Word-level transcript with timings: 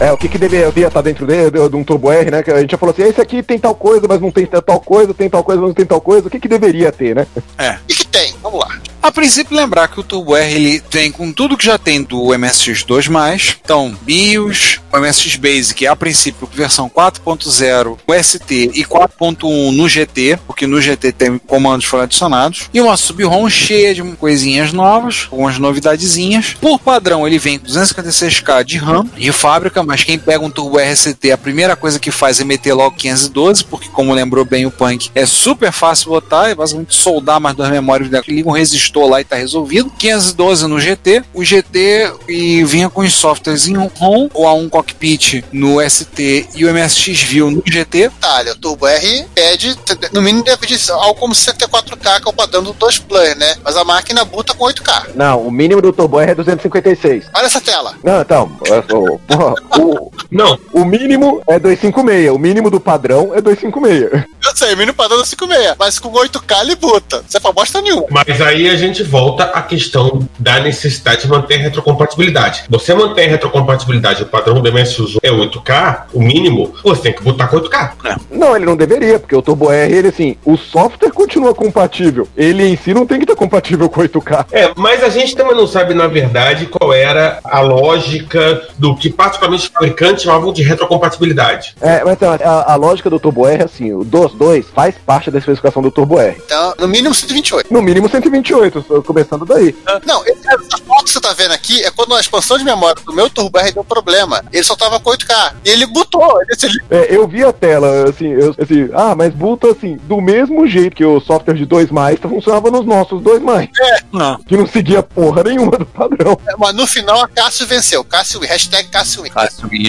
É, 0.00 0.12
o 0.12 0.16
que, 0.16 0.28
que 0.28 0.38
deveria 0.38 0.86
estar 0.86 1.00
dentro 1.00 1.26
dele, 1.26 1.50
de 1.50 1.76
um 1.76 1.82
Turbo 1.82 2.10
R, 2.12 2.30
né? 2.30 2.42
Que 2.42 2.52
a 2.52 2.60
gente 2.60 2.70
já 2.70 2.78
falou 2.78 2.92
assim, 2.92 3.02
esse 3.02 3.20
aqui 3.20 3.42
tem 3.42 3.58
tal 3.58 3.74
coisa, 3.74 4.06
mas 4.08 4.20
não 4.20 4.30
tem 4.30 4.46
tal 4.46 4.80
coisa, 4.80 5.12
tem 5.12 5.28
tal 5.28 5.42
coisa, 5.42 5.60
mas 5.60 5.68
não 5.68 5.74
tem 5.74 5.86
tal 5.86 6.00
coisa. 6.00 6.28
O 6.28 6.30
que, 6.30 6.38
que 6.38 6.48
deveria 6.48 6.92
ter, 6.92 7.16
né? 7.16 7.26
É. 7.58 7.78
E 7.88 7.94
que 7.94 8.06
tem? 8.06 8.34
Vamos 8.40 8.60
lá. 8.60 8.78
A 9.00 9.12
princípio, 9.12 9.56
lembrar 9.56 9.88
que 9.88 10.00
o 10.00 10.02
Turbo 10.02 10.36
R 10.36 10.54
ele 10.54 10.82
vem 10.90 11.10
com 11.10 11.32
tudo 11.32 11.56
que 11.56 11.64
já 11.64 11.78
tem 11.78 12.02
do 12.02 12.26
MSX2+, 12.26 13.56
então 13.64 13.96
BIOS, 14.02 14.80
o 14.92 14.98
MSX 14.98 15.36
Basic, 15.36 15.86
a 15.86 15.94
princípio 15.94 16.48
versão 16.52 16.90
4.0, 16.90 17.96
o 18.06 18.14
ST 18.22 18.70
e 18.74 18.84
4.1 18.84 19.70
no 19.74 19.88
GT, 19.88 20.38
porque 20.46 20.66
no 20.66 20.80
GT 20.80 21.12
tem 21.12 21.38
comandos 21.38 21.86
foram 21.86 22.04
adicionados, 22.04 22.68
e 22.74 22.80
uma 22.80 22.96
sub-ROM 22.96 23.48
cheia 23.48 23.94
de 23.94 24.02
coisinhas 24.16 24.72
novas, 24.72 25.28
algumas 25.30 25.58
novidadezinhas. 25.58 26.56
Por 26.60 26.78
padrão, 26.80 27.26
ele 27.26 27.38
vem 27.38 27.58
com 27.58 27.66
256K 27.66 28.64
de 28.64 28.78
RAM 28.78 29.06
de 29.16 29.32
fábrica, 29.32 29.82
mas 29.88 30.04
quem 30.04 30.18
pega 30.18 30.44
um 30.44 30.50
Turbo 30.50 30.78
RST, 30.78 31.32
a 31.32 31.38
primeira 31.38 31.74
coisa 31.74 31.98
que 31.98 32.10
faz 32.10 32.38
é 32.38 32.44
meter 32.44 32.74
logo 32.74 32.94
512, 32.94 33.64
porque 33.64 33.88
como 33.88 34.12
lembrou 34.12 34.44
bem 34.44 34.66
o 34.66 34.70
Punk, 34.70 35.10
é 35.14 35.24
super 35.24 35.72
fácil 35.72 36.10
botar, 36.10 36.50
é 36.50 36.54
basicamente 36.54 36.94
soldar 36.94 37.40
mais 37.40 37.56
duas 37.56 37.70
memórias, 37.70 38.10
liga 38.28 38.46
um 38.46 38.52
resistor 38.52 39.08
lá 39.08 39.22
e 39.22 39.24
tá 39.24 39.36
resolvido. 39.36 39.90
512 39.98 40.66
no 40.66 40.78
GT, 40.78 41.24
o 41.32 41.42
GT 41.42 42.12
e 42.28 42.62
vinha 42.64 42.90
com 42.90 43.00
os 43.00 43.14
softwares 43.14 43.66
em 43.66 43.76
ROM, 43.78 44.28
o 44.34 44.44
A1 44.44 44.68
Cockpit 44.68 45.42
no 45.50 45.80
ST 45.88 46.50
e 46.54 46.66
o 46.66 46.74
MSX 46.74 47.22
View 47.22 47.50
no 47.50 47.62
GT. 47.66 48.10
Detalhe, 48.10 48.50
o 48.50 48.56
Turbo 48.56 48.86
R 48.86 49.26
pede, 49.34 49.74
no 50.12 50.20
mínimo 50.20 50.44
deve 50.44 50.58
pedir 50.58 50.78
algo 50.90 51.18
como 51.18 51.32
64K, 51.32 52.20
que 52.20 52.28
é 52.28 52.30
o 52.30 52.32
padrão 52.34 52.62
do 52.62 52.74
2 52.74 52.98
player, 52.98 53.38
né? 53.38 53.56
Mas 53.64 53.74
a 53.74 53.84
máquina 53.84 54.22
buta 54.22 54.52
com 54.52 54.66
8K. 54.66 55.14
Não, 55.14 55.40
o 55.40 55.50
mínimo 55.50 55.80
do 55.80 55.94
Turbo 55.94 56.20
R 56.20 56.32
é 56.32 56.34
256. 56.34 57.24
Olha 57.34 57.46
essa 57.46 57.60
tela. 57.60 57.94
Não, 58.04 58.20
então, 58.20 58.52
o, 58.92 59.18
porra, 59.20 59.54
o, 59.78 60.12
Não, 60.30 60.58
o 60.72 60.84
mínimo 60.84 61.42
é 61.48 61.58
256, 61.58 62.30
o 62.30 62.38
mínimo 62.38 62.70
do 62.70 62.80
padrão 62.80 63.32
é 63.34 63.40
256. 63.40 64.24
Eu 64.44 64.56
sei, 64.56 64.74
mínimo 64.74 64.94
padrão 64.94 65.20
é 65.20 65.24
56, 65.24 65.74
mas 65.78 65.98
com 65.98 66.12
8K 66.12 66.60
ele 66.62 66.76
buta. 66.76 67.22
Você 67.26 67.36
é 67.36 67.40
pra 67.40 67.52
bosta 67.52 67.80
nenhuma. 67.80 68.06
mas 68.10 68.40
aí 68.40 68.68
a 68.68 68.76
gente 68.76 69.02
volta 69.02 69.44
à 69.44 69.62
questão 69.62 70.26
da 70.38 70.60
necessidade 70.60 71.22
de 71.22 71.28
manter 71.28 71.54
a 71.54 71.58
retrocompatibilidade. 71.58 72.64
Você 72.68 72.94
mantém 72.94 73.26
a 73.26 73.30
retrocompatibilidade, 73.30 74.22
o 74.22 74.26
padrão 74.26 74.60
do 74.60 74.72
MSX 74.72 75.16
é 75.22 75.30
8K, 75.30 76.02
o 76.12 76.20
mínimo, 76.22 76.74
você 76.82 77.02
tem 77.02 77.12
que 77.12 77.22
botar 77.22 77.48
com 77.48 77.58
8K. 77.58 77.92
Não, 78.30 78.56
ele 78.56 78.64
não 78.64 78.76
deveria, 78.76 79.18
porque 79.18 79.34
o 79.36 79.42
Turbo 79.42 79.70
R, 79.70 79.92
ele 79.92 80.08
assim, 80.08 80.36
o 80.44 80.56
software 80.56 81.10
continua 81.10 81.54
compatível. 81.54 82.28
Ele 82.36 82.64
em 82.64 82.76
si 82.76 82.92
não 82.94 83.06
tem 83.06 83.18
que 83.18 83.24
estar 83.24 83.36
compatível 83.36 83.88
com 83.88 84.00
8K. 84.00 84.46
É, 84.52 84.72
mas 84.76 85.02
a 85.02 85.08
gente 85.08 85.34
também 85.36 85.56
não 85.56 85.66
sabe, 85.66 85.94
na 85.94 86.06
verdade, 86.06 86.66
qual 86.66 86.92
era 86.92 87.40
a 87.44 87.60
lógica 87.60 88.62
do 88.78 88.94
que 88.96 89.10
particularmente 89.10 89.67
os 89.68 89.72
fabricantes 89.72 90.24
chamavam 90.24 90.52
de 90.52 90.62
retrocompatibilidade. 90.62 91.74
É, 91.80 92.02
mas 92.04 92.14
então, 92.14 92.32
a, 92.32 92.72
a 92.72 92.76
lógica 92.76 93.08
do 93.10 93.20
Turbo 93.20 93.46
R, 93.46 93.62
assim, 93.62 93.92
o 93.92 94.04
DOS 94.04 94.34
2 94.34 94.66
faz 94.74 94.94
parte 95.06 95.30
da 95.30 95.38
especificação 95.38 95.82
do 95.82 95.90
Turbo 95.90 96.18
R. 96.18 96.36
Então, 96.44 96.74
no 96.78 96.88
mínimo 96.88 97.14
128. 97.14 97.72
No 97.72 97.82
mínimo 97.82 98.08
128, 98.08 98.84
só 98.86 99.02
começando 99.02 99.44
daí. 99.44 99.74
Não, 100.04 100.24
essa 100.26 100.78
foto 100.86 101.04
que 101.04 101.10
você 101.10 101.20
tá 101.20 101.32
vendo 101.32 101.52
aqui 101.52 101.82
é 101.84 101.90
quando 101.90 102.14
a 102.14 102.20
expansão 102.20 102.58
de 102.58 102.64
memória 102.64 103.00
do 103.04 103.12
meu 103.12 103.28
Turbo 103.30 103.58
R 103.58 103.72
deu 103.72 103.84
problema. 103.84 104.42
Ele 104.52 104.64
só 104.64 104.74
tava 104.74 104.98
com 104.98 105.10
8K. 105.10 105.54
E 105.64 105.70
ele 105.70 105.86
botou. 105.86 106.40
Ele, 106.42 106.78
É, 106.90 107.14
eu 107.14 107.26
vi 107.28 107.44
a 107.44 107.52
tela, 107.52 108.08
assim, 108.08 108.28
eu, 108.28 108.54
assim, 108.58 108.88
ah, 108.94 109.14
mas 109.14 109.32
buta 109.34 109.70
assim, 109.70 109.96
do 110.04 110.20
mesmo 110.20 110.66
jeito 110.66 110.96
que 110.96 111.04
o 111.04 111.20
software 111.20 111.54
de 111.54 111.64
2 111.66 111.90
mais 111.90 112.18
funcionava 112.18 112.70
nos 112.70 112.84
nossos 112.86 113.22
2 113.22 113.42
mais. 113.42 113.68
Não. 114.12 114.38
Que 114.38 114.56
não 114.56 114.66
seguia 114.66 115.02
porra 115.02 115.42
nenhuma 115.44 115.78
do 115.78 115.86
padrão. 115.86 116.38
mas 116.58 116.74
no 116.74 116.86
final 116.86 117.20
a 117.20 117.28
Cássio 117.28 117.66
venceu. 117.66 118.02
Cássio, 118.04 118.40
hashtag 118.40 118.88
Cássio 118.88 119.22
win. 119.22 119.30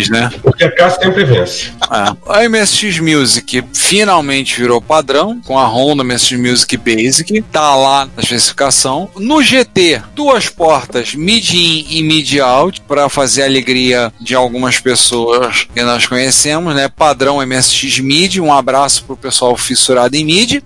Né? 0.10 0.30
Porque 0.42 0.64
a 0.64 0.72
casa 0.72 1.00
sempre 1.00 1.24
vence. 1.24 1.72
É. 1.92 2.44
A 2.44 2.50
MSX 2.50 3.00
Music 3.00 3.64
finalmente 3.74 4.60
virou 4.60 4.82
padrão 4.82 5.40
com 5.46 5.58
a 5.58 5.66
ROM 5.66 5.96
do 5.96 6.04
MSX 6.04 6.40
Music 6.40 6.78
Basic, 6.78 7.42
tá 7.52 7.76
lá 7.76 8.06
na 8.06 8.24
especificação. 8.24 9.10
No 9.18 9.42
GT, 9.42 10.02
duas 10.16 10.50
portas 10.50 11.14
mid-in 11.16 11.86
e 11.90 12.04
mid-out 12.04 12.82
para 12.82 13.10
fazer 13.10 13.44
a 13.44 13.46
alegria 13.46 14.12
de 14.20 14.36
algumas 14.36 14.80
pessoas 14.80 15.68
que 15.74 15.82
nós 15.84 16.06
conhecemos, 16.06 16.76
né? 16.76 16.90
Padrão 16.90 17.46
MSX 17.46 18.00
MID, 18.00 18.42
um 18.42 18.54
abraço 18.54 19.04
pro 19.04 19.18
pessoal 19.18 19.56
fissurado 19.56 20.16
em 20.16 20.24
MID. 20.24 20.64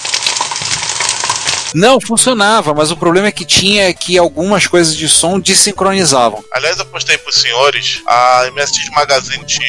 Não, 1.74 2.00
funcionava, 2.00 2.74
mas 2.74 2.92
o 2.92 2.98
problema 2.98 3.28
é 3.28 3.32
que 3.32 3.46
tinha 3.46 3.94
que 3.94 4.18
algumas 4.18 4.68
coisas 4.68 4.96
de 4.96 5.08
som 5.08 5.40
desincronizavam. 5.40 6.44
Aliás, 6.52 6.78
eu 6.80 6.86
postei 6.86 7.18
pros 7.18 7.36
senhores 7.36 8.02
a 8.08 8.50
MSX 8.52 8.90
Magazine 8.92 9.44
de 9.46 9.62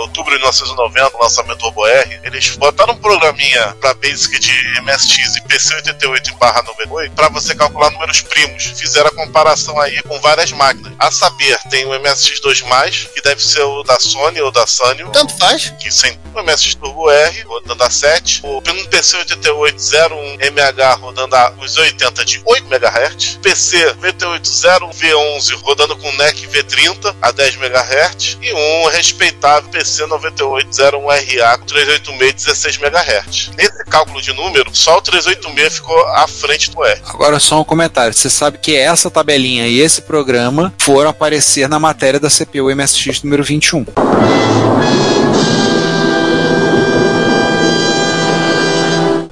outubro 0.00 0.32
de 0.32 0.38
1990, 0.38 1.18
lançamento 1.18 1.58
Turbo 1.58 1.86
R. 1.86 2.20
Eles 2.22 2.56
botaram 2.56 2.94
um 2.94 2.98
programinha 2.98 3.74
pra 3.80 3.92
Basic 3.94 4.38
de 4.38 4.52
MSX 4.82 5.36
e 5.36 5.40
PC88 5.42 6.28
em 6.28 6.36
barra 6.38 6.62
98 6.62 7.12
pra 7.14 7.28
você 7.28 7.54
calcular 7.54 7.90
números 7.90 8.20
primos. 8.22 8.64
Fizeram 8.64 9.08
a 9.08 9.14
comparação 9.14 9.78
aí 9.80 10.02
com 10.02 10.20
várias 10.20 10.52
máquinas. 10.52 10.92
A 10.98 11.10
saber, 11.10 11.58
tem 11.70 11.84
o 11.86 11.90
MSX2+, 11.90 13.08
que 13.12 13.20
deve 13.22 13.42
ser 13.42 13.62
o 13.62 13.82
da 13.82 13.98
Sony 13.98 14.40
ou 14.40 14.52
da 14.52 14.66
Sanyo. 14.66 15.10
Tanto 15.10 15.36
faz. 15.38 15.70
que 15.80 15.90
sem 15.90 16.18
o 16.34 16.42
MSX 16.42 16.74
Turbo 16.76 17.10
R 17.10 17.42
rodando 17.42 17.82
a 17.82 17.90
7, 17.90 18.42
o 18.44 18.62
PC8801MH 18.62 21.00
rodando 21.00 21.34
a 21.34 21.45
os 21.60 21.76
80 21.76 22.24
de 22.24 22.42
8 22.44 22.66
MHz, 22.66 23.38
PC 23.42 23.94
9801V11 23.94 25.54
rodando 25.62 25.96
com 25.96 26.12
NEC 26.12 26.46
V30 26.48 27.14
a 27.20 27.30
10 27.30 27.56
MHz 27.56 28.38
e 28.40 28.52
um 28.52 28.88
respeitável 28.90 29.68
PC 29.70 30.04
9801RA 30.04 31.58
com 31.58 31.66
386 31.66 32.46
16 32.46 32.78
MHz. 32.80 33.50
Nesse 33.56 33.84
cálculo 33.84 34.20
de 34.20 34.32
número, 34.32 34.70
só 34.74 34.98
o 34.98 35.02
386 35.02 35.74
ficou 35.74 35.98
à 36.08 36.26
frente 36.28 36.70
do 36.70 36.84
R. 36.84 37.00
Agora 37.06 37.38
só 37.38 37.60
um 37.60 37.64
comentário. 37.64 38.14
Você 38.14 38.30
sabe 38.30 38.58
que 38.58 38.76
essa 38.76 39.10
tabelinha 39.10 39.66
e 39.66 39.80
esse 39.80 40.02
programa 40.02 40.72
foram 40.78 41.10
aparecer 41.10 41.68
na 41.68 41.78
matéria 41.78 42.20
da 42.20 42.28
CPU 42.28 42.74
MSX 42.74 43.22
número 43.22 43.42
21. 43.42 43.84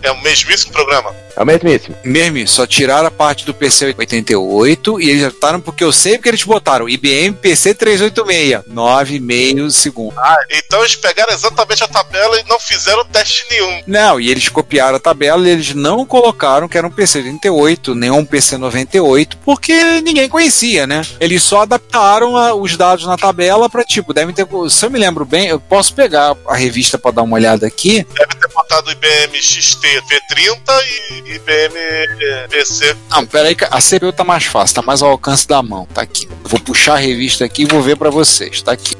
É 0.05 0.13
o 0.13 0.23
mesmíssimo 0.23 0.73
programa. 0.73 1.15
É 1.37 1.43
o 1.43 1.47
mesmíssimo. 1.47 1.97
Mesmo, 2.05 2.47
só 2.47 2.67
tiraram 2.67 3.09
a 3.09 3.11
parte 3.11 3.45
do 3.45 3.53
PC 3.55 3.95
88 3.99 5.01
e 5.01 5.09
eles 5.11 5.23
já 5.23 5.31
botaram 5.31 5.61
porque 5.61 5.83
eu 5.83 5.91
sei 5.93 6.17
porque 6.17 6.29
eles 6.29 6.45
botaram 6.45 6.89
IBM 6.89 7.33
PC 7.37 7.75
386, 7.75 8.61
9,5 8.73 9.71
segundos. 9.71 10.15
Então 10.51 10.81
eles 10.81 10.95
pegaram 10.95 11.33
exatamente 11.33 11.83
a 11.83 11.89
tabela 11.89 12.39
e 12.39 12.45
não 12.49 12.61
fizeram 12.61 13.05
teste 13.07 13.45
nenhum. 13.51 13.83
Não, 13.87 14.21
e 14.21 14.31
eles 14.31 14.49
copiaram 14.49 14.97
a 14.97 15.01
tabela 15.01 15.47
e 15.49 15.51
eles 15.51 15.75
não 15.75 16.05
colocaram 16.07 16.69
que 16.69 16.79
era 16.79 16.87
um 16.87 16.91
PC 16.91 17.19
88, 17.19 17.95
nem 17.95 18.11
um 18.11 18.25
PC 18.25 18.57
98, 18.59 19.39
porque 19.39 19.73
ninguém 20.03 20.29
conhecia, 20.29 20.87
né? 20.87 21.03
Eles 21.19 21.43
só 21.43 21.63
adaptaram 21.63 22.37
a- 22.37 22.55
os 22.55 22.77
dados 22.77 23.07
na 23.07 23.17
tabela 23.17 23.69
para 23.69 23.83
tipo, 23.85 24.13
devem 24.13 24.35
ter, 24.35 24.47
se 24.69 24.85
eu 24.85 24.91
me 24.91 24.99
lembro 24.99 25.25
bem, 25.25 25.49
eu 25.49 25.59
posso 25.59 25.95
pegar 25.95 26.37
a 26.47 26.55
revista 26.55 26.99
para 26.99 27.11
dar 27.13 27.23
uma 27.23 27.37
olhada 27.37 27.67
aqui. 27.67 28.07
Deve 28.15 28.35
ter 28.35 28.49
botado 28.55 28.91
IBM 28.93 29.41
XT 29.43 29.94
V30 30.03 30.83
e 31.25 31.35
IBM 31.35 32.49
PC. 32.49 32.97
Não, 33.11 33.27
peraí, 33.27 33.57
a 33.71 33.79
CPU 33.81 34.13
tá 34.13 34.25
mais 34.25 34.45
fácil, 34.45 34.77
tá 34.77 34.83
mais 34.83 35.03
ao 35.03 35.11
alcance 35.11 35.47
da 35.47 35.63
mão, 35.63 35.87
tá 35.93 36.03
aqui. 36.03 36.29
Vou 36.45 36.61
puxar 36.61 36.95
a 36.95 36.99
revista 36.99 37.45
aqui 37.45 37.63
e 37.63 37.67
vou 37.67 37.83
ver 37.83 37.97
para 37.97 38.11
vocês, 38.11 38.63
tá 38.63 38.73
aqui. 38.73 38.95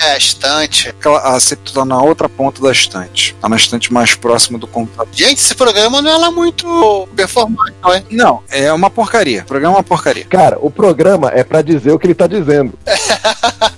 É, 0.00 0.16
estante. 0.16 0.88
Aquela- 0.90 1.34
A 1.36 1.40
CPU 1.40 1.72
tá 1.72 1.84
na 1.84 2.00
outra 2.00 2.28
ponta 2.28 2.62
da 2.62 2.70
estante, 2.70 3.34
tá 3.40 3.48
na 3.48 3.56
estante 3.56 3.92
mais 3.92 4.14
próxima 4.14 4.56
do 4.56 4.66
computador. 4.68 5.12
Gente, 5.12 5.38
esse 5.38 5.54
programa 5.56 6.00
não 6.00 6.10
é 6.10 6.16
lá 6.16 6.30
muito 6.30 7.08
performante, 7.16 7.74
não 7.82 7.92
é? 7.92 8.04
Não, 8.10 8.42
é 8.48 8.72
uma 8.72 8.90
porcaria. 8.90 9.42
O 9.42 9.46
programa 9.46 9.74
é 9.74 9.78
uma 9.78 9.82
porcaria. 9.84 10.24
Cara, 10.24 10.56
o 10.60 10.70
programa 10.70 11.32
é 11.34 11.42
pra 11.42 11.62
dizer 11.62 11.90
o 11.90 11.98
que 11.98 12.06
ele 12.06 12.14
tá 12.14 12.28
dizendo. 12.28 12.78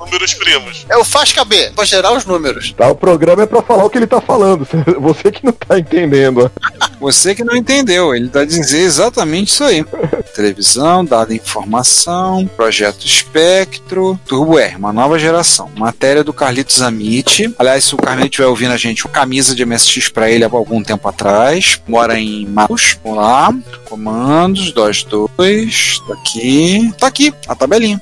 Números 0.00 0.34
primos. 0.34 0.86
É 0.88 0.96
o 0.96 1.04
faz 1.04 1.32
caber, 1.32 1.72
pra 1.74 1.84
gerar 1.84 2.12
os 2.12 2.24
números. 2.24 2.72
Tá? 2.72 2.88
O 2.88 2.94
programa 2.94 3.42
é 3.42 3.46
pra 3.46 3.62
falar 3.62 3.84
o 3.84 3.90
que 3.90 3.98
ele 3.98 4.06
tá 4.06 4.20
falando. 4.20 4.66
Você 5.00 5.30
que 5.30 5.44
não 5.44 5.52
tá 5.52 5.78
entendendo. 5.78 6.50
Você 7.00 7.34
que 7.34 7.44
não 7.44 7.56
entendeu, 7.56 8.14
ele 8.14 8.28
tá 8.28 8.44
dizendo 8.44 8.82
exatamente 8.82 9.48
isso 9.48 9.64
aí. 9.64 9.84
Televisão, 10.34 11.04
dada 11.04 11.34
informação, 11.34 12.48
projeto 12.56 13.04
Espectro, 13.04 14.18
Turbo 14.26 14.58
R, 14.58 14.76
uma 14.76 14.92
nova 14.92 15.18
geração. 15.18 15.70
Matéria 15.76 16.24
do 16.24 16.32
Carlitos 16.32 16.82
Amit. 16.82 17.54
Aliás, 17.58 17.84
se 17.84 17.94
o 17.94 17.98
Carlitos 17.98 18.30
estiver 18.30 18.46
ouvindo 18.46 18.72
a 18.72 18.76
gente, 18.76 19.06
o 19.06 19.08
camisa 19.08 19.54
de 19.54 19.64
MSX 19.64 20.08
pra 20.08 20.30
ele 20.30 20.44
há 20.44 20.50
algum 20.50 20.82
tempo 20.82 21.08
atrás. 21.08 21.80
Mora 21.86 22.18
em 22.18 22.46
Matos. 22.46 22.98
Vamos 23.02 23.18
lá. 23.18 23.54
Comandos, 23.88 24.72
DOS 24.72 25.04
2. 25.04 26.02
Tá 26.06 26.14
aqui. 26.14 26.92
Tá 26.98 27.06
aqui, 27.06 27.34
a 27.46 27.54
tabelinha. 27.54 28.00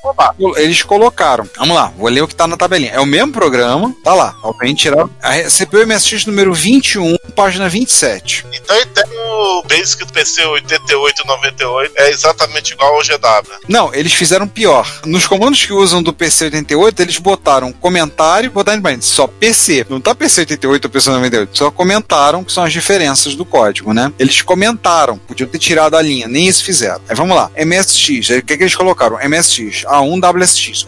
Eles 0.57 0.83
colocaram. 0.83 1.49
Vamos 1.57 1.75
lá, 1.75 1.93
vou 1.97 2.09
ler 2.09 2.23
o 2.23 2.29
que 2.29 2.35
tá 2.35 2.47
na 2.47 2.57
tabelinha. 2.57 2.93
É 2.93 3.01
o 3.01 3.07
mesmo 3.07 3.33
programa, 3.33 3.95
tá 4.05 4.15
lá. 4.15 4.37
Alguém 4.43 4.75
tirar. 4.75 5.09
A 5.23 5.35
CPU 5.45 5.87
MSX 5.87 6.27
número 6.27 6.53
21, 6.53 7.17
página 7.35 7.69
27. 7.69 8.47
Então 8.53 8.77
ele 8.77 8.87
tem 8.87 9.05
o 9.19 9.63
Basic 9.63 10.05
do 10.05 10.13
PC 10.13 10.45
8898, 10.45 11.93
é 11.97 12.11
exatamente 12.11 12.73
igual 12.73 12.95
ao 12.95 13.03
GW. 13.03 13.53
Não, 13.69 13.95
eles 13.95 14.13
fizeram 14.13 14.47
pior. 14.47 15.01
Nos 15.05 15.27
comandos 15.27 15.65
que 15.65 15.73
usam 15.73 16.03
do 16.03 16.13
PC88, 16.13 17.01
eles 17.01 17.19
botaram 17.19 17.73
comentário, 17.73 18.51
botaram 18.51 18.81
bem, 18.81 19.01
só 19.01 19.27
PC. 19.27 19.87
Não 19.89 20.01
tá 20.01 20.15
PC88 20.15 20.85
ou 20.85 20.91
PC98, 20.91 21.49
só 21.53 21.71
comentaram 21.71 22.45
que 22.45 22.53
são 22.53 22.65
as 22.65 22.73
diferenças 22.73 23.35
do 23.35 23.45
código, 23.45 23.93
né? 23.93 24.13
Eles 24.19 24.43
comentaram, 24.43 25.19
podiam 25.19 25.49
ter 25.49 25.59
tirado 25.59 25.97
a 25.97 26.03
linha, 26.03 26.29
nem 26.29 26.47
isso 26.47 26.65
fizeram. 26.65 27.01
Aí 27.09 27.15
vamos 27.15 27.37
lá, 27.37 27.51
MSX, 27.57 28.31
o 28.31 28.43
que, 28.43 28.57
que 28.57 28.63
eles 28.63 28.75
colocaram? 28.75 29.17
MSX 29.17 29.85
A1 29.85 30.43
WSX, 30.43 30.87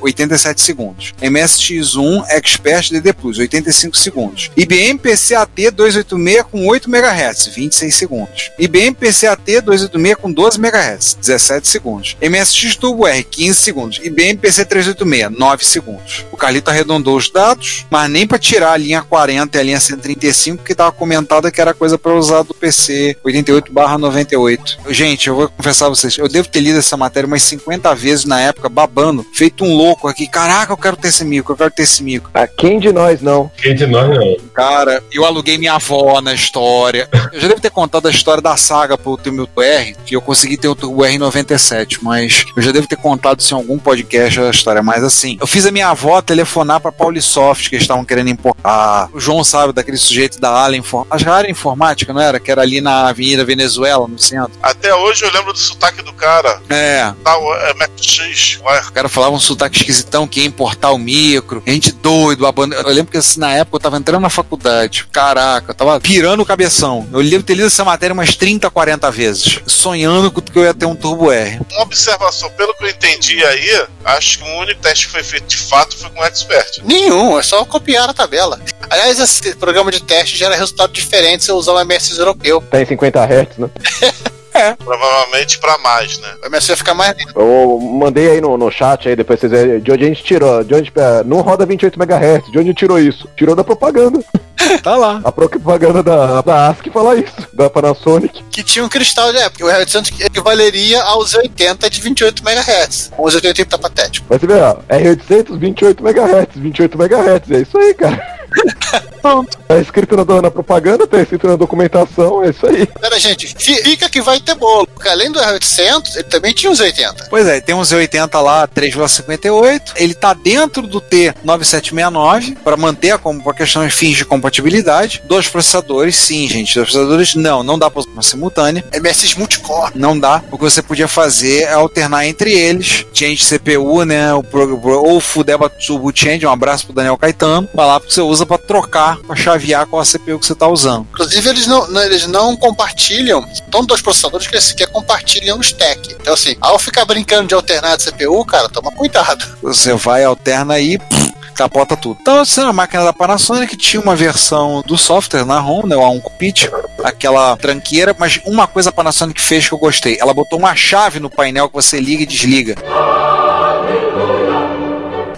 87 0.59 0.61
segundos. 0.61 1.15
MSX1 1.23 2.25
Expert 2.31 2.91
DD 2.91 3.13
Plus, 3.13 3.39
85 3.39 3.97
segundos. 3.97 4.51
IBM 4.57 4.99
PCAT 4.99 5.71
286 5.71 6.43
com 6.51 6.67
8 6.67 6.89
MHz, 6.89 7.47
26 7.47 7.95
segundos. 7.95 8.51
IBM 8.59 8.95
PCAT 8.95 9.61
286 9.63 10.17
com 10.17 10.33
12 10.33 10.59
MHz, 10.59 11.17
17 11.21 11.69
segundos. 11.69 12.17
MSX 12.21 12.77
Turbo 12.77 13.07
R, 13.07 13.23
15 13.23 13.59
segundos. 13.59 14.01
IBM 14.03 14.39
PC 14.39 14.65
386, 14.65 15.39
9 15.39 15.65
segundos. 15.65 16.25
O 16.33 16.37
Carlito 16.37 16.71
arredondou 16.71 17.17
os 17.17 17.31
dados, 17.31 17.87
mas 17.91 18.11
nem 18.11 18.27
para 18.27 18.39
tirar 18.39 18.73
a 18.73 18.77
linha 18.77 19.03
40 19.03 19.57
e 19.57 19.61
a 19.61 19.65
linha 19.65 19.81
135, 19.81 20.65
que 20.65 20.73
estava 20.73 20.91
comentada 20.93 21.51
que 21.51 21.61
era 21.61 21.73
coisa 21.73 21.97
para 21.97 22.15
usar 22.15 22.43
do 22.43 22.55
PC 22.55 23.17
88/98. 23.25 24.79
Gente, 24.91 25.29
eu 25.29 25.37
vou 25.37 25.49
confessar 25.49 25.87
a 25.87 25.91
vocês, 25.91 26.17
eu 26.19 26.29
devo 26.29 26.49
ter 26.49 26.61
lido 26.61 26.79
essa 26.79 26.97
matéria 26.97 27.27
umas 27.27 27.43
50 27.43 27.95
vezes 27.95 28.25
na 28.25 28.41
época, 28.41 28.69
babando, 28.69 29.25
feito 29.33 29.65
um 29.65 29.75
louco 29.77 30.09
aqui. 30.09 30.27
Caraca, 30.49 30.73
eu 30.73 30.79
quero 30.79 30.97
ter 30.97 31.09
esse 31.09 31.27
mico, 31.27 31.53
eu 31.53 31.57
quero 31.59 31.71
ter 31.71 31.83
esse 31.83 32.03
mico. 32.03 32.31
Ah, 32.33 32.47
quem 32.47 32.79
de 32.79 32.91
nós 32.91 33.21
não? 33.21 33.51
Quem 33.61 33.75
de 33.75 33.87
nós 33.87 34.09
não? 34.09 34.37
Cara, 34.55 35.05
eu 35.13 35.27
aluguei 35.27 35.59
minha 35.59 35.75
avó 35.75 36.23
na 36.23 36.33
história. 36.33 37.07
Eu 37.31 37.39
já 37.39 37.49
devo 37.49 37.61
ter 37.61 37.71
contado 37.71 38.09
a 38.09 38.11
história 38.11 38.41
da 38.41 38.57
saga 38.57 38.97
pro 38.97 39.19
meu 39.27 39.47
R, 39.59 39.95
que 40.07 40.17
eu 40.17 40.23
consegui 40.23 40.57
ter 40.57 40.67
o 40.69 40.75
Turbo 40.75 41.05
R 41.05 41.17
em 41.17 41.19
97, 41.19 42.03
mas 42.03 42.47
eu 42.57 42.63
já 42.63 42.73
devo 42.73 42.87
ter 42.87 42.97
contado 42.97 43.41
isso 43.41 43.53
em 43.53 43.59
algum 43.59 43.79
podcast 43.79 44.41
a 44.41 44.49
história. 44.49 44.83
Mas 44.83 45.05
assim, 45.05 45.37
eu 45.39 45.47
fiz 45.47 45.67
a 45.67 45.71
minha 45.71 45.91
avó 45.91 46.23
telefonar 46.23 46.81
pra 46.81 46.91
Paulisoft, 46.91 47.69
que 47.69 47.77
eles 47.77 47.85
estavam 47.85 48.03
querendo 48.03 48.31
importar. 48.31 49.11
O 49.13 49.21
João 49.21 49.45
sabe 49.45 49.75
daquele 49.75 49.99
sujeito 49.99 50.41
da 50.41 50.49
Allen, 50.49 50.83
acho 51.11 51.25
que 51.25 51.31
a 51.31 51.35
área 51.35 51.51
informática, 51.51 52.15
não 52.15 52.23
era? 52.23 52.41
Que 52.41 52.51
era 52.51 52.63
ali 52.63 52.81
na 52.81 53.09
Avenida 53.09 53.45
Venezuela, 53.45 54.09
no 54.09 54.19
centro. 54.19 54.53
Até 54.63 54.95
hoje 54.95 55.27
eu 55.27 55.31
lembro 55.31 55.53
do 55.53 55.59
sotaque 55.59 56.01
do 56.01 56.15
cara. 56.15 56.59
É, 56.71 57.13
Tá, 57.23 57.37
é. 57.37 58.81
O 58.89 58.93
cara 58.93 59.11
falava 59.11 59.35
um 59.35 59.41
sotaque 59.41 59.77
esquisitão 59.77 60.27
que 60.27 60.38
ia 60.39 60.47
importar 60.47 60.91
o 60.93 60.99
micro. 60.99 61.63
Gente 61.67 61.93
doido, 61.93 62.47
a. 62.47 62.53
Eu 62.87 62.93
lembro 62.93 63.11
que 63.11 63.19
assim, 63.19 63.41
na 63.41 63.55
época 63.55 63.77
eu 63.77 63.81
tava 63.81 63.97
entrando 63.97 64.23
na 64.23 64.31
faculdade. 64.31 65.07
Caraca, 65.13 65.71
eu 65.71 65.75
tava 65.75 66.01
pirando 66.01 66.41
o 66.41 66.47
cabeção. 66.47 67.07
Eu 67.13 67.21
lembro 67.21 67.39
de 67.39 67.45
ter 67.45 67.55
lido 67.55 67.67
essa 67.67 67.85
matéria 67.85 68.15
umas 68.15 68.35
30, 68.37 68.71
40 68.71 69.11
vezes. 69.11 69.61
Sonhando 69.67 70.31
com 70.31 70.41
que 70.41 70.59
eu 70.59 70.65
ia 70.65 70.75
ter 70.75 70.87
um 70.87 70.95
Turbo 70.95 71.31
R. 71.31 71.61
Uma 71.71 71.83
observação, 71.83 72.51
pelo 72.51 72.75
que 72.75 72.85
eu 72.85 72.89
entendi 72.89 73.45
aí, 73.45 73.87
acho 74.05 74.39
que 74.39 74.45
o 74.45 74.59
único 74.59 74.81
teste 74.81 75.07
que 75.07 75.13
foi 75.13 75.23
feito 75.23 75.47
de 75.47 75.57
fato 75.57 75.97
foi 75.97 76.11
com 76.11 76.21
o 76.21 76.25
Expert. 76.25 76.81
Nenhum, 76.85 77.39
é 77.39 77.43
só 77.43 77.65
copiar 77.65 78.09
a 78.09 78.15
tabela. 78.15 78.61
Aliás, 78.91 79.19
esse 79.19 79.55
programa 79.57 79.91
de 79.91 80.03
teste 80.03 80.37
gera 80.37 80.57
resultado 80.57 80.93
diferente 80.93 81.45
se 81.45 81.51
eu 81.51 81.57
usar 81.57 81.73
o 81.73 81.85
MSX 81.85 82.19
europeu. 82.19 82.63
Tá 82.71 82.81
em 82.81 82.87
50 82.87 83.25
Hz, 83.25 83.59
né? 83.59 83.71
Provavelmente 84.85 85.59
pra 85.59 85.79
mais, 85.79 86.19
né? 86.19 86.29
O 86.45 86.51
MSX 86.51 86.69
vai 86.69 86.77
ficar 86.77 86.95
mais 86.95 87.17
lindo. 87.17 87.33
Eu 87.37 87.79
mandei 87.81 88.31
aí 88.31 88.41
no, 88.41 88.57
no 88.57 88.71
chat 88.71 89.09
aí, 89.09 89.17
depois 89.17 89.39
vocês 89.41 89.53
verem 89.53 89.81
de 89.81 89.93
onde 89.93 90.05
a 90.05 90.09
gente 90.09 90.25
tirou. 90.25 90.65
De 90.65 90.75
onde, 90.75 90.93
eh, 90.95 91.23
não 91.25 91.41
roda 91.41 91.67
28 91.67 91.99
MHz, 91.99 92.51
de 92.51 92.59
onde 92.59 92.75
tirou 92.75 92.99
isso? 92.99 93.29
Tirou 93.37 93.55
da 93.55 93.65
propaganda. 93.65 94.21
Tá 94.83 94.97
lá. 94.97 95.21
A 95.25 95.33
propaganda 95.33 96.03
da, 96.03 96.43
da 96.43 96.69
ASCII 96.69 96.93
fala 96.93 97.17
isso, 97.17 97.35
da 97.53 97.71
Panasonic. 97.71 98.43
Que 98.51 98.63
tinha 98.63 98.85
um 98.85 98.89
cristal 98.89 99.33
de 99.33 99.39
época. 99.39 99.65
O 99.65 99.69
R800 99.69 100.27
equivaleria 100.27 101.01
aos 101.05 101.35
80 101.35 101.89
de 101.89 102.01
28 102.01 102.43
MHz. 102.43 103.13
Os 103.17 103.35
80 103.35 103.65
tá 103.65 103.79
patético. 103.79 104.27
Mas 104.29 104.41
você 104.41 104.47
vê, 104.47 104.55
ó, 104.55 104.77
R800, 104.89 105.59
28 105.59 106.07
MHz, 106.07 106.49
28 106.57 106.99
MHz, 106.99 107.51
é 107.51 107.61
isso 107.61 107.79
aí, 107.79 107.95
cara. 107.95 108.39
Tá 109.67 109.79
escrito 109.79 110.17
na, 110.17 110.43
na 110.43 110.51
propaganda, 110.51 111.07
tá 111.07 111.21
escrito 111.21 111.47
na 111.47 111.57
documentação, 111.57 112.43
é 112.45 112.51
isso 112.51 112.67
aí. 112.67 112.87
Pera, 112.87 113.19
gente, 113.19 113.55
fi- 113.59 113.83
fica 113.83 114.09
que 114.09 114.21
vai 114.21 114.41
ter 114.41 114.55
bolo. 114.55 114.87
Porque 114.87 115.09
além 115.09 115.31
do 115.31 115.39
R800, 115.39 116.15
ele 116.17 116.25
também 116.25 116.53
tinha 116.55 116.71
os 116.73 116.81
80. 116.81 117.27
Pois 117.29 117.47
é, 117.47 117.61
tem 117.61 117.75
um 117.75 117.81
Z80 117.83 118.41
lá, 118.41 118.67
3,58. 118.69 119.93
Ele 119.97 120.15
tá 120.15 120.33
dentro 120.35 120.83
do 120.87 121.01
T9769 121.01 122.57
para 122.63 122.77
manter 122.77 123.11
a, 123.13 123.19
com- 123.19 123.43
a 123.49 123.55
questão 123.55 123.85
de 123.87 123.93
fins 123.93 124.17
de 124.17 124.25
compatibilidade. 124.25 125.23
Dois 125.27 125.49
processadores, 125.49 126.17
sim, 126.17 126.49
gente. 126.49 126.75
Dois 126.75 126.89
processadores, 126.91 127.35
não, 127.35 127.63
não 127.63 127.79
dá 127.79 127.91
para 127.91 128.01
usar 128.01 128.11
uma 128.11 128.23
simultânea. 128.23 128.85
MSX 128.99 129.35
multicore. 129.35 129.93
Não 129.95 130.19
dá. 130.19 130.43
O 130.51 130.57
que 130.59 130.65
você 130.65 130.83
podia 130.83 131.09
fazer 131.09 131.63
é 131.63 131.73
alternar 131.73 132.27
entre 132.27 132.53
eles. 132.53 133.05
Change 133.13 133.45
CPU, 133.45 134.05
né? 134.05 134.33
O 134.35 134.43
pro- 134.43 134.79
pro- 134.79 135.03
ou 135.05 135.21
Fudeba 135.21 135.69
Turbo 135.69 136.13
Change. 136.15 136.47
Um 136.47 136.51
abraço 136.51 136.87
pro 136.87 136.95
Daniel 136.95 137.17
Caetano. 137.17 137.69
Vai 137.75 137.87
lá 137.87 138.01
porque 138.01 138.13
você 138.15 138.21
usa 138.21 138.47
para 138.47 138.59
trocar, 138.59 139.18
para 139.27 139.37
chavear 139.37 139.87
qual 139.87 140.03
a 140.03 140.05
CPU 140.05 140.39
que 140.39 140.47
você 140.47 140.55
tá 140.55 140.69
usando. 140.69 141.07
Inclusive, 141.13 141.49
eles 141.49 141.67
não, 141.67 142.03
eles 142.03 142.27
não 142.27 142.57
compartilham. 142.57 143.47
São 143.71 143.85
dois 143.85 144.01
processadores 144.01 144.47
que 144.47 144.61
sequer 144.61 144.89
compartilham 144.89 145.59
o 145.59 145.61
stack. 145.61 146.17
Então, 146.21 146.35
assim, 146.35 146.57
ao 146.61 146.79
ficar 146.79 147.05
brincando 147.05 147.49
de 147.49 147.55
alternar 147.55 147.97
de 147.97 148.05
CPU, 148.05 148.45
cara, 148.45 148.69
toma 148.69 148.91
cuidado. 148.91 149.45
Você 149.63 149.95
vai, 149.95 150.25
alterna 150.25 150.75
aí, 150.75 150.99
pff, 150.99 151.33
capota 151.59 151.97
tudo. 151.97 152.19
Então, 152.21 152.41
essa 152.41 152.61
é 152.61 152.65
uma 152.65 152.73
máquina 152.73 153.05
da 153.05 153.13
Panasonic 153.13 153.77
tinha 153.77 154.01
uma 154.01 154.15
versão 154.15 154.83
do 154.87 154.97
software 154.97 155.45
na 155.45 155.59
ROM, 155.59 155.87
né, 155.87 155.97
o 155.97 156.01
A1 156.01 156.21
Cockpit, 156.21 156.71
aquela 157.03 157.57
tranqueira, 157.57 158.15
mas 158.17 158.41
uma 158.45 158.67
coisa 158.69 158.91
a 158.91 158.93
Panasonic 158.93 159.41
fez 159.41 159.69
que 159.69 159.75
eu 159.75 159.79
gostei. 159.79 160.17
Ela 160.21 160.33
botou 160.33 160.59
uma 160.59 160.75
chave 160.77 161.19
no 161.19 161.29
painel 161.29 161.69
que 161.69 161.75
você 161.75 161.99
liga 161.99 162.23
e 162.23 162.27
desliga. 162.27 162.77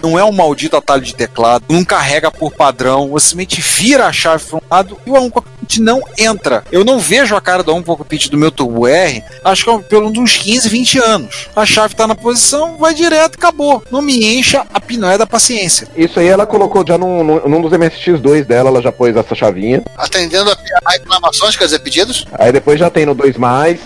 Não 0.01 0.17
é 0.17 0.23
um 0.23 0.31
maldito 0.31 0.75
atalho 0.77 1.01
de 1.01 1.15
teclado, 1.15 1.65
não 1.69 1.83
carrega 1.83 2.31
por 2.31 2.51
padrão, 2.51 3.09
você 3.09 3.29
simplesmente 3.29 3.61
vira 3.61 4.07
a 4.07 4.13
chave 4.13 4.43
para 4.45 4.57
um 4.57 4.61
lado 4.69 4.97
e 5.05 5.09
o 5.09 5.13
A1 5.13 5.31
Cockpit 5.31 5.77
não 5.79 6.01
entra. 6.17 6.63
Eu 6.71 6.83
não 6.83 6.99
vejo 6.99 7.35
a 7.35 7.41
cara 7.41 7.63
do 7.63 7.73
A1 7.73 7.83
Cockpit 7.83 8.29
do 8.29 8.37
meu 8.37 8.51
Turbo 8.51 8.87
R, 8.87 9.23
acho 9.43 9.63
que 9.63 9.69
é 9.69 9.77
pelo 9.79 10.03
menos 10.03 10.17
uns 10.17 10.37
15, 10.37 10.69
20 10.69 10.99
anos. 10.99 11.47
A 11.55 11.65
chave 11.65 11.95
tá 11.95 12.07
na 12.07 12.15
posição, 12.15 12.77
vai 12.77 12.93
direto, 12.93 13.35
acabou. 13.35 13.83
Não 13.91 14.01
me 14.01 14.37
encha 14.37 14.65
a 14.73 14.79
pinóia 14.79 15.17
da 15.17 15.27
paciência. 15.27 15.87
Isso 15.95 16.19
aí 16.19 16.27
ela 16.27 16.45
colocou 16.45 16.85
já 16.85 16.97
num, 16.97 17.23
num, 17.23 17.61
dos 17.61 17.71
MSX2 17.71 18.43
dela, 18.43 18.69
ela 18.69 18.81
já 18.81 18.91
pôs 18.91 19.15
essa 19.15 19.35
chavinha. 19.35 19.83
Atendendo 19.97 20.51
a, 20.51 20.57
a 20.85 20.91
reclamações, 20.91 21.55
quer 21.55 21.65
dizer, 21.65 21.79
pedidos. 21.79 22.25
Aí 22.33 22.51
depois 22.51 22.79
já 22.79 22.89
tem 22.89 23.05
no 23.05 23.15
2, 23.15 23.35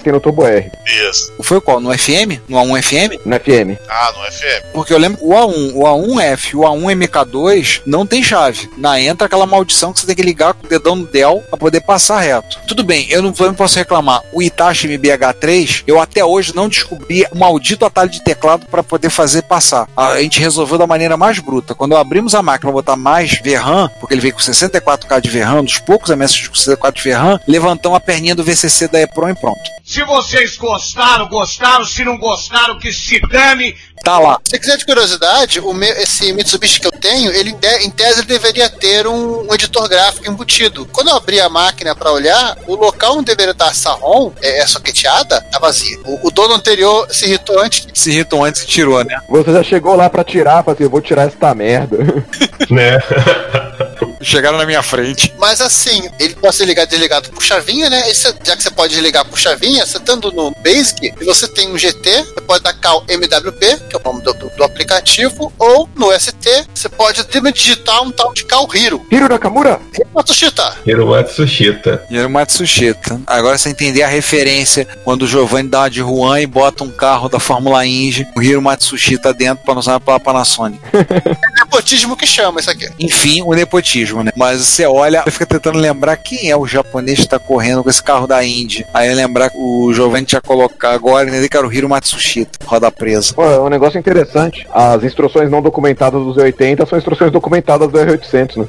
tem 0.03 0.13
no 0.13 0.19
Turbo 0.19 0.45
R, 0.45 0.71
Isso. 1.09 1.33
Foi 1.41 1.61
qual? 1.61 1.79
No 1.79 1.97
FM? 1.97 2.41
No 2.47 2.57
A1 2.57 2.81
FM? 2.81 3.25
no 3.25 3.35
FM. 3.39 3.79
Ah, 3.89 4.13
no 4.15 4.31
FM. 4.31 4.65
Porque 4.73 4.93
eu 4.93 4.97
lembro 4.97 5.19
o 5.21 5.31
A1, 5.31 5.73
o 5.73 5.81
A1F 6.05 6.53
e 6.53 6.55
o 6.55 6.61
A1MK2 6.61 7.81
não 7.85 8.05
tem 8.05 8.23
chave. 8.23 8.69
Na 8.77 8.99
entra 8.99 9.25
aquela 9.25 9.45
maldição 9.45 9.91
que 9.91 9.99
você 9.99 10.07
tem 10.07 10.15
que 10.15 10.21
ligar 10.21 10.53
com 10.53 10.65
o 10.65 10.69
dedão 10.69 10.95
no 10.95 11.05
Dell 11.05 11.43
pra 11.49 11.57
poder 11.57 11.81
passar 11.81 12.19
reto. 12.19 12.59
Tudo 12.67 12.83
bem, 12.83 13.07
eu 13.09 13.21
não, 13.21 13.33
eu 13.37 13.47
não 13.47 13.53
posso 13.53 13.77
reclamar. 13.77 14.21
O 14.33 14.41
Itachi 14.41 14.87
MBH3, 14.87 15.83
eu 15.87 15.99
até 15.99 16.23
hoje 16.23 16.55
não 16.55 16.69
descobri 16.69 17.25
o 17.31 17.37
maldito 17.37 17.85
atalho 17.85 18.09
de 18.09 18.23
teclado 18.23 18.65
para 18.67 18.83
poder 18.83 19.09
fazer 19.09 19.43
passar. 19.43 19.87
A 19.95 20.21
gente 20.21 20.39
resolveu 20.39 20.77
da 20.77 20.87
maneira 20.87 21.17
mais 21.17 21.39
bruta. 21.39 21.75
Quando 21.75 21.95
abrimos 21.95 22.35
a 22.35 22.41
máquina 22.41 22.71
pra 22.71 22.81
botar 22.81 22.95
mais 22.95 23.39
VRAM, 23.41 23.89
porque 23.99 24.13
ele 24.13 24.21
veio 24.21 24.33
com 24.33 24.39
64K 24.39 25.21
de 25.21 25.29
VRAM, 25.29 25.63
dos 25.63 25.79
poucos 25.79 26.15
MSX 26.15 26.47
com 26.47 26.55
64 26.55 27.01
de 27.01 27.09
VRAM, 27.09 27.39
levantamos 27.47 27.97
a 27.97 27.99
perninha 27.99 28.35
do 28.35 28.43
VCC 28.43 28.87
da 28.87 29.01
EPROM 29.01 29.29
e 29.29 29.35
pronto. 29.35 29.75
Se 29.85 30.03
vocês 30.03 30.57
gostaram, 30.57 31.27
gostaram. 31.29 31.85
Se 31.85 32.03
não 32.03 32.17
gostaram, 32.17 32.79
que 32.79 32.91
se 32.91 33.19
dane. 33.27 33.75
Tá 34.05 34.19
lá. 34.19 34.39
Se 34.47 34.59
quiser 34.59 34.77
de 34.77 34.85
curiosidade, 34.85 35.59
o 35.59 35.73
meu, 35.73 35.91
esse 35.97 36.31
Mitsubishi 36.31 36.79
que 36.79 36.85
eu 36.85 36.91
tenho, 36.91 37.31
ele 37.31 37.49
em 37.49 37.55
te- 37.57 37.85
em 37.87 37.89
tese 37.89 38.19
ele 38.19 38.27
deveria 38.27 38.69
ter 38.69 39.07
um, 39.07 39.49
um 39.49 39.53
editor 39.55 39.89
gráfico 39.89 40.29
embutido. 40.29 40.85
Quando 40.91 41.09
eu 41.09 41.15
abri 41.15 41.41
a 41.41 41.49
máquina 41.49 41.95
para 41.95 42.11
olhar, 42.11 42.55
o 42.67 42.75
local 42.75 43.13
onde 43.17 43.25
deveria 43.25 43.51
estar 43.53 43.71
essa 43.71 43.89
ROM, 43.93 44.31
é, 44.43 44.59
é 44.59 44.67
soqueteada, 44.67 45.41
tá 45.51 45.57
vazio. 45.57 45.99
O, 46.05 46.27
o 46.27 46.31
dono 46.31 46.53
anterior 46.53 47.07
se 47.11 47.25
irritou 47.25 47.59
antes. 47.59 47.87
Se 47.95 48.11
irritou 48.11 48.45
antes 48.45 48.61
que 48.61 48.67
tirou, 48.67 49.03
né? 49.03 49.19
Você 49.27 49.51
já 49.51 49.63
chegou 49.63 49.95
lá 49.95 50.07
pra 50.07 50.23
tirar, 50.23 50.63
falou 50.63 50.75
assim, 50.75 50.83
eu 50.83 50.89
vou 50.89 51.01
tirar 51.01 51.23
esta 51.27 51.55
merda. 51.55 51.97
né? 52.69 52.99
Chegaram 54.25 54.57
na 54.57 54.65
minha 54.65 54.81
frente. 54.81 55.33
Mas 55.37 55.61
assim, 55.61 56.09
ele 56.19 56.33
pode 56.35 56.55
ser 56.55 56.65
ligado 56.65 56.87
e 56.87 56.89
desligado 56.91 57.29
por 57.29 57.43
chavinha, 57.43 57.89
né? 57.89 58.09
E 58.09 58.15
cê- 58.15 58.33
já 58.43 58.55
que 58.57 58.63
você 58.63 58.71
pode 58.71 58.93
desligar 58.93 59.23
por 59.25 59.37
chavinha, 59.37 59.85
você 59.85 59.97
estando 59.97 60.31
no 60.31 60.51
Basic, 60.63 61.13
se 61.17 61.23
você 61.25 61.47
tem 61.47 61.71
um 61.71 61.77
GT, 61.77 62.23
você 62.23 62.41
pode 62.41 62.63
dar 62.63 62.73
cal 62.73 63.03
MWP, 63.07 63.77
que 63.89 63.95
é 63.95 63.99
o 63.99 64.03
nome 64.03 64.21
do, 64.23 64.33
do- 64.33 64.49
do 64.49 64.63
aplicativo, 64.63 65.53
ou 65.59 65.87
no 65.95 66.11
ST, 66.19 66.65
você 66.73 66.89
pode 66.89 67.23
digitar 67.53 68.01
um 68.03 68.11
tal 68.11 68.33
de 68.33 68.43
cal 68.45 68.67
Hero. 68.73 69.05
Hiro 69.11 69.29
Nakamura? 69.29 69.79
Matsushita, 70.13 70.75
Hiromatsu 70.85 71.47
Shita. 71.47 72.03
E 72.09 72.17
era 72.17 72.27
o 72.27 72.29
Matsushita. 72.31 73.19
Agora 73.27 73.57
você 73.57 73.69
entender 73.69 74.01
a 74.01 74.07
referência 74.07 74.87
quando 75.03 75.23
o 75.23 75.27
Giovanni 75.27 75.69
dá 75.69 75.81
uma 75.81 75.89
de 75.89 75.99
Juan 75.99 76.41
e 76.41 76.47
bota 76.47 76.83
um 76.83 76.89
carro 76.91 77.27
da 77.29 77.39
Fórmula 77.39 77.85
Indy, 77.85 78.27
o 78.35 78.41
Hiro 78.41 78.61
Matsushita 78.61 79.33
dentro 79.33 79.63
para 79.63 79.77
usar 79.77 79.99
pela 79.99 80.19
Panasonic. 80.19 80.79
é 80.93 81.59
nepotismo 81.63 82.15
que 82.15 82.25
chama 82.25 82.59
isso 82.59 82.69
aqui. 82.71 82.89
Enfim, 82.99 83.41
o 83.41 83.53
nepotismo, 83.53 84.14
né? 84.23 84.31
Mas 84.35 84.61
você 84.61 84.85
olha, 84.85 85.23
você 85.23 85.31
fica 85.31 85.45
tentando 85.45 85.79
lembrar 85.79 86.17
quem 86.17 86.49
é 86.49 86.55
o 86.55 86.65
japonês 86.65 87.19
que 87.19 87.27
tá 87.27 87.39
correndo 87.39 87.83
com 87.83 87.89
esse 87.89 88.03
carro 88.03 88.27
da 88.27 88.43
Indy. 88.43 88.85
Aí 88.93 89.13
lembrar 89.13 89.49
que 89.49 89.57
o 89.57 89.93
Giovanni 89.93 90.25
tinha 90.25 90.41
colocar 90.41 90.91
agora, 90.91 91.25
que 91.25 91.57
era 91.57 91.67
o 91.67 91.73
Hiro 91.73 91.89
Matsushita, 91.89 92.59
roda 92.65 92.91
presa. 92.91 93.33
Pô, 93.33 93.45
é 93.45 93.59
um 93.59 93.69
negócio 93.69 93.99
interessante. 93.99 94.67
As 94.71 95.03
instruções 95.03 95.49
não 95.49 95.61
documentadas 95.61 96.21
dos 96.21 96.37
80 96.37 96.85
são 96.85 96.97
instruções 96.97 97.31
documentadas 97.31 97.89
do 97.89 97.97
R800, 97.97 98.57
né? 98.57 98.67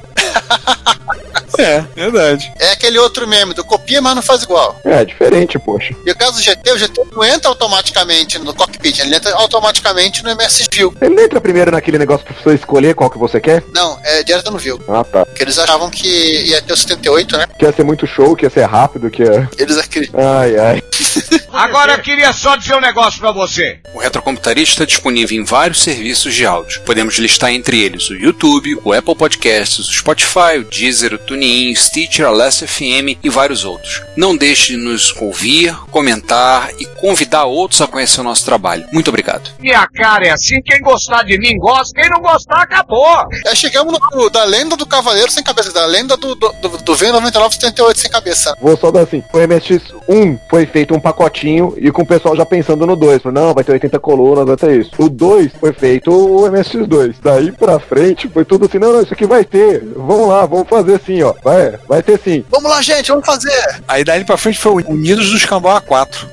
É, 1.58 1.80
verdade. 1.94 2.52
É 2.58 2.72
aquele 2.72 2.98
outro 2.98 3.26
meme 3.26 3.54
do 3.54 3.64
copia, 3.64 4.00
mas 4.00 4.14
não 4.14 4.22
faz 4.22 4.42
igual. 4.42 4.78
É, 4.84 5.04
diferente, 5.04 5.58
poxa. 5.58 5.94
E 6.04 6.10
o 6.10 6.16
caso 6.16 6.34
do 6.34 6.42
GT, 6.42 6.72
o 6.72 6.78
GT 6.78 7.02
não 7.12 7.24
entra 7.24 7.48
automaticamente 7.48 8.38
no 8.38 8.54
cockpit, 8.54 8.98
ele 9.00 9.14
entra 9.14 9.34
automaticamente 9.34 10.22
no 10.22 10.30
MS 10.30 10.66
View. 10.72 10.94
Ele 11.00 11.14
não 11.14 11.22
entra 11.22 11.40
primeiro 11.40 11.70
naquele 11.70 11.98
negócio 11.98 12.26
pra 12.26 12.34
você 12.34 12.54
escolher 12.54 12.94
qual 12.94 13.10
que 13.10 13.18
você 13.18 13.40
quer? 13.40 13.62
Não, 13.74 13.98
é 14.04 14.22
direto 14.22 14.50
no 14.50 14.58
View. 14.58 14.80
Ah, 14.88 15.04
tá. 15.04 15.24
Porque 15.24 15.42
eles 15.42 15.58
achavam 15.58 15.90
que 15.90 16.08
ia 16.46 16.60
ter 16.62 16.72
o 16.72 16.76
78, 16.76 17.36
né? 17.36 17.46
Que 17.58 17.64
ia 17.64 17.72
ser 17.72 17.84
muito 17.84 18.06
show, 18.06 18.36
que 18.36 18.44
ia 18.44 18.50
ser 18.50 18.64
rápido, 18.64 19.10
que 19.10 19.22
ia... 19.22 19.48
Eles 19.58 19.78
acreditam. 19.78 20.20
Ai, 20.20 20.58
ai. 20.58 20.82
Agora 21.52 21.94
eu 21.94 21.98
queria 22.00 22.32
só 22.32 22.56
dizer 22.56 22.74
um 22.74 22.80
negócio 22.80 23.18
pra 23.20 23.32
você. 23.32 23.78
O 23.94 23.98
Retrocomputaria 23.98 24.62
está 24.62 24.84
disponível 24.84 25.38
em 25.38 25.44
vários 25.44 25.82
serviços 25.82 26.34
de 26.34 26.44
áudio. 26.44 26.82
Podemos 26.82 27.16
listar 27.18 27.52
entre 27.52 27.80
eles 27.80 28.10
o 28.10 28.14
YouTube, 28.14 28.78
o 28.84 28.92
Apple 28.92 29.14
Podcasts, 29.14 29.78
o 29.88 29.92
Spotify, 29.92 30.58
o 30.58 30.64
Deezer, 30.64 31.14
o 31.14 31.18
TuneIn, 31.18 31.72
o 31.72 31.76
Stitcher, 31.76 32.26
a 32.26 32.30
Last 32.30 32.66
FM 32.66 33.18
e 33.22 33.30
vários 33.30 33.64
outros. 33.64 34.02
Não 34.16 34.36
deixe 34.36 34.72
de 34.72 34.76
nos 34.76 35.14
ouvir, 35.16 35.74
comentar 35.90 36.70
e 36.78 36.84
convidar 37.00 37.44
outros 37.44 37.80
a 37.80 37.86
conhecer 37.86 38.20
o 38.20 38.24
nosso 38.24 38.44
trabalho. 38.44 38.86
Muito 38.92 39.08
obrigado. 39.08 39.50
Minha 39.58 39.86
cara 39.88 40.26
é 40.26 40.30
assim, 40.30 40.60
quem 40.62 40.80
gostar 40.80 41.22
de 41.22 41.38
mim 41.38 41.56
gosta, 41.58 42.00
quem 42.00 42.10
não 42.10 42.20
gostar 42.20 42.62
acabou. 42.62 43.26
Aí 43.46 43.56
chegamos 43.56 43.98
no, 44.12 44.30
da 44.30 44.44
lenda 44.44 44.76
do 44.76 44.86
Cavaleiro 44.86 45.30
sem 45.30 45.42
cabeça, 45.42 45.72
da 45.72 45.86
lenda 45.86 46.16
do, 46.16 46.34
do, 46.34 46.52
do, 46.60 46.68
do 46.78 46.92
V99 46.94 47.52
78 47.52 48.00
sem 48.00 48.10
cabeça. 48.10 48.56
Vou 48.60 48.76
só 48.76 48.90
dar 48.90 49.02
assim, 49.02 49.22
o 49.32 49.38
MSX1 49.38 50.38
foi 50.50 50.66
feito 50.66 50.94
um 50.94 51.00
pacotinho 51.06 51.72
e 51.76 51.90
com 51.92 52.02
o 52.02 52.06
pessoal 52.06 52.34
já 52.36 52.44
pensando 52.44 52.84
no 52.86 52.96
2. 52.96 53.22
Não, 53.32 53.54
vai 53.54 53.62
ter 53.62 53.72
80 53.72 53.98
colunas, 54.00 54.44
vai 54.46 54.56
ter 54.56 54.80
isso. 54.80 54.90
O 54.98 55.08
2 55.08 55.52
foi 55.60 55.72
feito 55.72 56.10
o 56.10 56.42
MSX2. 56.50 57.14
Daí 57.22 57.52
pra 57.52 57.78
frente 57.78 58.28
foi 58.28 58.44
tudo 58.44 58.66
assim, 58.66 58.78
não, 58.78 58.92
não, 58.92 59.02
isso 59.02 59.14
aqui 59.14 59.24
vai 59.26 59.44
ter. 59.44 59.84
Vamos 59.96 60.28
lá, 60.28 60.44
vamos 60.46 60.68
fazer 60.68 60.94
assim, 60.96 61.22
ó. 61.22 61.32
Vai, 61.44 61.78
vai 61.88 62.02
ter 62.02 62.18
sim. 62.18 62.44
Vamos 62.50 62.68
lá, 62.70 62.82
gente, 62.82 63.08
vamos 63.08 63.24
fazer. 63.24 63.80
Aí 63.86 64.02
daí 64.02 64.24
pra 64.24 64.36
frente 64.36 64.58
foi 64.58 64.72
o 64.82 64.90
Unidos 64.90 65.30
dos 65.30 65.44
Cambau 65.44 65.80
A4. 65.80 66.26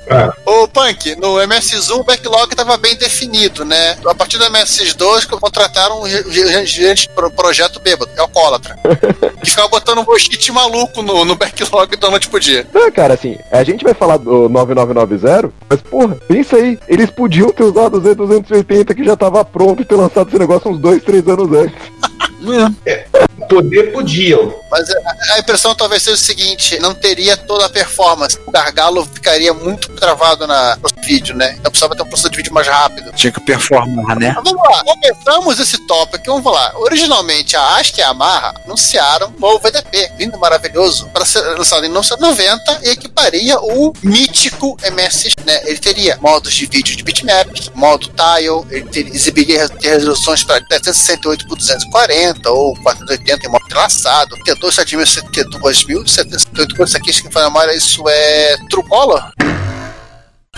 Ô, 0.46 0.68
Punk, 0.68 1.16
no 1.18 1.36
MS1 1.36 1.92
o 2.00 2.04
backlog 2.04 2.56
tava 2.56 2.78
bem 2.78 2.96
definido, 2.96 3.64
né? 3.66 3.98
A 4.06 4.16
partir 4.16 4.38
do 4.38 4.46
MS2 4.46 5.28
que 5.28 5.38
contrataram 5.40 6.02
um 6.02 6.08
ge- 6.08 6.66
gente 6.66 7.10
pro 7.10 7.30
projeto 7.32 7.80
bêbado, 7.80 8.10
é 8.16 8.22
alcoólatra. 8.22 8.78
que 9.42 9.50
ficava 9.50 9.68
botando 9.68 10.00
um 10.00 10.06
mosquite 10.06 10.52
maluco 10.52 11.02
no, 11.02 11.26
no 11.26 11.36
backlog 11.36 11.96
da 11.98 12.10
noite 12.10 12.28
pro 12.30 12.40
dia. 12.40 12.66
Não, 12.74 12.92
cara, 12.92 13.14
assim, 13.14 13.38
a 13.52 13.64
gente 13.64 13.84
vai 13.84 13.94
falar 13.94 14.18
do 14.18 14.50
9990, 14.66 15.52
mas 15.70 15.82
porra, 15.82 16.18
pensa 16.28 16.56
aí, 16.58 16.80
eles 16.88 17.10
podiam 17.10 17.52
ter 17.52 17.64
usado 17.64 17.98
o 17.98 18.02
Z280 18.02 18.96
que 18.96 19.04
já 19.04 19.16
tava 19.16 19.44
pronto 19.44 19.82
e 19.82 19.86
ter 19.86 19.96
lançado 19.96 20.28
esse 20.28 20.40
negócio 20.40 20.72
uns 20.72 20.80
2, 20.80 21.04
3 21.04 21.28
anos 21.28 21.52
antes. 21.52 21.76
Poder 23.50 23.92
podiam. 23.92 24.54
Mas 24.70 24.88
a, 25.32 25.40
impressão 25.40 25.76
talvez 25.76 26.04
seja 26.04 26.16
o 26.16 26.20
seguinte: 26.20 26.80
não 26.80 26.94
teria 26.94 27.36
toda 27.36 27.66
a 27.66 27.70
performance. 27.70 28.38
O 28.46 28.52
gargalo 28.52 29.06
ficaria 29.06 29.54
muito 29.54 29.90
travado 29.94 30.48
na, 30.48 30.76
no 30.78 30.90
vídeo, 31.04 31.36
né? 31.36 31.56
Então 31.60 31.72
precisava 31.72 31.96
ter 31.96 32.04
um 32.04 32.08
processador 32.08 32.32
de 32.32 32.38
vídeo 32.38 32.54
mais 32.54 32.68
rápido. 32.68 33.12
Tinha 33.14 33.32
que 33.32 33.40
performar, 33.42 34.18
né? 34.18 34.34
Mas 34.36 34.44
vamos 34.44 34.64
lá, 34.64 34.84
começamos 34.84 35.60
esse 35.60 35.78
tópico, 35.88 36.24
vamos 36.26 36.52
lá. 36.52 36.74
Originalmente, 36.78 37.56
a 37.56 37.78
ASCII 37.78 38.00
e 38.00 38.04
a 38.04 38.08
Yamaha 38.08 38.54
anunciaram 38.66 39.34
novo 39.40 39.60
VDP, 39.60 40.12
lindo, 40.18 40.38
maravilhoso, 40.38 41.10
para 41.10 41.26
ser 41.26 41.42
lançado 41.42 41.86
em 41.86 41.90
1990 41.90 42.80
e 42.84 42.90
equiparia 42.90 43.60
o 43.60 43.94
mítico 44.02 44.78
MSX, 44.92 45.36
né? 45.46 45.62
Ele 45.66 45.80
teria 45.80 46.18
modos 46.22 46.54
de 46.54 46.66
vídeo 46.66 46.96
de 46.96 47.04
bitmap, 47.04 47.48
modo 47.74 48.08
tile, 48.08 48.66
ele 48.70 48.90
ter, 48.90 49.08
exibiria 49.08 49.70
resoluções 49.82 50.44
para 50.44 50.64
368 50.66 51.48
por 51.48 51.58
240 51.58 52.52
ou 52.52 52.74
480 52.82 53.23
em 53.32 53.50
modo 53.50 53.66
entrelaçado, 53.66 54.38
T2 54.38 54.72
7072 54.72 56.12
78 56.12 56.76
por 56.76 56.88
isso 56.88 56.98
aqui, 56.98 57.10
acho 57.10 57.24
que 57.24 57.32
foi 57.32 57.42
a 57.42 57.46
memória, 57.46 57.76
isso 57.76 58.04
é 58.08 58.56
True 58.70 58.88
Color? 58.88 59.32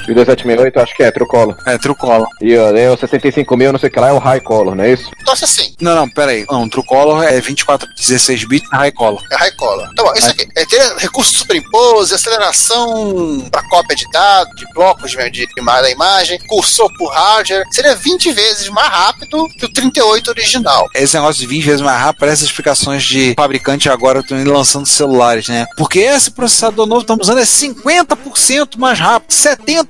E 0.08 0.12
o 0.12 0.16
2768 0.16 0.80
acho 0.80 0.96
que 0.96 1.04
é 1.04 1.12
True 1.12 1.28
Color. 1.28 1.58
É, 1.66 1.78
True 1.78 1.96
Color. 1.96 2.28
E 2.42 2.56
ó, 2.58 2.94
o 2.94 2.98
65 2.98 3.58
mil, 3.58 3.72
não 3.72 3.80
sei 3.80 3.90
o 3.90 3.92
que 3.92 4.00
lá, 4.00 4.10
é 4.10 4.14
o 4.14 4.20
High 4.20 4.42
Color, 4.42 4.76
não 4.76 4.84
é 4.84 4.92
isso? 4.92 5.10
Então, 5.22 5.34
assim, 5.34 5.74
Não, 5.82 5.96
não, 5.96 6.10
pera 6.10 6.32
aí. 6.32 6.46
Não, 6.50 6.68
True 6.70 6.86
Color 6.86 7.24
é 7.24 7.40
24, 7.40 7.88
16 7.96 8.46
bits 8.46 8.70
High 8.72 8.92
Color. 8.92 9.22
É 9.32 9.36
high 9.36 9.52
color. 9.56 9.90
Então, 9.92 10.14
isso 10.16 10.30
aqui. 10.30 10.48
É 10.56 10.66
ter 10.66 10.96
recurso 10.98 11.32
de 11.32 11.38
superimpose, 11.40 12.14
aceleração 12.14 13.48
para 13.52 13.64
cópia 13.64 13.96
de 13.96 14.10
dados, 14.12 14.56
de 14.56 14.66
blocos 14.74 15.12
de, 15.12 15.18
de, 15.30 15.48
de 15.48 15.66
da 15.66 15.90
imagem, 15.90 16.40
cursor 16.48 16.90
por 16.98 17.12
hardware. 17.12 17.64
Seria 17.72 17.96
20 17.96 18.32
vezes 18.32 18.70
mais 18.70 18.88
rápido 18.88 19.48
que 19.58 19.66
o 19.66 19.74
38 19.74 20.30
original. 20.30 20.88
Esse 20.94 21.16
negócio 21.16 21.42
de 21.42 21.48
20 21.48 21.64
vezes 21.64 21.82
mais 21.82 22.00
rápido 22.00 22.20
parece 22.20 22.46
explicações 22.46 23.04
de 23.04 23.34
fabricante 23.36 23.90
agora 23.90 24.20
estão 24.20 24.42
lançando 24.44 24.86
celulares, 24.86 25.48
né? 25.48 25.66
Porque 25.78 26.00
esse 26.00 26.32
processador 26.32 26.86
novo 26.86 27.02
que 27.02 27.06
estamos 27.06 27.28
usando 27.28 27.40
é 27.40 27.44
50% 27.44 28.78
mais 28.78 29.00
rápido, 29.00 29.32
70% 29.32 29.85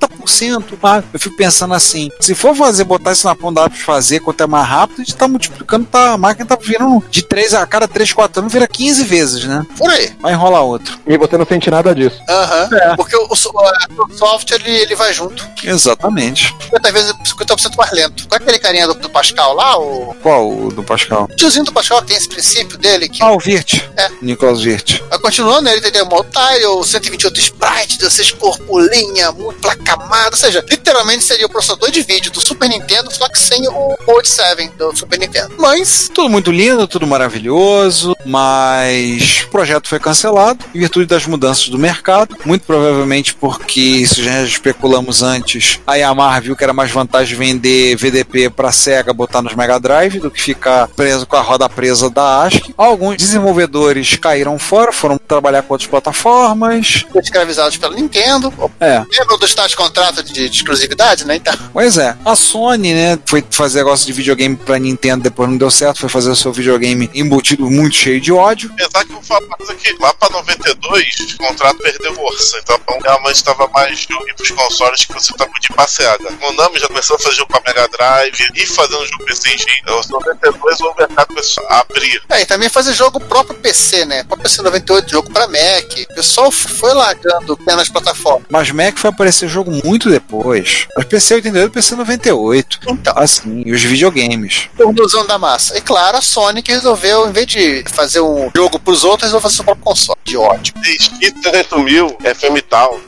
mais. 0.82 1.04
Eu 1.12 1.20
fico 1.20 1.36
pensando 1.36 1.72
assim, 1.74 2.10
se 2.20 2.34
for 2.34 2.54
fazer, 2.54 2.84
botar 2.84 3.12
isso 3.12 3.26
na 3.26 3.34
ponta 3.34 3.62
da 3.62 3.70
pra 3.70 3.78
fazer 3.78 4.20
quanto 4.20 4.42
é 4.42 4.46
mais 4.46 4.66
rápido, 4.68 5.00
a 5.00 5.04
gente 5.04 5.14
tá 5.16 5.28
multiplicando, 5.28 5.86
tá, 5.86 6.12
a 6.12 6.18
máquina 6.18 6.46
tá 6.46 6.56
virando 6.60 7.02
de 7.10 7.22
3 7.22 7.54
a 7.54 7.66
cada 7.66 7.86
3, 7.88 8.12
4 8.12 8.40
anos, 8.40 8.52
vira 8.52 8.66
15 8.66 9.04
vezes, 9.04 9.44
né? 9.44 9.64
Por 9.78 9.88
aí. 9.90 10.12
Vai 10.20 10.32
enrolar 10.32 10.62
outro. 10.62 10.98
E 11.06 11.16
você 11.16 11.36
não 11.38 11.46
sente 11.46 11.70
nada 11.70 11.94
disso. 11.94 12.20
Aham. 12.28 12.68
Porque 12.96 13.16
o, 13.16 13.26
o 13.30 13.36
so- 13.36 13.52
o 13.54 14.12
software 14.16 14.60
ele, 14.64 14.70
ele 14.78 14.94
vai 14.96 15.12
junto. 15.12 15.46
Exatamente. 15.64 16.54
50 16.64 16.92
vezes 16.92 17.12
50% 17.12 17.76
mais 17.76 17.92
lento. 17.92 18.26
Qual 18.28 18.38
é 18.38 18.42
aquele 18.42 18.58
carinha 18.58 18.86
do, 18.86 18.94
do 18.94 19.08
Pascal 19.10 19.54
lá? 19.54 19.78
O 19.78 20.14
Qual 20.22 20.50
o 20.50 20.72
do 20.72 20.82
Pascal? 20.82 21.28
o 21.30 21.36
tiozinho 21.36 21.64
do 21.64 21.72
Pascal 21.72 22.02
tem 22.02 22.16
esse 22.16 22.28
princípio 22.28 22.76
dele 22.78 23.08
que 23.08 23.22
Ah, 23.22 23.32
o 23.32 23.38
Virt. 23.38 23.82
É. 23.96 24.08
Nicolas 24.20 24.60
Virt. 24.62 25.00
Mas 25.10 25.20
continuando, 25.20 25.68
ele 25.68 25.80
tem 25.80 26.04
modo 26.04 26.26
tile, 26.30 26.84
128 26.84 27.38
sprite, 27.40 27.98
16 27.98 28.32
cor 28.32 28.58
por 28.60 28.82
linha, 28.90 29.30
muito 29.32 29.66
placamado. 29.86 30.30
Ou 30.32 30.36
seja, 30.36 30.64
literalmente 30.68 31.24
seria 31.24 31.46
o 31.46 31.48
processador 31.48 31.90
de 31.90 32.02
vídeo 32.02 32.32
do 32.32 32.40
Super 32.44 32.68
Nintendo, 32.68 33.10
só 33.12 33.28
que 33.28 33.38
sem 33.38 33.66
o 33.68 33.96
Mode 34.06 34.28
7 34.28 34.70
do 34.76 34.96
Super 34.96 35.18
Nintendo. 35.18 35.54
Mas, 35.58 36.10
Tudo 36.12 36.28
muito 36.28 36.50
lindo, 36.50 36.88
tudo 36.88 37.06
maravilhoso, 37.06 38.16
mas 38.24 39.44
o 39.44 39.48
projeto 39.48 39.88
foi 39.88 40.00
cancelado 40.00 40.64
em 40.74 40.80
virtude 40.80 41.06
das 41.06 41.26
mudanças 41.26 41.68
do 41.68 41.78
mercado. 41.78 42.36
Muito 42.44 42.62
provavelmente 42.66 43.34
porque, 43.34 43.80
isso 43.80 44.22
já 44.22 44.42
especulamos 44.42 45.22
antes, 45.22 45.78
a 45.86 45.94
Yamaha 45.94 46.40
viu 46.40 46.56
que 46.56 46.64
era 46.64 46.72
mais 46.72 46.90
vantagem 46.90 47.36
vender 47.36 47.96
VDP 47.96 48.50
para 48.50 48.72
Sega 48.72 49.12
botar 49.12 49.42
nos 49.42 49.54
Mega 49.54 49.78
Drive 49.78 50.18
do 50.18 50.30
que 50.30 50.40
ficar 50.40 50.88
preso 50.88 51.26
com 51.26 51.36
a 51.36 51.40
roda 51.40 51.68
presa 51.68 52.10
da 52.10 52.42
ASCII. 52.42 52.74
Alguns 52.76 53.16
desenvolvedores 53.16 54.16
caíram 54.16 54.58
fora, 54.58 54.92
foram 54.92 55.18
trabalhar 55.18 55.62
com 55.62 55.74
outras 55.74 55.88
plataformas. 55.88 57.04
escravizados 57.22 57.76
pela 57.76 57.94
Nintendo. 57.94 58.52
É. 58.80 59.04
Lembra 59.10 59.36
do 59.38 59.46
de 59.46 59.75
contrato 59.76 60.22
de, 60.22 60.48
de 60.48 60.56
exclusividade, 60.56 61.26
né? 61.26 61.36
Então, 61.36 61.54
Pois 61.72 61.96
é, 61.98 62.16
a 62.24 62.34
Sony, 62.34 62.94
né, 62.94 63.18
foi 63.26 63.44
fazer 63.50 63.78
negócio 63.78 64.06
de 64.06 64.12
videogame 64.12 64.56
pra 64.56 64.78
Nintendo, 64.78 65.22
depois 65.24 65.48
não 65.48 65.56
deu 65.56 65.70
certo, 65.70 66.00
foi 66.00 66.08
fazer 66.08 66.30
o 66.30 66.36
seu 66.36 66.52
videogame 66.52 67.10
embutido 67.14 67.70
muito 67.70 67.94
cheio 67.96 68.20
de 68.20 68.32
ódio. 68.32 68.70
Apesar 68.72 69.04
que 69.04 69.10
eu 69.10 69.14
vou 69.16 69.22
falar 69.22 69.46
uma 69.46 69.56
coisa 69.56 69.74
que 69.74 69.94
lá 70.00 70.12
pra 70.14 70.30
92 70.30 71.34
o 71.34 71.38
contrato 71.38 71.78
perdeu 71.78 72.14
força. 72.14 72.58
Então 72.58 72.80
realmente 73.02 73.36
estava 73.36 73.68
mais 73.68 73.98
jogo 74.00 74.24
pros 74.36 74.50
consoles 74.50 75.04
que 75.04 75.12
você 75.12 75.32
tá 75.34 75.46
pra 75.74 75.86
Sega. 75.86 76.32
O 76.32 76.36
Konami 76.38 76.78
já 76.78 76.88
começou 76.88 77.16
a 77.16 77.18
fazer 77.18 77.36
jogo 77.36 77.48
pra 77.50 77.62
Mega 77.66 77.88
Drive 77.88 78.48
e 78.54 78.66
fazendo 78.66 79.06
jogo 79.06 79.24
PC 79.24 79.54
Engine. 79.54 79.72
Então, 79.82 80.00
em 80.00 80.08
92 80.12 80.80
o 80.80 80.94
mercado 80.98 81.28
começou 81.28 81.64
a 81.68 81.80
abrir. 81.80 82.22
é, 82.30 82.40
e 82.42 82.46
também 82.46 82.68
fazer 82.68 82.94
jogo 82.94 83.20
próprio 83.20 83.58
PC, 83.58 84.04
né? 84.04 84.24
Próprio 84.24 84.42
PC 84.44 84.62
98, 84.62 85.10
jogo 85.10 85.30
pra 85.30 85.46
Mac. 85.46 86.06
O 86.10 86.14
pessoal 86.14 86.50
foi 86.50 86.94
largando 86.94 87.52
apenas 87.54 87.88
plataformas. 87.88 88.46
Mas 88.50 88.70
Mac 88.70 88.96
foi 88.98 89.10
aparecer 89.10 89.48
jogo 89.48 89.65
muito 89.84 90.10
depois. 90.10 90.86
Mas 90.96 91.04
PC 91.06 91.34
88 91.34 91.72
PC 91.72 91.94
98. 91.96 92.80
Então, 92.88 93.12
Assim, 93.16 93.62
e 93.64 93.72
os 93.72 93.82
videogames. 93.82 94.68
tornozão 94.76 95.26
da 95.26 95.38
massa. 95.38 95.76
E 95.76 95.80
claro, 95.80 96.16
a 96.16 96.20
Sony 96.20 96.62
que 96.62 96.72
resolveu, 96.72 97.28
em 97.28 97.32
vez 97.32 97.46
de 97.46 97.84
fazer 97.92 98.20
um 98.20 98.50
jogo 98.54 98.78
pros 98.78 99.04
outros, 99.04 99.22
resolveu 99.22 99.40
fazer 99.42 99.56
seu 99.56 99.64
próprio 99.64 99.84
console. 99.84 100.16
De 100.24 100.36
ódio. 100.36 100.74
E 101.22 101.30
300 101.30 101.84
mil 101.84 102.08
FM 102.20 102.60
tal. 102.68 102.98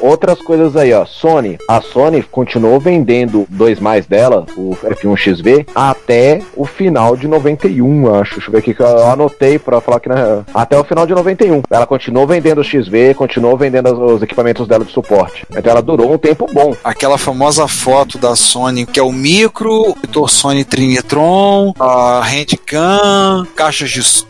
Outras 0.00 0.40
coisas 0.40 0.76
aí, 0.76 0.92
ó. 0.92 1.04
Sony. 1.04 1.58
A 1.68 1.80
Sony 1.80 2.22
continuou 2.22 2.78
vendendo 2.80 3.46
dois 3.48 3.80
mais 3.80 4.06
dela, 4.06 4.46
o 4.56 4.76
F1XV, 4.84 5.66
até 5.74 6.40
o 6.56 6.64
final 6.64 7.16
de 7.16 7.26
91, 7.26 8.14
acho. 8.14 8.34
Deixa 8.34 8.48
eu 8.48 8.52
ver 8.52 8.58
aqui 8.58 8.74
que 8.74 8.80
eu 8.82 9.06
anotei 9.10 9.58
pra 9.58 9.80
falar 9.80 10.00
que 10.00 10.08
né, 10.08 10.44
até 10.54 10.78
o 10.78 10.84
final 10.84 11.06
de 11.06 11.14
91. 11.14 11.62
Ela 11.70 11.86
continuou 11.86 12.26
vendendo 12.26 12.60
o 12.60 12.64
XV, 12.64 13.14
continuou 13.14 13.56
vendendo 13.56 13.92
os- 13.92 14.12
os 14.18 14.22
equipamentos 14.22 14.66
dela 14.68 14.84
de 14.84 14.92
suporte. 14.92 15.44
Então 15.50 15.70
ela 15.72 15.82
durou 15.82 16.07
um 16.14 16.18
tempo 16.18 16.46
bom. 16.52 16.74
Aquela 16.82 17.18
famosa 17.18 17.66
foto 17.68 18.18
da 18.18 18.34
Sony, 18.34 18.86
que 18.86 18.98
é 18.98 19.02
o 19.02 19.12
micro, 19.12 19.94
monitor 19.96 20.28
Sony 20.28 20.64
Trinitron, 20.64 21.74
a 21.78 22.20
handcam, 22.22 23.46
caixas 23.54 23.90
de 23.90 24.02
som. 24.02 24.26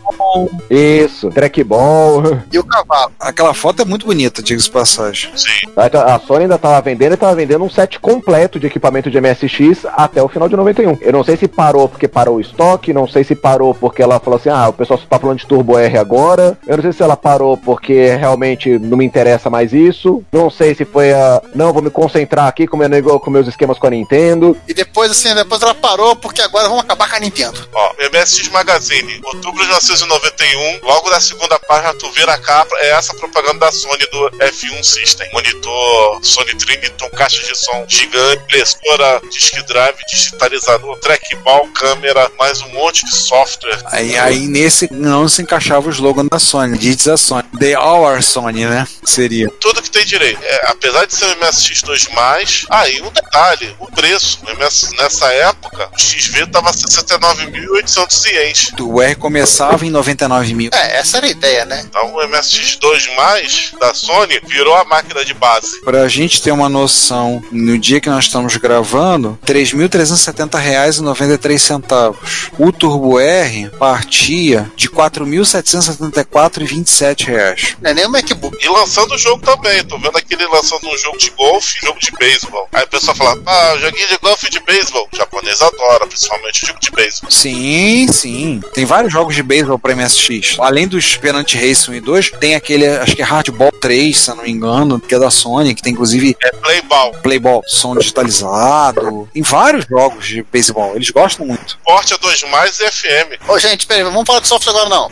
Isso, 0.69 1.29
trackball. 1.29 2.39
E 2.51 2.59
o 2.59 2.63
cavalo. 2.63 3.11
Aquela 3.19 3.53
foto 3.53 3.81
é 3.81 3.85
muito 3.85 4.05
bonita, 4.05 4.41
diga-se 4.41 4.65
de 4.65 4.71
passagem. 4.71 5.31
Sim. 5.35 5.67
A 5.75 6.19
Sony 6.19 6.43
ainda 6.43 6.57
tava 6.57 6.81
vendendo 6.81 7.13
e 7.13 7.17
tava 7.17 7.35
vendendo 7.35 7.63
um 7.63 7.69
set 7.69 7.99
completo 7.99 8.59
de 8.59 8.67
equipamento 8.67 9.09
de 9.09 9.19
MSX 9.19 9.85
até 9.95 10.21
o 10.21 10.27
final 10.27 10.47
de 10.47 10.55
91. 10.55 10.97
Eu 11.01 11.13
não 11.13 11.23
sei 11.23 11.37
se 11.37 11.47
parou 11.47 11.87
porque 11.87 12.07
parou 12.07 12.37
o 12.37 12.41
estoque, 12.41 12.93
não 12.93 13.07
sei 13.07 13.23
se 13.23 13.35
parou 13.35 13.73
porque 13.73 14.01
ela 14.01 14.19
falou 14.19 14.37
assim: 14.37 14.49
ah, 14.49 14.69
o 14.69 14.73
pessoal 14.73 14.99
só 14.99 15.05
tá 15.05 15.19
falando 15.19 15.39
de 15.39 15.47
Turbo 15.47 15.77
R 15.77 15.97
agora. 15.97 16.57
Eu 16.67 16.77
não 16.77 16.83
sei 16.83 16.93
se 16.93 17.03
ela 17.03 17.17
parou 17.17 17.57
porque 17.57 18.15
realmente 18.15 18.77
não 18.77 18.97
me 18.97 19.05
interessa 19.05 19.49
mais 19.49 19.73
isso. 19.73 20.23
Não 20.31 20.49
sei 20.49 20.75
se 20.75 20.85
foi 20.85 21.13
a. 21.13 21.41
Não, 21.55 21.68
vou 21.73 21.81
me 21.81 21.89
concentrar 21.89 22.47
aqui 22.47 22.67
com, 22.67 22.77
meu, 22.77 22.89
nego- 22.89 23.19
com 23.19 23.29
meus 23.31 23.47
esquemas 23.47 23.77
com 23.79 23.87
a 23.87 23.89
Nintendo. 23.89 24.55
E 24.67 24.73
depois, 24.73 25.11
assim, 25.11 25.33
depois 25.35 25.61
ela 25.61 25.73
parou 25.73 26.15
porque 26.15 26.41
agora 26.41 26.67
vamos 26.67 26.83
acabar 26.83 27.09
com 27.09 27.15
a 27.15 27.19
Nintendo. 27.19 27.67
Ó, 27.73 27.93
MSX 28.11 28.49
Magazine, 28.49 29.19
outubro 29.23 29.61
de 29.61 29.67
1991, 29.67 30.79
logo 30.83 31.09
na 31.09 31.19
segunda 31.19 31.59
página 31.59 31.93
tu 31.95 32.09
vê 32.11 32.25
na 32.25 32.37
capa, 32.37 32.75
é 32.79 32.89
essa 32.91 33.13
propaganda 33.15 33.59
da 33.59 33.71
Sony 33.71 34.05
do 34.11 34.31
F1 34.39 34.83
System. 34.83 35.29
Monitor, 35.33 36.19
Sony 36.23 36.55
Triniton, 36.55 37.09
caixa 37.11 37.41
de 37.43 37.57
som 37.57 37.85
gigante, 37.87 38.43
impressora, 38.43 39.21
disk 39.31 39.55
drive, 39.67 39.97
digitalizador, 40.09 40.97
trackball, 40.99 41.67
câmera, 41.69 42.31
mais 42.37 42.61
um 42.61 42.69
monte 42.69 43.05
de 43.05 43.15
software. 43.15 43.79
Aí, 43.85 44.17
aí 44.17 44.47
nesse 44.47 44.87
não 44.91 45.27
se 45.27 45.41
encaixava 45.41 45.87
o 45.87 45.91
slogan 45.91 46.25
da 46.25 46.39
Sony, 46.39 46.77
diz 46.77 47.07
a 47.07 47.17
Sony. 47.17 47.43
The 47.59 47.77
Our 47.79 48.21
Sony, 48.23 48.65
né? 48.65 48.87
Seria. 49.03 49.49
Tudo 49.59 49.81
que 49.81 49.89
tem 49.91 50.05
direito. 50.05 50.39
É, 50.43 50.69
apesar 50.71 51.05
de 51.05 51.13
ser 51.15 51.25
um 51.25 51.39
MSX2+, 51.59 52.65
aí 52.69 53.01
um 53.01 53.11
detalhe, 53.11 53.75
o 53.79 53.91
preço. 53.91 54.39
O 54.45 54.49
MS, 54.49 54.95
nessa 54.95 55.27
época, 55.27 55.89
o 55.93 55.99
XV 55.99 56.47
tava 56.47 56.71
69.800 56.71 58.25
ienes. 58.25 58.71
O 58.79 59.01
R 59.01 59.15
começava 59.15 59.85
em 59.85 59.89
99 59.89 60.53
mil. 60.53 60.69
É, 60.73 60.99
essa 60.99 61.17
era 61.17 61.27
a 61.27 61.29
ideia, 61.29 61.65
né? 61.65 61.83
Então 61.85 62.15
o 62.15 62.19
MSX2+, 62.19 63.77
da 63.79 63.93
Sony, 63.93 64.39
virou 64.47 64.73
a 64.75 64.85
máquina 64.85 65.25
de 65.25 65.33
base. 65.33 65.81
Pra 65.81 66.07
gente 66.07 66.41
ter 66.41 66.51
uma 66.51 66.69
noção, 66.69 67.43
no 67.51 67.77
dia 67.77 67.99
que 67.99 68.09
nós 68.09 68.23
estamos 68.25 68.55
gravando, 68.57 69.37
R$ 69.45 69.53
3.370,93. 69.53 72.15
O 72.57 72.71
Turbo 72.71 73.19
R 73.19 73.69
partia 73.77 74.71
de 74.75 74.89
4.774,27 74.89 77.25
reais. 77.25 77.75
Não 77.81 77.91
é 77.91 77.93
nem 77.93 78.05
o 78.05 78.09
MacBook. 78.09 78.57
E 78.63 78.69
lançando 78.69 79.13
o 79.13 79.17
jogo 79.17 79.43
também. 79.43 79.83
Tô 79.83 79.97
vendo 79.97 80.17
aquele 80.17 80.45
lançando 80.47 80.87
um 80.87 80.97
jogo 80.97 81.17
de 81.17 81.31
golfe, 81.39 81.79
jogo 81.81 81.99
de 81.99 82.11
beisebol. 82.11 82.67
Aí 82.73 82.83
o 82.83 82.87
pessoal 82.87 83.15
fala, 83.15 83.41
ah, 83.45 83.77
joguinho 83.79 84.07
de 84.09 84.17
golfe 84.17 84.47
e 84.47 84.49
de 84.49 84.59
beisebol. 84.59 85.07
O 85.11 85.15
japonês 85.15 85.61
adora, 85.61 86.05
principalmente 86.05 86.63
o 86.63 86.67
jogo 86.67 86.79
de 86.81 86.91
beisebol. 86.91 87.31
Sim, 87.31 88.07
sim. 88.11 88.61
Tem 88.73 88.85
vários 88.85 89.11
jogos 89.13 89.33
de 89.35 89.41
beisebol 89.41 89.79
pra 89.79 89.95
MSX. 89.95 90.57
Além 90.59 90.87
dos 90.87 91.15
Penalty 91.15 91.57
Race 91.57 91.89
1 91.89 91.93
e 91.95 92.01
2, 92.01 92.31
tem 92.39 92.55
aquele, 92.55 92.85
acho 92.87 93.15
que 93.15 93.21
é 93.21 93.25
Hardball 93.25 93.71
3, 93.81 94.17
se 94.17 94.29
eu 94.31 94.35
não 94.35 94.43
me 94.43 94.51
engano, 94.51 94.99
que 94.99 95.15
é 95.15 95.19
da 95.19 95.31
Sony, 95.31 95.73
que 95.73 95.81
tem 95.81 95.93
inclusive 95.93 96.35
É 96.43 96.49
playball. 96.51 97.11
Playball, 97.23 97.63
som 97.67 97.95
digitalizado. 97.95 99.29
Tem 99.33 99.41
vários 99.41 99.85
jogos 99.87 100.27
de 100.27 100.43
beisebol, 100.43 100.95
eles 100.95 101.09
gostam 101.09 101.45
muito. 101.45 101.77
Porte 101.85 102.13
a 102.13 102.17
2 102.17 102.43
mais 102.49 102.79
e 102.79 102.89
FM. 102.91 103.39
Ô, 103.47 103.57
gente, 103.59 103.85
peraí, 103.87 104.03
vamos 104.03 104.25
falar 104.25 104.39
de 104.41 104.47
software 104.47 104.71
agora 104.73 104.89
não. 104.89 105.09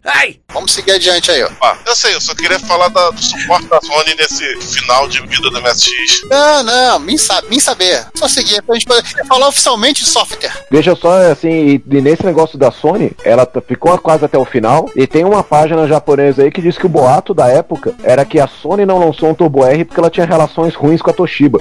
Vamos 0.54 0.72
seguir 0.74 0.92
adiante 0.92 1.30
aí, 1.32 1.44
ó. 1.44 1.50
Ah, 1.62 1.78
eu 1.86 1.96
sei, 1.96 2.14
eu 2.16 2.22
só 2.22 2.34
queria 2.34 2.60
falar 2.60 2.88
da- 2.90 3.12
do 3.12 3.22
suporte 3.22 3.68
da 3.68 3.80
Sony 3.82 4.16
nesse 4.16 4.44
final 4.62 5.08
de 5.08 5.22
vida 5.28 5.50
do 5.50 5.62
MSX. 5.62 6.17
Não, 6.26 6.64
não, 6.64 7.00
nem, 7.00 7.18
sa 7.18 7.42
nem 7.50 7.60
saber. 7.60 8.06
Só 8.16 8.28
seguir 8.28 8.62
pra 8.62 8.76
gente 8.76 8.86
poder 8.86 9.04
falar 9.28 9.48
oficialmente 9.48 10.04
de 10.04 10.10
software. 10.10 10.52
Veja 10.70 10.96
só, 10.96 11.32
assim, 11.32 11.82
e, 11.90 12.02
nesse 12.02 12.26
negócio 12.26 12.58
da 12.58 12.72
Sony, 12.72 13.12
ela 13.24 13.48
ficou 13.68 13.98
quase 13.98 14.26
até 14.26 14.38
o 14.38 14.46
final. 14.46 14.90
E 14.96 15.08
tem 15.08 15.24
uma 15.24 15.44
página 15.44 15.88
japonesa 15.88 16.44
aí 16.44 16.52
que 16.52 16.62
diz 16.62 16.78
que 16.78 16.86
o 16.86 16.90
boato 16.90 17.34
da 17.34 17.48
época 17.48 17.94
era 18.04 18.26
que 18.26 18.40
a 18.40 18.48
Sony 18.48 18.86
não 18.86 19.00
lançou 19.00 19.30
um 19.30 19.34
Turbo 19.34 19.66
R 19.66 19.86
porque 19.86 20.00
ela 20.00 20.10
tinha 20.10 20.26
relações 20.26 20.76
ruins 20.76 21.02
com 21.02 21.10
a 21.10 21.14
Toshiba. 21.14 21.60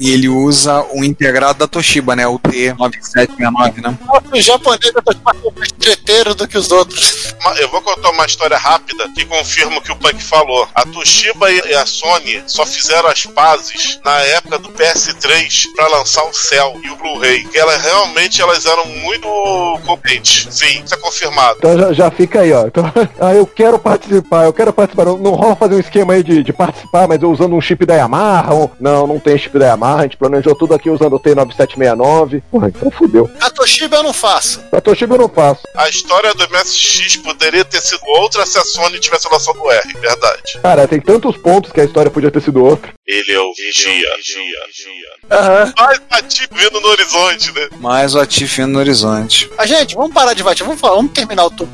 E 0.00 0.10
ele 0.10 0.30
usa 0.30 0.82
o 0.94 1.04
integrado 1.04 1.58
da 1.58 1.68
Toshiba, 1.68 2.16
né? 2.16 2.26
O 2.26 2.38
T9769, 2.38 3.82
né? 3.82 3.98
O 4.32 4.40
japonês 4.40 4.80
é 4.86 5.14
mais 5.22 5.72
treteiro 5.78 6.34
do 6.34 6.48
que 6.48 6.56
os 6.56 6.70
outros. 6.70 7.34
Eu 7.58 7.68
vou 7.68 7.82
contar 7.82 8.08
uma 8.08 8.24
história 8.24 8.56
rápida 8.56 9.06
que 9.14 9.26
confirma 9.26 9.76
o 9.76 9.82
que 9.82 9.92
o 9.92 9.96
Punk 9.96 10.22
falou. 10.22 10.66
A 10.74 10.86
Toshiba 10.86 11.50
e 11.50 11.74
a 11.74 11.84
Sony 11.84 12.42
só 12.46 12.64
fizeram 12.64 13.10
as 13.10 13.26
pazes 13.26 14.00
na 14.02 14.18
época 14.20 14.58
do 14.58 14.70
PS3 14.70 15.64
para 15.76 15.88
lançar 15.88 16.24
o 16.24 16.32
Cell 16.32 16.80
e 16.82 16.90
o 16.90 16.96
Blu-ray. 16.96 17.44
Que 17.44 17.58
elas 17.58 17.82
realmente 17.82 18.40
elas 18.40 18.64
eram 18.64 18.86
muito 18.86 19.28
competentes. 19.84 20.48
Sim, 20.50 20.82
isso 20.82 20.94
é 20.94 20.98
confirmado. 20.98 21.56
Então 21.58 21.78
já, 21.78 21.92
já 21.92 22.10
fica 22.10 22.40
aí, 22.40 22.52
ó. 22.54 22.66
Então, 22.66 22.90
ah, 23.20 23.34
eu 23.34 23.46
quero 23.46 23.78
participar, 23.78 24.46
eu 24.46 24.52
quero 24.54 24.72
participar. 24.72 25.04
Não, 25.04 25.18
não 25.18 25.32
rola 25.32 25.56
fazer 25.56 25.74
um 25.74 25.80
esquema 25.80 26.14
aí 26.14 26.22
de, 26.22 26.42
de 26.42 26.52
participar, 26.54 27.06
mas 27.06 27.20
eu 27.20 27.30
usando 27.30 27.54
um 27.54 27.60
chip 27.60 27.84
da 27.84 27.96
Yamaha. 27.96 28.54
Ou... 28.54 28.70
Não, 28.80 29.06
não 29.06 29.18
tem 29.20 29.36
chip 29.36 29.58
da 29.58 29.66
Yamaha. 29.66 29.89
A 29.96 30.02
gente 30.02 30.16
planejou 30.16 30.54
tudo 30.54 30.74
aqui 30.74 30.90
usando 30.90 31.14
o 31.14 31.20
T9769. 31.20 32.42
Porra, 32.50 32.68
então 32.68 32.90
fudeu. 32.90 33.30
A 33.40 33.50
Toshiba 33.50 33.96
eu 33.96 34.02
não 34.02 34.12
faço. 34.12 34.62
A 34.72 34.80
Toshiba 34.80 35.14
eu 35.14 35.20
não 35.20 35.28
faço. 35.28 35.62
A 35.76 35.88
história 35.88 36.32
do 36.34 36.48
MSX 36.48 37.16
poderia 37.16 37.64
ter 37.64 37.80
sido 37.80 38.00
outra 38.18 38.44
se 38.46 38.58
a 38.58 38.64
Sony 38.64 38.98
tivesse 38.98 39.28
lançado 39.30 39.60
o 39.60 39.70
R, 39.70 39.92
verdade. 40.00 40.58
Cara, 40.62 40.88
tem 40.88 41.00
tantos 41.00 41.36
pontos 41.36 41.72
que 41.72 41.80
a 41.80 41.84
história 41.84 42.10
podia 42.10 42.30
ter 42.30 42.40
sido 42.42 42.64
outra. 42.64 42.92
Ele 43.10 43.32
é 43.32 43.40
o 43.40 43.52
vigia. 43.52 44.08
Mais 45.76 46.00
ativo 46.10 46.54
vindo 46.54 46.80
no 46.80 46.88
horizonte, 46.88 47.52
né? 47.52 47.68
Mais 47.80 48.14
o 48.14 48.20
Atif 48.20 48.58
no 48.58 48.78
horizonte. 48.78 49.50
A 49.58 49.66
gente, 49.66 49.96
vamos 49.96 50.12
parar 50.12 50.34
de 50.34 50.42
bater, 50.42 50.62
vamos, 50.62 50.80
falar, 50.80 50.94
vamos 50.96 51.12
terminar 51.12 51.44
o 51.44 51.50
turno. 51.50 51.72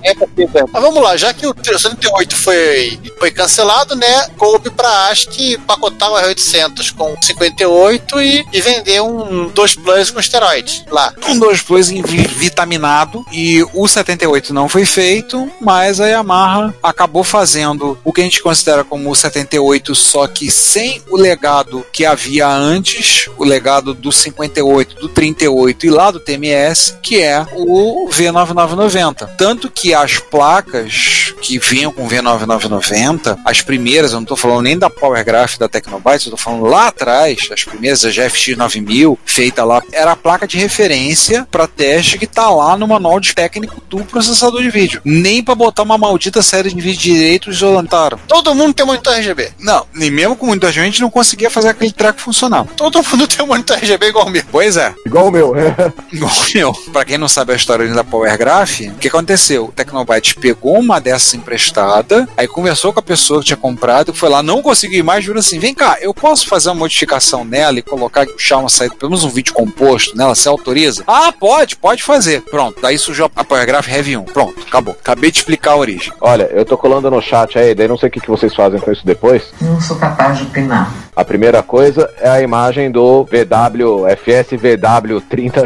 Mas 0.73 0.83
vamos 0.83 1.03
lá, 1.03 1.17
já 1.17 1.35
que 1.35 1.47
o 1.47 1.53
38 1.53 2.37
foi, 2.37 2.99
foi 3.19 3.31
cancelado, 3.31 3.95
né? 3.95 4.29
Coube 4.37 4.71
pra 4.71 5.09
ASCII 5.09 5.59
pacotar 5.59 6.11
o 6.11 6.15
R800 6.15 6.95
com 6.95 7.15
58 7.21 8.21
e, 8.23 8.45
e 8.53 8.61
vender 8.61 9.03
um 9.03 9.49
2 9.49 9.75
Plus 9.77 10.11
com 10.11 10.21
esteroide 10.21 10.85
lá. 10.91 11.13
Um 11.29 11.39
2 11.39 11.63
Plus 11.63 11.89
vitaminado 11.89 13.25
e 13.33 13.63
o 13.75 13.87
78 13.87 14.55
não 14.55 14.69
foi 14.69 14.87
feito, 14.87 15.51
mas 15.61 16.01
a 16.01 16.07
Yamaha 16.07 16.75
acabou 16.83 17.25
fazendo 17.25 17.99
o 18.05 18.13
que 18.13 18.21
a 18.21 18.25
gente 18.25 18.43
considera 18.43 18.85
como 18.85 19.11
o 19.11 19.15
78, 19.15 19.95
só 19.95 20.27
que 20.27 20.51
sem 20.51 21.03
o 21.11 21.17
legado 21.27 21.85
que 21.93 22.05
havia 22.05 22.49
antes, 22.49 23.29
o 23.37 23.45
legado 23.45 23.93
do 23.93 24.13
58, 24.13 24.97
do 24.97 25.09
38 25.09 25.87
e 25.87 25.91
lá 25.91 26.11
do 26.11 26.21
TMS, 26.21 26.97
que 27.03 27.21
é 27.21 27.45
o 27.53 28.09
V9990. 28.09 29.29
Tanto 29.37 29.69
que 29.69 29.93
as 29.93 30.19
placas 30.19 31.35
que 31.43 31.59
vinham 31.59 31.93
com 31.93 32.09
V9990, 32.09 33.39
as 33.45 33.61
primeiras, 33.61 34.13
eu 34.13 34.17
não 34.17 34.23
estou 34.23 34.37
falando 34.37 34.63
nem 34.63 34.79
da 34.79 34.89
Power 34.89 35.25
Graph 35.25 35.59
da 35.59 35.69
Tecnobytes, 35.69 36.27
eu 36.27 36.35
estou 36.35 36.39
falando 36.39 36.67
lá 36.71 36.89
atrás, 36.89 37.49
as 37.53 37.65
primeiras, 37.65 38.05
a 38.05 38.11
GFX 38.11 38.57
9000, 38.57 39.19
feita 39.25 39.65
lá, 39.65 39.83
era 39.93 40.13
a 40.13 40.17
placa 40.17 40.47
de 40.47 40.59
referência 40.59 41.47
para 41.51 41.67
teste 41.67 42.19
que 42.19 42.25
está 42.25 42.49
lá 42.51 42.77
no 42.77 42.87
manual 42.87 43.19
de 43.19 43.35
técnico 43.35 43.83
do 43.89 44.05
processador 44.05 44.63
de 44.63 44.71
vídeo. 44.71 45.01
Nem 45.05 45.43
para 45.43 45.55
botar 45.55 45.83
uma 45.83 45.99
maldita 45.99 46.43
série 46.43 46.73
de 46.73 46.81
vídeo 46.81 47.01
direito 47.01 47.51
eles 47.51 47.63
orientaram. 47.63 48.19
Todo 48.29 48.55
mundo 48.55 48.75
tem 48.75 48.87
monitor 48.87 49.15
RGB. 49.15 49.51
Não, 49.59 49.87
nem 49.95 50.11
mesmo 50.11 50.37
com 50.37 50.47
muita 50.47 50.71
gente 50.71 51.01
não 51.01 51.11
conseguia 51.17 51.49
fazer 51.49 51.71
aquele 51.71 51.91
treco 51.91 52.21
funcionar. 52.21 52.67
Todo 52.77 53.03
mundo 53.03 53.25
tem 53.27 53.43
um 53.43 53.49
monitor 53.49 53.79
RGB 53.79 54.09
igual 54.09 54.27
o 54.27 54.31
meu. 54.31 54.43
Pois 54.53 54.77
é. 54.77 54.95
Igual 55.07 55.29
o 55.29 55.31
meu. 55.31 55.55
Igual 56.13 56.31
o 56.31 56.55
meu. 56.55 56.73
Pra 56.93 57.07
quem 57.07 57.17
não 57.17 57.27
sabe 57.27 57.55
a 57.55 57.57
história 57.57 57.89
da 57.89 58.05
Power 58.05 58.37
Graph, 58.37 58.81
o 58.81 58.99
que 58.99 59.09
aconteceu? 59.09 59.65
O 59.65 59.73
Tecnobyte 59.73 60.35
pegou 60.35 60.79
uma 60.79 61.01
dessas 61.01 61.33
emprestada, 61.33 62.29
aí 62.37 62.47
conversou 62.47 62.93
com 62.93 63.01
a 63.01 63.03
pessoa 63.03 63.41
que 63.41 63.47
tinha 63.47 63.57
comprado, 63.57 64.13
foi 64.13 64.29
lá, 64.29 64.43
não 64.43 64.61
conseguiu 64.61 65.03
mais, 65.03 65.25
juro 65.25 65.39
assim, 65.39 65.59
vem 65.59 65.75
cá, 65.75 65.97
eu 66.01 66.13
posso 66.13 66.47
fazer 66.47 66.69
uma 66.69 66.75
modificação 66.75 67.45
nela 67.45 67.79
e 67.79 67.83
colocar, 67.83 68.27
puxar 68.27 68.59
uma 68.59 68.69
saída, 68.69 68.95
pelo 68.95 69.11
menos 69.11 69.25
um 69.25 69.31
vídeo 69.31 69.55
composto 69.55 70.15
nela, 70.17 70.35
você 70.35 70.49
autoriza? 70.49 71.03
Ah, 71.07 71.33
pode, 71.33 71.77
pode 71.77 72.03
fazer. 72.03 72.43
Pronto, 72.43 72.81
daí 72.83 72.99
surgiu 72.99 73.31
a 73.35 73.45
Power 73.45 73.67
Graph 73.67 73.89
Heavy 73.89 74.17
1. 74.19 74.25
Pronto, 74.25 74.67
acabou. 74.67 74.97
Acabei 75.01 75.31
de 75.31 75.39
explicar 75.39 75.73
a 75.73 75.77
origem. 75.77 76.13
Olha, 76.21 76.45
eu 76.53 76.65
tô 76.65 76.77
colando 76.77 77.11
no 77.11 77.23
chat 77.23 77.59
aí, 77.59 77.75
daí 77.75 77.89
não 77.89 77.97
sei 77.97 78.09
o 78.09 78.13
que, 78.13 78.21
que 78.21 78.31
vocês 78.31 78.55
fazem 78.55 78.81
com 78.81 78.93
isso 78.93 79.05
depois. 79.05 79.43
Não 79.61 79.81
sou 79.81 79.97
capaz 79.97 80.39
de 80.39 80.45
opinar. 80.45 81.06
A 81.17 81.25
primeira 81.25 81.63
coisa 81.63 82.13
é 82.21 82.29
a 82.29 82.43
imagem 82.43 82.91
do 82.91 83.25
VW 83.25 84.05
FSVW 84.07 85.19
30 85.23 85.63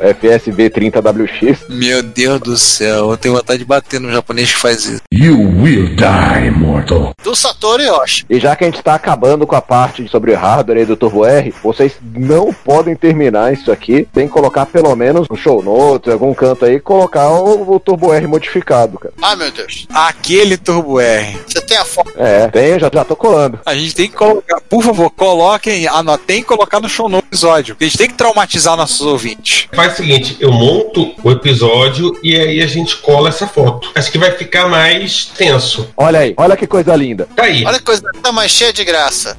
FSV30WX. 0.00 1.68
Meu 1.68 2.04
Deus 2.04 2.40
do 2.40 2.56
céu, 2.56 3.10
eu 3.10 3.16
tenho 3.16 3.34
vontade 3.34 3.58
de 3.58 3.64
bater 3.64 3.98
no 3.98 4.12
japonês 4.12 4.52
que 4.52 4.60
faz 4.60 4.84
isso. 4.84 5.02
You 5.12 5.36
will 5.36 5.96
die, 5.96 6.52
mortal. 6.52 7.12
Do 7.20 7.34
Satoru 7.34 7.82
Yoshi. 7.82 8.24
E 8.30 8.38
já 8.38 8.54
que 8.54 8.62
a 8.62 8.68
gente 8.68 8.80
tá 8.80 8.94
acabando 8.94 9.44
com 9.44 9.56
a 9.56 9.60
parte 9.60 10.06
sobre 10.08 10.34
hardware 10.34 10.78
aí 10.78 10.86
do 10.86 10.96
Turbo 10.96 11.26
R, 11.26 11.52
vocês 11.60 11.94
não 12.00 12.52
podem 12.52 12.94
terminar 12.94 13.52
isso 13.52 13.72
aqui 13.72 14.06
sem 14.14 14.28
colocar 14.28 14.66
pelo 14.66 14.94
menos 14.94 15.28
no 15.28 15.36
show 15.36 15.60
notes, 15.64 16.12
algum 16.12 16.32
canto 16.32 16.64
aí, 16.64 16.78
colocar 16.78 17.28
o, 17.28 17.74
o 17.74 17.80
Turbo 17.80 18.12
R 18.12 18.24
modificado, 18.28 19.00
cara. 19.00 19.14
Ai 19.20 19.34
meu 19.34 19.50
Deus. 19.50 19.88
Aquele 19.92 20.56
Turbo 20.56 21.00
R. 21.00 21.36
Você 21.44 21.60
tem 21.60 21.76
a 21.76 21.84
foto. 21.84 22.12
É, 22.16 22.46
tem, 22.46 22.78
já, 22.78 22.88
já 22.92 23.04
tô 23.04 23.16
colando. 23.16 23.58
A 23.66 23.74
gente 23.74 23.96
tem 23.96 24.08
que 24.08 24.16
colocar. 24.16 24.59
Por 24.68 24.82
favor, 24.82 25.10
coloquem, 25.10 25.86
anotem 25.86 26.40
e 26.40 26.44
colocar 26.44 26.80
no 26.80 26.88
show 26.88 27.08
no 27.08 27.18
episódio. 27.18 27.76
A 27.80 27.84
gente 27.84 27.98
tem 27.98 28.08
que 28.08 28.14
traumatizar 28.14 28.76
nossos 28.76 29.00
ouvintes. 29.00 29.68
Faz 29.72 29.94
o 29.94 29.96
seguinte, 29.96 30.36
eu 30.40 30.52
monto 30.52 31.14
o 31.22 31.30
episódio 31.30 32.18
e 32.22 32.36
aí 32.36 32.62
a 32.62 32.66
gente 32.66 32.96
cola 32.96 33.28
essa 33.28 33.46
foto. 33.46 33.90
Acho 33.94 34.10
que 34.10 34.18
vai 34.18 34.32
ficar 34.32 34.68
mais 34.68 35.26
tenso. 35.26 35.88
Olha 35.96 36.20
aí, 36.20 36.34
olha 36.36 36.56
que 36.56 36.66
coisa 36.66 36.94
linda. 36.94 37.28
Tá 37.34 37.44
aí. 37.44 37.64
Olha 37.64 37.78
que 37.78 37.84
coisa 37.84 38.02
tá 38.22 38.32
mais 38.32 38.50
cheia 38.50 38.72
de 38.72 38.84
graça. 38.84 39.36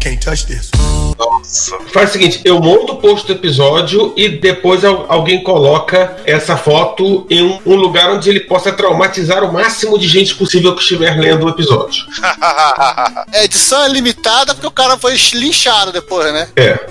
Can't 0.00 0.24
touch 0.24 0.46
this. 0.46 0.70
Nossa. 1.18 1.78
Faz 1.92 2.10
o 2.10 2.12
seguinte, 2.12 2.40
eu 2.44 2.60
monto 2.60 2.94
o 2.94 2.96
post 2.96 3.26
do 3.26 3.32
episódio 3.32 4.12
e 4.16 4.28
depois 4.28 4.84
al- 4.84 5.06
alguém 5.08 5.42
coloca 5.42 6.16
essa 6.24 6.56
foto 6.56 7.26
em 7.30 7.60
um, 7.64 7.74
lugar 7.76 8.10
onde 8.10 8.28
ele 8.30 8.40
possa 8.40 8.72
traumatizar 8.72 9.44
o 9.44 9.52
máximo 9.52 9.98
de 9.98 10.06
gente 10.08 10.34
possível 10.34 10.74
que 10.74 10.80
estiver 10.82 11.18
lendo 11.18 11.46
o 11.46 11.48
episódio. 11.48 12.04
A 12.22 13.44
edição 13.44 13.82
é 13.84 13.88
limitada 13.88 14.54
porque 14.54 14.66
o 14.66 14.70
cara 14.70 14.96
foi 14.96 15.14
linchado 15.34 15.92
depois, 15.92 16.32
né? 16.32 16.48
É. 16.56 16.86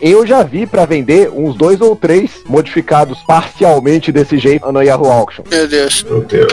Eu 0.00 0.26
já 0.26 0.42
vi 0.42 0.66
pra 0.66 0.84
vender 0.84 1.30
uns 1.30 1.56
dois 1.56 1.80
ou 1.80 1.96
três 1.96 2.30
modificados 2.46 3.18
parcialmente 3.26 4.12
desse 4.12 4.38
jeito 4.38 4.70
no 4.70 4.82
Yahoo 4.82 5.10
Auction. 5.10 5.44
Meu 5.50 5.68
Deus. 5.68 6.02
Meu 6.02 6.20
Deus. 6.22 6.52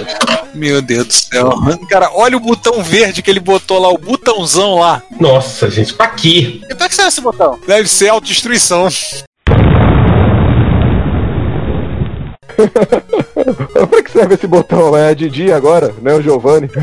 Meu 0.54 0.82
Deus 0.82 1.08
do 1.08 1.14
céu. 1.14 1.50
Cara, 1.90 2.10
olha 2.14 2.38
o 2.38 2.40
botão 2.40 2.82
verde 2.82 3.22
que 3.22 3.30
ele 3.30 3.40
botou 3.40 3.80
lá, 3.80 3.90
o 3.90 3.98
botãozão 3.98 4.80
lá. 4.80 5.02
Nossa, 5.20 5.70
gente, 5.70 5.94
pra 5.94 6.08
quê? 6.08 6.62
E 6.70 6.76
pra 6.76 6.88
que 6.88 6.96
serve 6.96 7.10
esse 7.10 7.22
botão? 7.22 7.60
Deve 7.68 7.90
ser 7.90 8.10
autodestruição. 8.10 8.88
pra 13.90 14.04
que 14.04 14.12
serve 14.12 14.36
esse 14.36 14.48
botão? 14.48 14.96
É 14.96 15.10
a 15.10 15.14
Didi 15.14 15.52
agora, 15.52 15.94
né? 16.02 16.14
O 16.14 16.22
Giovanni. 16.22 16.70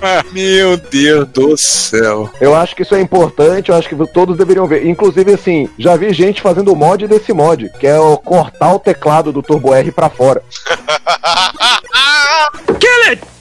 Meu 0.32 0.76
Deus 0.76 1.28
do 1.28 1.56
céu. 1.56 2.30
Eu 2.40 2.54
acho 2.54 2.74
que 2.74 2.82
isso 2.82 2.94
é 2.94 3.00
importante, 3.00 3.70
eu 3.70 3.76
acho 3.76 3.88
que 3.88 3.96
todos 4.08 4.36
deveriam 4.36 4.66
ver. 4.66 4.86
Inclusive, 4.86 5.32
assim, 5.32 5.68
já 5.78 5.96
vi 5.96 6.12
gente 6.12 6.42
fazendo 6.42 6.72
o 6.72 6.76
mod 6.76 7.06
desse 7.06 7.32
mod, 7.32 7.70
que 7.78 7.86
é 7.86 7.98
o 7.98 8.18
cortar 8.18 8.74
o 8.74 8.78
teclado 8.78 9.32
do 9.32 9.42
Turbo 9.42 9.74
R 9.74 9.90
pra 9.92 10.10
fora. 10.10 10.42
Kill 12.78 13.12
it! 13.12 13.39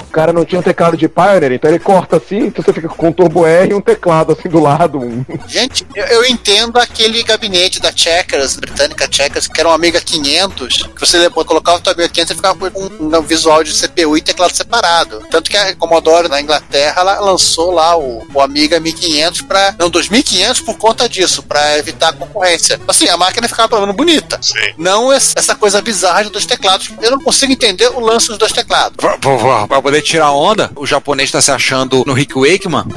O 0.00 0.10
cara 0.14 0.32
não 0.32 0.44
tinha 0.44 0.60
um 0.60 0.62
teclado 0.62 0.96
de 0.96 1.08
Pioneer, 1.08 1.52
então 1.52 1.70
ele 1.70 1.78
corta 1.78 2.16
assim, 2.16 2.46
então 2.46 2.64
você 2.64 2.72
fica 2.72 2.88
com 2.88 3.08
um 3.08 3.12
Turbo 3.12 3.44
R 3.46 3.70
e 3.70 3.74
um 3.74 3.80
teclado 3.80 4.32
assim 4.32 4.48
do 4.48 4.60
lado. 4.60 4.98
um- 4.98 5.24
Gente, 5.46 5.86
eu, 5.94 6.04
eu 6.06 6.24
entendo 6.24 6.78
aquele 6.78 7.22
gabinete 7.22 7.80
da 7.80 7.92
Checkers, 7.92 8.56
britânica 8.56 9.08
Checkers, 9.10 9.46
que 9.48 9.60
era 9.60 9.68
um 9.68 9.72
Amiga 9.72 10.00
500, 10.00 10.88
que 10.94 11.00
você 11.00 11.18
depois 11.18 11.46
colocava 11.46 11.78
o 11.78 11.80
teu 11.80 11.92
Amiga 11.92 12.08
500 12.08 12.30
e 12.30 12.34
ficava 12.36 12.70
com 12.70 12.80
um, 12.80 13.16
um 13.16 13.22
visual 13.22 13.62
de 13.62 13.72
CPU 13.78 14.16
e 14.16 14.22
teclado 14.22 14.54
separado. 14.54 15.22
Tanto 15.30 15.50
que 15.50 15.56
a 15.56 15.74
Commodore 15.76 16.28
na 16.28 16.40
Inglaterra 16.40 17.00
ela 17.00 17.20
lançou 17.20 17.70
lá 17.72 17.96
o, 17.98 18.24
o 18.32 18.40
Amiga 18.40 18.78
1500 18.80 19.42
para 19.42 19.74
não 19.78 19.90
2500 19.90 20.60
por 20.60 20.76
conta 20.78 21.08
disso, 21.08 21.42
para 21.42 21.76
evitar 21.78 22.10
a 22.10 22.12
concorrência. 22.12 22.80
Assim, 22.88 23.08
a 23.08 23.16
máquina 23.16 23.48
ficava 23.48 23.68
pelo 23.68 23.80
menos 23.82 23.96
bonita. 23.96 24.38
Sim. 24.40 24.54
Não 24.78 25.12
essa 25.12 25.54
coisa 25.54 25.82
bizarra 25.82 26.24
de 26.24 26.30
dois 26.30 26.46
teclados. 26.46 26.90
Eu 27.02 27.10
não 27.10 27.20
consigo 27.20 27.52
entender 27.52 27.88
o 27.88 28.00
lance 28.00 28.28
dos 28.28 28.38
dois 28.38 28.52
teclados. 28.52 29.03
Pra, 29.04 29.18
pra- 29.18 29.68
pra 29.68 29.82
poder 29.82 30.00
tirar 30.00 30.30
onda, 30.32 30.70
o 30.74 30.86
japonês 30.86 31.30
tá 31.30 31.38
se 31.38 31.50
achando 31.52 32.04
no 32.06 32.14
Rick 32.14 32.32
Wakeman. 32.38 32.84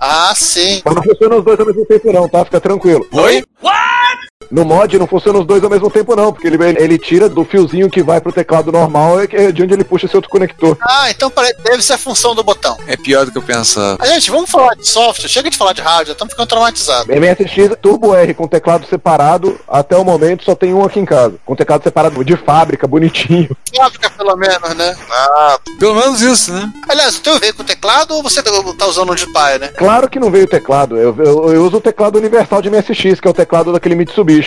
Ah, 0.00 0.32
sim. 0.34 0.80
Mas 0.84 0.94
não 0.94 1.02
funciona 1.02 1.36
os 1.36 1.44
dois 1.44 1.58
ao 1.60 1.66
mesmo 1.66 1.84
tempo 1.84 2.12
não, 2.12 2.28
tá? 2.28 2.44
Fica 2.44 2.60
tranquilo. 2.60 3.04
Oi? 3.12 3.44
No 4.50 4.64
mod 4.64 4.98
não 4.98 5.06
funciona 5.06 5.38
os 5.38 5.46
dois 5.46 5.62
ao 5.62 5.70
mesmo 5.70 5.90
tempo 5.90 6.16
não, 6.16 6.32
porque 6.32 6.46
ele, 6.46 6.56
ele 6.78 6.98
tira 6.98 7.28
do 7.28 7.44
fiozinho 7.44 7.90
que 7.90 8.02
vai 8.02 8.20
pro 8.20 8.32
teclado 8.32 8.72
normal, 8.72 9.20
é 9.20 9.28
é 9.30 9.52
de 9.52 9.62
onde 9.62 9.74
ele 9.74 9.84
puxa 9.84 10.06
esse 10.06 10.16
outro 10.16 10.30
conector. 10.30 10.76
Ah, 10.80 11.10
então 11.10 11.30
deve 11.62 11.82
ser 11.82 11.92
a 11.94 11.98
função 11.98 12.34
do 12.34 12.42
botão. 12.42 12.76
É 12.86 12.96
pior 12.96 13.24
do 13.26 13.32
que 13.32 13.38
eu 13.38 13.42
pensava. 13.42 13.98
Ah, 14.00 14.06
gente, 14.06 14.30
vamos 14.30 14.50
falar 14.50 14.74
de 14.74 14.86
software. 14.88 15.28
Chega 15.28 15.50
de 15.50 15.56
falar 15.56 15.72
de 15.74 15.82
hardware, 15.82 16.12
estamos 16.12 16.32
ficando 16.32 16.48
traumatizados. 16.48 17.06
MSX 17.14 17.76
Turbo 17.80 18.14
R 18.14 18.32
com 18.34 18.48
teclado 18.48 18.86
separado, 18.86 19.58
até 19.68 19.96
o 19.96 20.04
momento 20.04 20.44
só 20.44 20.54
tem 20.54 20.72
um 20.72 20.84
aqui 20.84 20.98
em 20.98 21.04
casa. 21.04 21.34
Com 21.44 21.54
teclado 21.54 21.82
separado 21.82 22.24
de 22.24 22.36
fábrica, 22.36 22.86
bonitinho. 22.86 23.48
Fábrica, 23.76 24.10
pelo 24.10 24.34
menos, 24.36 24.74
né? 24.74 24.96
Ah, 25.10 25.58
Pelo 25.78 25.94
menos 25.94 26.20
isso, 26.22 26.52
né? 26.52 26.68
Aliás, 26.88 27.16
o 27.16 27.20
teu 27.20 27.38
veio 27.38 27.54
com 27.54 27.62
teclado 27.64 28.14
ou 28.14 28.22
você 28.22 28.42
tá 28.42 28.50
usando 28.86 29.12
um 29.12 29.14
de 29.14 29.30
pai, 29.32 29.58
né? 29.58 29.68
Claro 29.76 30.08
que 30.08 30.18
não 30.18 30.30
veio 30.30 30.46
teclado, 30.46 30.96
eu, 30.96 31.14
eu- 31.18 31.52
eu 31.52 31.64
uso 31.64 31.76
o 31.76 31.80
teclado 31.80 32.16
universal 32.16 32.62
de 32.62 32.70
MSX, 32.70 33.20
que 33.20 33.28
é 33.28 33.30
o 33.30 33.34
teclado 33.34 33.72
daquele 33.72 33.94
Mitsubishi. 33.94 34.37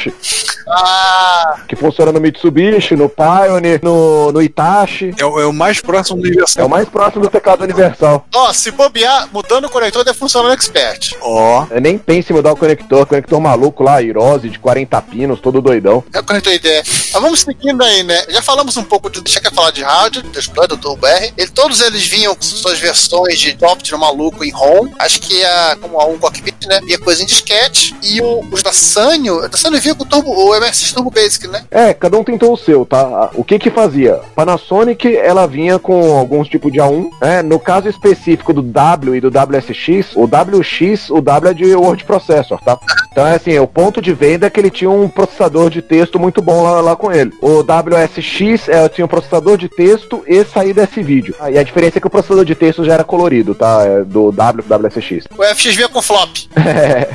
Ah, 0.68 1.58
Que 1.68 1.76
funciona 1.76 2.12
no 2.12 2.20
Mitsubishi, 2.22 2.96
no 2.96 3.10
Pioneer, 3.10 3.80
no, 3.84 4.32
no 4.32 4.42
Itachi. 4.42 5.14
É, 5.18 5.26
o- 5.26 5.40
é 5.40 5.46
o 5.46 5.52
mais 5.54 5.82
próximo 5.82 6.22
do 6.22 6.26
É 6.28 6.30
universal. 6.30 6.66
o 6.66 6.70
mais 6.70 6.88
próximo 6.88 7.24
do 7.24 7.30
teclado 7.30 7.64
universal. 7.64 8.26
ó, 8.34 8.54
se 8.54 8.72
bobear, 8.72 9.28
mudando 9.34 9.66
o 9.66 9.70
conector 9.70 10.04
deve 10.04 10.18
funcionar 10.18 10.48
no 10.50 10.54
Expert. 10.54 11.14
Ó. 11.22 11.66
Eu 11.70 11.82
nem 11.82 11.98
pense 11.98 12.32
em 12.32 12.36
mudar 12.36 12.52
o 12.54 12.56
conector, 12.56 13.06
conector 13.06 13.40
maluco 13.42 13.84
lá, 13.84 14.02
Irose 14.02 14.50
de 14.50 14.60
40 14.60 15.02
pinos, 15.02 15.40
todo 15.42 15.62
doidão. 15.62 16.04
É 16.14 16.20
o 16.20 16.24
conector 16.24 16.54
ideia. 16.54 16.84
Mas 16.86 17.22
vamos 17.22 17.42
seguindo 17.42 17.84
aí, 17.84 18.04
né? 18.04 18.24
Já 18.30 18.42
falamos 18.42 18.78
um 18.78 18.84
pouco 18.84 19.10
de. 19.10 19.20
Deixa 19.22 19.42
eu 19.44 19.52
falar 19.52 19.72
de 19.72 19.84
hardware, 19.84 20.26
do 20.26 20.40
Explorer, 20.40 20.70
do 20.70 20.78
Turbo 20.78 21.06
R. 21.08 21.34
Ele- 21.38 21.50
todos 21.52 21.82
eles 21.82 22.06
vinham 22.06 22.36
com 22.36 22.42
suas 22.42 22.80
versões 22.80 23.40
de 23.40 23.58
software 23.60 23.98
maluco 23.98 24.44
em 24.44 24.52
ROM. 24.52 24.88
Acho 25.00 25.20
que 25.22 25.44
a, 25.44 25.78
como 25.82 26.00
a 26.00 26.06
um 26.06 26.18
cockpit, 26.18 26.66
né? 26.68 26.80
Via 26.86 27.00
coisa 27.00 27.24
em 27.24 27.26
disquete. 27.26 27.96
E 28.04 28.22
o- 28.22 28.46
os 28.52 28.62
da 28.64 28.72
Sanyo, 28.72 29.48
da 29.50 29.58
Sanyo 29.58 29.80
vinha 29.82 29.96
com 29.96 30.04
o, 30.04 30.08
Turbo, 30.08 30.32
o 30.32 30.60
MSX 30.60 30.94
Turbo 30.94 31.12
Basic, 31.12 31.48
né? 31.48 31.64
É, 31.70 31.94
cada 31.94 32.18
um 32.18 32.24
tentou 32.24 32.54
o 32.54 32.58
seu, 32.58 32.86
tá? 32.86 33.32
O 33.36 33.44
que 33.44 33.60
que 33.60 33.70
fazia? 33.70 34.20
Panasonic, 34.36 35.16
ela 35.18 35.48
vinha 35.48 35.80
com 35.80 36.18
alguns 36.18 36.48
tipos 36.48 36.72
de 36.72 36.80
A1, 36.80 37.10
né? 37.22 37.42
No 37.42 37.60
caso 37.60 37.90
específico 37.90 38.54
do 38.54 38.62
W 38.62 39.16
e 39.16 39.22
do 39.22 39.28
WSX, 39.28 40.16
o 40.16 40.24
WX, 40.24 41.10
o 41.10 41.22
W 41.22 41.52
é 41.52 41.54
de 41.54 41.76
Word 41.76 42.04
Processor, 42.06 42.60
tá? 42.64 42.78
Então 43.12 43.28
é 43.28 43.36
assim, 43.36 43.60
o 43.60 43.68
ponto 43.68 44.02
de 44.02 44.14
venda 44.14 44.48
é 44.48 44.50
que 44.50 44.58
ele 44.58 44.72
tinha 44.72 44.90
um 44.90 45.10
processador 45.10 45.70
de 45.70 45.82
texto 45.82 46.18
muito 46.18 46.42
bom 46.42 46.64
lá, 46.64 46.80
lá 46.80 46.96
com 46.96 47.12
ele. 47.12 47.32
O 47.42 47.60
WSX 47.60 48.70
é, 48.70 48.88
tinha 48.88 49.04
um 49.04 49.10
processador 49.10 49.58
de 49.58 49.68
texto 49.68 50.24
e 50.26 50.46
saída 50.46 50.84
S-vídeo. 50.84 51.36
Ah, 51.38 51.52
e 51.52 51.58
a 51.58 51.64
diferença 51.64 51.98
é 51.98 52.02
que 52.02 52.08
o 52.08 52.10
processador 52.10 52.46
de 52.46 52.56
texto 52.56 52.86
já 52.86 52.94
era 52.94 53.04
colorido, 53.04 53.54
tá? 53.54 53.84
É 53.84 54.04
do 54.06 54.32
W 54.32 54.64
pro 54.64 54.88
WSX. 54.88 55.28
O 55.38 55.44
FX 55.44 55.76
vinha 55.76 55.90
com 55.90 56.02
flop. 56.02 56.30
É, 56.72 57.10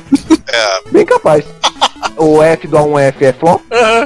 é. 0.53 0.91
bem 0.91 1.05
capaz. 1.05 1.45
O 2.17 2.43
F 2.43 2.67
do 2.67 2.77
A1F 2.77 3.15
é 3.21 3.33
flop, 3.33 3.63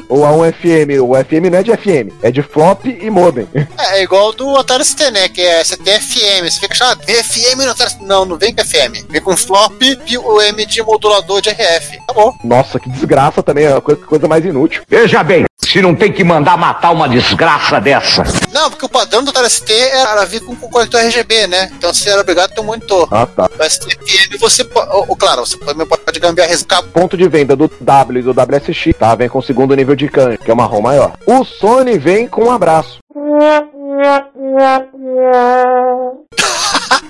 o 0.08 0.20
A1FM, 0.20 1.00
o 1.00 1.14
FM 1.24 1.50
não 1.50 1.58
é 1.58 1.62
de 1.62 1.76
FM, 1.76 2.12
é 2.22 2.30
de 2.30 2.42
flop 2.42 2.86
e 2.86 3.08
modem. 3.08 3.48
É, 3.78 3.98
é 3.98 4.02
igual 4.02 4.32
do 4.32 4.56
Atari 4.56 4.84
ST, 4.84 5.10
né? 5.10 5.28
Que 5.28 5.40
é 5.40 5.62
CTFM. 5.62 6.44
Você 6.44 6.60
fica 6.60 6.72
achando, 6.72 7.00
ah, 7.00 7.22
FM 7.22 7.58
no 7.58 7.70
Atari. 7.70 7.94
Não, 8.00 8.24
não 8.24 8.36
vem 8.36 8.54
com 8.54 8.64
FM. 8.64 9.06
Vem 9.08 9.20
com 9.20 9.36
flop 9.36 9.80
e 9.82 10.18
o 10.18 10.40
M 10.40 10.66
de 10.66 10.82
modulador 10.82 11.40
de 11.40 11.50
RF. 11.50 11.79
Acabou. 12.02 12.34
Nossa, 12.44 12.78
que 12.78 12.88
desgraça 12.88 13.42
também, 13.42 13.64
é 13.64 13.76
a 13.76 13.80
coisa, 13.80 14.00
coisa 14.04 14.28
mais 14.28 14.44
inútil. 14.44 14.82
Veja 14.88 15.22
bem, 15.22 15.44
se 15.70 15.80
não 15.80 15.94
tem 15.94 16.12
que 16.12 16.24
mandar 16.24 16.56
matar 16.56 16.90
uma 16.90 17.08
desgraça 17.08 17.80
dessa. 17.80 18.24
Não, 18.52 18.70
porque 18.70 18.86
o 18.86 18.88
padrão 18.88 19.22
do 19.22 19.30
Atari 19.30 19.48
ST 19.48 19.72
era 19.72 20.24
vir 20.24 20.40
com, 20.40 20.56
com 20.56 20.68
conector 20.68 21.00
RGB, 21.00 21.46
né? 21.46 21.70
Então 21.76 21.94
você 21.94 22.10
era 22.10 22.22
obrigado 22.22 22.50
a 22.50 22.54
ter 22.54 22.60
um 22.60 22.64
monitor. 22.64 23.06
Ah, 23.10 23.26
tá. 23.26 23.48
O 23.58 23.62
STFM 23.62 24.36
você 24.40 24.64
pode. 24.64 24.90
Ou, 24.90 25.16
claro, 25.16 25.46
você 25.46 25.56
também 25.58 25.86
pode 25.86 26.18
gambiarra 26.18 26.52
esse 26.52 26.64
cabo. 26.64 26.88
Ponto 26.88 27.16
de 27.16 27.28
venda 27.28 27.54
do 27.54 27.70
W 27.80 28.20
e 28.20 28.22
do 28.22 28.32
WSX, 28.32 28.96
tá? 28.98 29.14
Vem 29.14 29.28
com 29.28 29.38
o 29.38 29.42
segundo 29.42 29.74
nível 29.74 29.94
de 29.94 30.08
can, 30.08 30.36
que 30.36 30.50
é 30.50 30.54
uma 30.54 30.64
ROM 30.64 30.82
maior. 30.82 31.12
O 31.24 31.44
Sony 31.44 31.98
vem 31.98 32.26
com 32.26 32.46
um 32.46 32.50
abraço. 32.50 32.98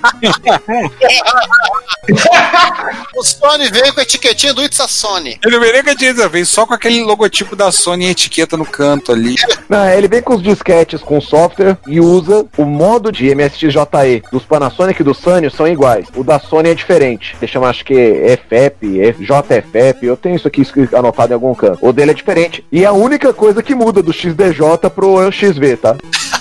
O 3.15 3.23
Sony 3.23 3.69
veio 3.69 3.93
com 3.93 3.99
a 3.99 4.03
etiquetinha 4.03 4.53
do 4.53 4.63
It's 4.63 4.79
a 4.79 4.87
Sony. 4.87 5.37
Ele 5.43 5.53
não 5.53 5.59
veio 5.61 5.73
nem 5.73 5.83
com 5.83 5.89
a 5.89 5.93
etiqueta, 5.93 6.27
veio 6.27 6.45
só 6.45 6.65
com 6.65 6.73
aquele 6.73 7.03
logotipo 7.03 7.55
da 7.55 7.71
Sony 7.71 8.05
e 8.05 8.09
etiqueta 8.09 8.57
no 8.57 8.65
canto 8.65 9.11
ali. 9.11 9.35
Não, 9.69 9.87
ele 9.89 10.07
vem 10.07 10.21
com 10.21 10.33
os 10.35 10.41
disquetes 10.41 11.01
com 11.01 11.21
software 11.21 11.77
e 11.87 11.99
usa 11.99 12.45
o 12.57 12.65
modo 12.65 13.11
de 13.11 13.33
MSX-JE 13.35 14.23
dos 14.31 14.43
Panasonic 14.43 15.01
e 15.01 15.03
do 15.03 15.13
Sanyo 15.13 15.51
são 15.51 15.67
iguais. 15.67 16.07
O 16.15 16.23
da 16.23 16.39
Sony 16.39 16.69
é 16.69 16.75
diferente. 16.75 17.35
Ele 17.41 17.51
chama, 17.51 17.69
acho 17.69 17.85
que 17.85 17.93
FEP, 18.49 18.99
F- 19.01 19.23
JFEP, 19.23 20.05
eu 20.05 20.17
tenho 20.17 20.35
isso 20.35 20.47
aqui 20.47 20.63
anotado 20.95 21.33
em 21.33 21.35
algum 21.35 21.53
canto. 21.53 21.85
O 21.85 21.93
dele 21.93 22.11
é 22.11 22.15
diferente. 22.15 22.65
E 22.71 22.83
é 22.83 22.87
a 22.87 22.91
única 22.93 23.33
coisa 23.33 23.61
que 23.61 23.75
muda 23.75 24.01
do 24.01 24.13
XDJ 24.13 24.89
pro 24.93 25.31
XV, 25.31 25.77
tá? 25.77 25.95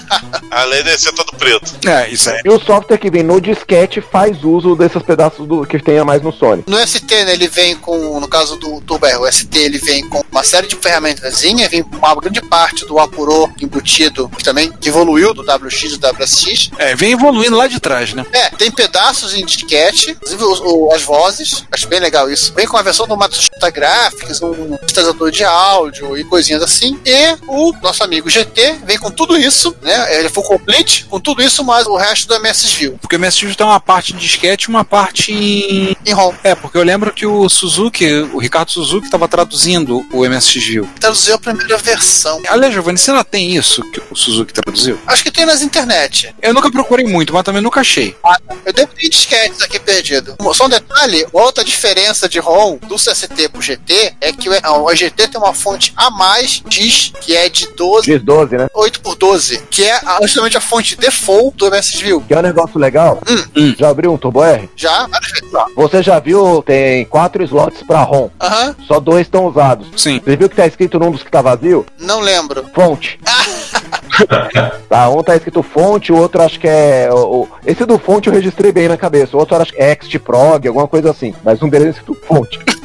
Além 0.50 0.82
de 0.82 0.98
ser 0.98 1.12
todo 1.12 1.32
preto. 1.36 1.72
É, 1.88 2.08
isso 2.08 2.30
aí. 2.30 2.40
E 2.44 2.48
o 2.48 2.58
software 2.60 2.98
que 2.98 3.10
vem 3.10 3.22
no 3.22 3.40
disquete 3.40 4.00
faz 4.00 4.42
uso 4.44 4.74
desses 4.74 5.02
pedaços 5.02 5.46
do 5.46 5.64
que 5.66 5.78
tem 5.78 5.98
a 5.98 6.04
mais 6.04 6.22
no 6.22 6.32
Sony. 6.32 6.64
No 6.66 6.76
ST, 6.86 7.24
né, 7.24 7.32
ele 7.32 7.48
vem 7.48 7.76
com, 7.76 8.18
no 8.20 8.28
caso 8.28 8.56
do 8.56 8.80
Turbo 8.80 9.06
R, 9.06 9.16
o 9.18 9.30
ST 9.32 9.56
ele 9.58 9.78
vem 9.78 10.08
com 10.08 10.22
uma 10.30 10.42
série 10.42 10.66
de 10.66 10.76
ferramentazinhas, 10.76 11.70
vem 11.70 11.82
com 11.82 11.96
uma 11.96 12.14
grande 12.16 12.40
parte 12.42 12.84
do 12.86 12.98
Apuro 12.98 13.50
embutido, 13.60 14.28
que 14.36 14.42
também 14.44 14.72
evoluiu 14.84 15.32
do 15.34 15.42
WX 15.42 15.82
e 15.84 15.96
do 15.98 16.06
WSX. 16.08 16.70
É, 16.78 16.94
vem 16.94 17.12
evoluindo 17.12 17.56
lá 17.56 17.66
de 17.66 17.78
trás, 17.80 18.12
né? 18.14 18.24
É, 18.32 18.50
Tem 18.50 18.70
pedaços 18.70 19.34
em 19.34 19.44
disquete, 19.44 20.10
inclusive 20.10 20.44
os- 20.44 20.60
o- 20.60 20.90
as 20.92 21.02
vozes. 21.02 21.64
Acho 21.72 21.88
bem 21.88 22.00
legal 22.00 22.30
isso. 22.30 22.52
Vem 22.54 22.66
com 22.66 22.76
a 22.76 22.82
versão 22.82 23.06
do 23.06 23.16
Matsushita 23.16 23.70
Graphics, 23.70 24.42
um 24.42 24.76
sintetizador 24.78 25.30
de 25.30 25.44
áudio 25.44 26.16
e 26.16 26.24
coisinhas 26.24 26.62
assim. 26.62 26.98
E 27.06 27.36
o 27.46 27.72
nosso 27.82 28.02
amigo 28.04 28.28
GT 28.28 28.76
vem 28.84 28.98
com 28.98 29.10
tudo 29.10 29.36
isso, 29.38 29.74
né? 29.82 29.99
Ele 30.08 30.28
foi 30.28 30.42
complete 30.44 31.04
com 31.06 31.20
tudo 31.20 31.42
isso, 31.42 31.64
mais 31.64 31.86
o 31.86 31.96
resto 31.96 32.28
do 32.28 32.34
MS 32.34 32.66
View. 32.76 32.98
Porque 33.00 33.16
o 33.16 33.18
MS 33.18 33.44
View 33.44 33.54
tem 33.54 33.66
uma 33.66 33.80
parte 33.80 34.12
em 34.12 34.16
disquete 34.16 34.64
e 34.64 34.68
uma 34.68 34.84
parte 34.84 35.32
em. 35.32 35.96
Em 36.04 36.12
ROM. 36.12 36.34
É, 36.42 36.54
porque 36.54 36.78
eu 36.78 36.82
lembro 36.82 37.12
que 37.12 37.26
o 37.26 37.48
Suzuki, 37.48 38.06
o 38.32 38.38
Ricardo 38.38 38.70
Suzuki, 38.70 39.06
estava 39.06 39.28
traduzindo 39.28 40.04
o 40.12 40.26
MSX 40.28 40.64
View. 40.64 40.88
Traduziu 40.98 41.34
a 41.34 41.38
primeira 41.38 41.76
versão. 41.78 42.40
Aliás, 42.48 42.72
Giovanni, 42.72 42.98
você 42.98 43.10
ainda 43.10 43.24
tem 43.24 43.54
isso 43.54 43.82
que 43.90 44.00
o 44.10 44.16
Suzuki 44.16 44.52
traduziu? 44.52 44.98
Acho 45.06 45.22
que 45.22 45.30
tem 45.30 45.46
nas 45.46 45.62
internet. 45.62 46.34
Eu 46.40 46.54
nunca 46.54 46.70
procurei 46.70 47.06
muito, 47.06 47.32
mas 47.32 47.42
também 47.42 47.62
nunca 47.62 47.80
achei. 47.80 48.16
Eu 48.64 48.72
devo 48.72 48.92
ter 48.94 49.08
disquetes 49.08 49.62
aqui 49.62 49.78
perdido. 49.78 50.36
Só 50.54 50.66
um 50.66 50.68
detalhe, 50.68 51.26
outra 51.32 51.64
diferença 51.64 52.28
de 52.28 52.38
ROM 52.38 52.78
do 52.78 52.96
CST 52.96 53.48
pro 53.48 53.62
GT 53.62 54.14
é 54.20 54.32
que 54.32 54.48
o, 54.48 54.84
o 54.84 54.94
GT 54.94 55.28
tem 55.28 55.40
uma 55.40 55.54
fonte 55.54 55.92
a 55.96 56.10
mais 56.10 56.62
diz 56.66 57.12
que 57.20 57.34
é 57.34 57.48
de 57.48 57.66
12, 57.74 58.10
X12, 58.10 58.58
né? 58.58 58.68
8 58.74 59.00
por 59.00 59.14
12, 59.14 59.62
que 59.70 59.84
é 59.84 59.89
a- 59.92 60.18
justamente 60.22 60.56
a 60.56 60.60
fonte 60.60 60.96
default 60.96 61.56
do 61.56 61.66
MS 61.66 61.96
View. 62.02 62.20
Que 62.26 62.34
é 62.34 62.38
um 62.38 62.42
negócio 62.42 62.78
legal. 62.78 63.18
Hum. 63.56 63.74
Já 63.78 63.88
abriu 63.90 64.12
um 64.12 64.18
Turbo 64.18 64.42
R? 64.44 64.68
Já, 64.76 65.06
várias 65.06 65.30
vezes. 65.32 65.54
ó. 65.54 65.66
Você 65.76 66.02
já 66.02 66.18
viu, 66.18 66.62
tem 66.62 67.04
quatro 67.06 67.42
slots 67.44 67.82
pra 67.82 68.02
ROM. 68.02 68.28
Aham, 68.40 68.74
Só 68.86 69.00
dois 69.00 69.22
estão 69.26 69.46
usados. 69.46 69.88
Sim. 69.96 70.20
Você 70.24 70.36
viu 70.36 70.48
que 70.48 70.56
tá 70.56 70.66
escrito 70.66 70.98
num 70.98 71.10
dos 71.10 71.22
que 71.22 71.30
tá 71.30 71.40
vazio? 71.42 71.84
não 71.98 72.20
lembro. 72.20 72.64
Fonte. 72.74 73.18
tá, 74.88 75.08
um 75.08 75.22
tá 75.22 75.36
escrito 75.36 75.62
fonte, 75.62 76.12
o 76.12 76.16
outro 76.16 76.42
acho 76.42 76.58
que 76.58 76.68
é. 76.68 77.08
O, 77.12 77.42
o- 77.42 77.48
esse 77.64 77.84
do 77.84 77.98
fonte 77.98 78.28
eu 78.28 78.34
registrei 78.34 78.72
bem 78.72 78.88
na 78.88 78.96
cabeça. 78.96 79.36
O 79.36 79.40
outro 79.40 79.56
acho 79.56 79.72
que 79.72 79.80
é 79.80 79.94
XTProg, 80.00 80.66
alguma 80.68 80.86
coisa 80.88 81.10
assim. 81.10 81.34
Mas 81.44 81.62
um 81.62 81.68
deles 81.68 81.88
é 81.88 81.90
escrito 81.90 82.16
fonte. 82.26 82.58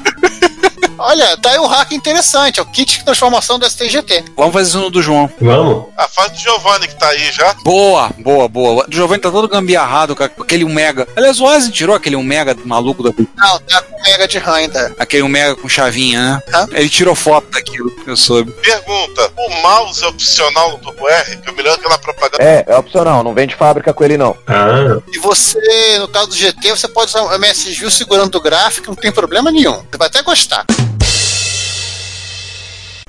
Olha, 0.98 1.38
tá 1.38 1.52
aí 1.52 1.60
um 1.60 1.66
hack 1.68 1.92
interessante, 1.92 2.60
é 2.60 2.64
o 2.64 2.66
kit 2.66 3.00
de 3.00 3.06
transformação 3.06 3.60
do 3.60 3.70
STGT. 3.70 4.26
Vamos 4.36 4.54
fazer 4.54 4.70
isso 4.70 4.80
no 4.80 4.90
do 4.90 5.02
João. 5.02 5.30
Vamos. 5.40 5.86
A 5.98 6.08
fase 6.08 6.34
do 6.34 6.40
Giovanni 6.40 6.88
que 6.88 6.96
tá 6.96 7.10
aí 7.10 7.32
já. 7.32 7.54
Boa, 7.64 8.10
boa, 8.20 8.48
boa. 8.48 8.86
O 8.88 8.92
Giovanni 8.94 9.22
tá 9.22 9.32
todo 9.32 9.48
gambiarrado 9.48 10.16
com 10.16 10.24
aquele 10.24 10.64
1 10.64 10.70
mega. 10.70 11.08
Aliás, 11.16 11.40
o 11.40 11.46
Ozzy 11.46 11.72
tirou 11.72 11.96
aquele 11.96 12.16
1 12.16 12.24
mega 12.24 12.56
maluco 12.66 13.04
da. 13.04 13.12
Não, 13.36 13.60
tá 13.60 13.82
com 13.82 14.02
mega 14.04 14.28
de 14.28 14.38
RAM 14.38 14.54
ainda. 14.54 14.96
Aquele 14.98 15.24
1 15.24 15.28
mega 15.28 15.56
com 15.56 15.68
chavinha, 15.68 16.22
né? 16.22 16.42
Hã? 16.54 16.68
Ele 16.72 16.90
tirou 16.90 17.16
foto 17.16 17.50
daquilo, 17.52 17.92
eu 18.06 18.16
soube. 18.16 18.52
Pergunta: 18.52 19.32
o 19.38 19.62
mouse 19.62 20.04
é 20.04 20.08
opcional 20.08 20.72
no 20.72 20.78
Turbo 20.80 21.08
R? 21.08 21.38
Que 21.38 21.50
eu 21.50 21.54
me 21.54 21.62
lembro 21.62 21.80
aquela 21.80 21.98
propaganda. 21.98 22.44
É, 22.44 22.64
é 22.68 22.78
opcional, 22.78 23.24
não 23.24 23.34
vem 23.34 23.48
de 23.48 23.56
fábrica 23.56 23.94
com 23.94 24.04
ele 24.04 24.18
não. 24.18 24.36
Ah, 24.48 25.00
E 25.14 25.20
você, 25.20 25.60
no 26.00 26.08
caso 26.08 26.28
do 26.28 26.36
GT, 26.36 26.70
você 26.72 26.88
pode 26.88 27.10
usar 27.10 27.24
o 27.24 27.34
MS 27.34 27.72
View 27.74 27.92
segurando 27.92 28.36
o 28.36 28.42
gráfico, 28.42 28.88
não 28.88 28.96
tem 28.96 29.12
problema 29.12 29.52
nenhum. 29.52 29.84
Você 29.92 29.98
vai 29.98 30.08
até 30.08 30.22
gostar. 30.22 30.66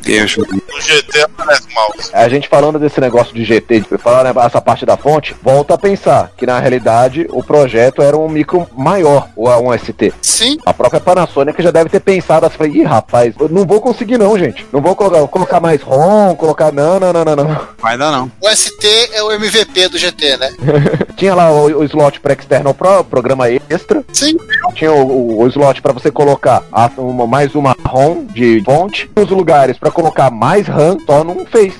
Deus. 0.07 0.37
No 0.37 0.81
GT 0.81 1.23
aparece 1.23 1.63
mouse. 1.75 2.11
A 2.13 2.29
gente 2.29 2.49
falando 2.49 2.79
desse 2.79 3.01
negócio 3.01 3.35
de 3.35 3.45
GT, 3.45 3.81
de 3.81 3.99
falar 3.99 4.25
né, 4.25 4.33
essa 4.45 4.61
parte 4.61 4.87
da 4.87 4.97
fonte, 4.97 5.35
volta 5.43 5.75
a 5.75 5.79
pensar 5.79 6.31
que 6.37 6.47
na 6.47 6.59
realidade 6.59 7.27
o 7.31 7.43
projeto 7.43 8.01
era 8.03 8.17
um 8.17 8.29
micro 8.29 8.67
maior, 8.77 9.29
o 9.37 9.49
um 9.49 9.77
ST. 9.77 10.13
Sim, 10.23 10.59
A 10.65 10.73
própria 10.73 11.01
Panasonic 11.01 11.63
já 11.63 11.71
deve 11.71 11.91
ter 11.91 12.01
pensado 12.01 12.47
assim, 12.47 12.65
ih 12.71 12.83
rapaz, 12.83 13.35
eu 13.39 13.49
não 13.49 13.65
vou 13.67 13.81
conseguir 13.81 14.19
não, 14.19 14.39
gente. 14.39 14.67
Não 14.73 14.81
vou 14.81 14.95
colocar, 14.95 15.19
vou 15.19 15.29
colocar 15.29 15.61
mais 15.61 15.83
ROM, 15.83 16.35
colocar 16.37 16.73
não, 16.73 17.01
não, 17.01 17.13
não, 17.13 17.25
não, 17.25 17.37
não. 17.37 17.61
Vai 17.79 17.97
dar 17.99 18.13
não. 18.13 18.31
o 18.41 18.49
ST 18.55 18.87
é 19.13 19.23
o 19.23 19.33
MVP 19.33 19.89
do 19.89 19.99
GT, 19.99 20.37
né? 20.37 20.51
Tinha 21.17 21.35
lá 21.35 21.51
o, 21.51 21.79
o 21.81 21.85
slot 21.85 22.21
para 22.21 22.35
external 22.35 22.75
pro, 22.75 23.03
programa 23.05 23.49
extra, 23.51 24.05
Sim, 24.13 24.37
tinha 24.75 24.93
o, 24.93 25.07
o- 25.07 25.43
o 25.43 25.47
slot 25.49 25.81
para 25.81 25.93
você 25.93 26.11
colocar 26.11 26.63
a- 26.71 26.91
uma- 26.99 27.27
mais 27.27 27.55
uma 27.55 27.75
ROM 27.87 28.25
de 28.27 28.63
fonte, 28.65 29.11
os 29.17 29.31
lugares 29.31 29.79
para 29.79 29.91
colocar 29.97 30.31
mais 30.31 30.69
RAM, 30.69 30.99
só 31.07 31.25
não 31.25 31.47
fez. 31.47 31.73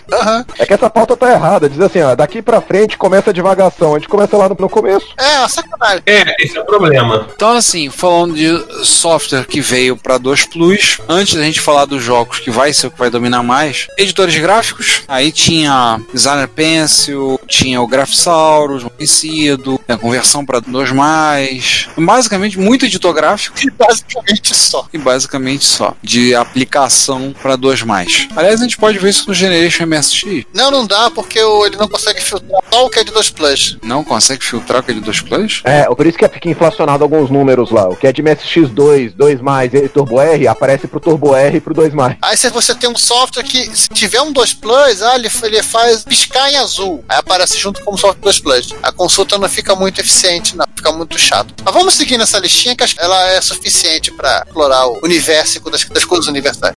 É 0.59 0.65
que 0.65 0.73
essa 0.73 0.89
pauta 0.89 1.15
tá 1.15 1.31
errada, 1.31 1.69
diz 1.69 1.79
assim, 1.79 2.01
ó, 2.01 2.15
daqui 2.15 2.41
pra 2.41 2.63
frente 2.63 2.97
começa 2.97 3.29
a 3.29 3.33
divagação, 3.33 3.95
a 3.95 3.99
gente 3.99 4.09
começa 4.09 4.37
lá 4.39 4.49
no, 4.49 4.57
no 4.59 4.71
começo. 4.71 5.07
É, 5.19 5.47
sacanagem. 5.47 6.03
é, 6.07 6.35
esse 6.41 6.57
é 6.57 6.61
o 6.63 6.65
problema. 6.65 7.29
Então, 7.35 7.53
assim, 7.53 7.91
falando 7.91 8.35
de 8.35 8.49
software 8.87 9.45
que 9.45 9.61
veio 9.61 9.99
para 9.99 10.17
2 10.17 10.47
Plus, 10.47 10.99
antes 11.07 11.35
da 11.35 11.43
gente 11.43 11.61
falar 11.61 11.85
dos 11.85 12.03
jogos 12.03 12.39
que 12.39 12.51
vai 12.51 12.73
ser 12.73 12.87
o 12.87 12.91
que 12.91 12.99
vai 12.99 13.11
dominar 13.11 13.43
mais, 13.43 13.87
editores 13.99 14.35
gráficos, 14.39 15.03
aí 15.07 15.31
tinha 15.31 16.01
Designer 16.13 16.49
Pencil, 16.49 17.39
tinha 17.47 17.83
o 17.83 17.87
Graphisaurus, 17.87 18.85
conhecido, 18.85 19.79
a 19.87 19.99
conversão 19.99 20.45
para 20.47 20.61
2 20.61 20.93
mais, 20.93 21.89
basicamente 21.99 22.59
muito 22.59 22.87
editor 22.87 23.13
gráfico 23.13 23.59
E 23.63 23.71
basicamente 23.71 24.55
só. 24.57 24.87
e 24.93 24.99
basicamente 24.99 25.65
só 25.65 25.95
de 26.03 26.35
aplicação 26.35 27.35
para 27.43 27.57
2 27.57 27.83
mais. 27.83 28.06
Aliás, 28.37 28.61
a 28.61 28.65
gente 28.65 28.77
pode 28.77 28.99
ver 28.99 29.11
isso 29.11 29.25
no 29.29 29.35
Generation 29.35 29.85
MSX. 29.87 30.45
Não, 30.55 30.71
não 30.71 30.87
dá, 30.87 31.11
porque 31.11 31.43
o- 31.43 31.67
ele 31.67 31.77
não 31.77 31.89
consegue 31.89 32.21
filtrar 32.23 32.61
só 32.71 32.87
o 32.87 32.91
que 32.91 32.99
é 32.99 33.05
de 33.05 33.13
2 33.13 33.31
plus. 33.31 33.77
Não 33.83 34.05
consegue 34.05 34.45
filtrar 34.45 34.81
aquele 34.81 35.01
2 35.01 35.21
Plus? 35.21 35.63
É, 35.65 35.85
por 35.85 36.07
isso 36.07 36.19
que 36.19 36.29
fica 36.29 36.49
inflacionado 36.49 37.03
alguns 37.03 37.31
números 37.31 37.71
lá. 37.71 37.89
O 37.89 37.97
que 37.97 38.07
é 38.07 38.13
de 38.13 38.23
MSX2, 38.23 39.13
2 39.15 39.41
mais 39.41 39.73
e 39.75 39.89
Turbo 39.89 40.21
R, 40.21 40.47
aparece 40.49 40.87
pro 40.87 41.01
Turbo 41.01 41.35
R 41.35 41.57
e 41.57 41.61
pro 41.61 41.75
2 41.75 41.93
mais. 41.95 42.17
Aí 42.23 42.37
se 42.37 42.49
você 42.51 42.75
tem 42.75 42.89
um 42.91 42.97
software 42.97 43.43
que, 43.45 43.75
se 43.77 43.89
tiver 43.89 44.21
um 44.21 44.33
2 44.33 44.53
plus, 44.55 45.03
ah, 45.03 45.15
ele, 45.17 45.31
ele 45.43 45.63
faz 45.63 46.05
piscar 46.05 46.51
em 46.51 46.57
azul. 46.57 47.05
Aí 47.09 47.19
aparece 47.19 47.59
junto 47.59 47.83
como 47.83 47.97
software 47.99 48.21
2 48.23 48.39
plus. 48.41 48.69
A 48.83 48.93
consulta 48.93 49.39
não 49.39 49.49
fica 49.49 49.75
muito 49.75 50.01
eficiente, 50.01 50.57
não. 50.57 50.67
Fica 50.77 50.93
muito 50.93 51.19
chato. 51.19 51.55
Mas 51.65 51.75
vamos 51.75 51.95
seguir 51.95 52.19
nessa 52.19 52.39
listinha 52.39 52.77
que 52.77 52.85
ela 52.99 53.31
é 53.33 53.41
suficiente 53.41 54.13
pra 54.13 54.43
explorar 54.47 54.87
o 54.87 55.01
universo 55.03 55.59
das, 55.71 55.85
das 55.85 56.05
coisas 56.05 56.27
universais. 56.29 56.73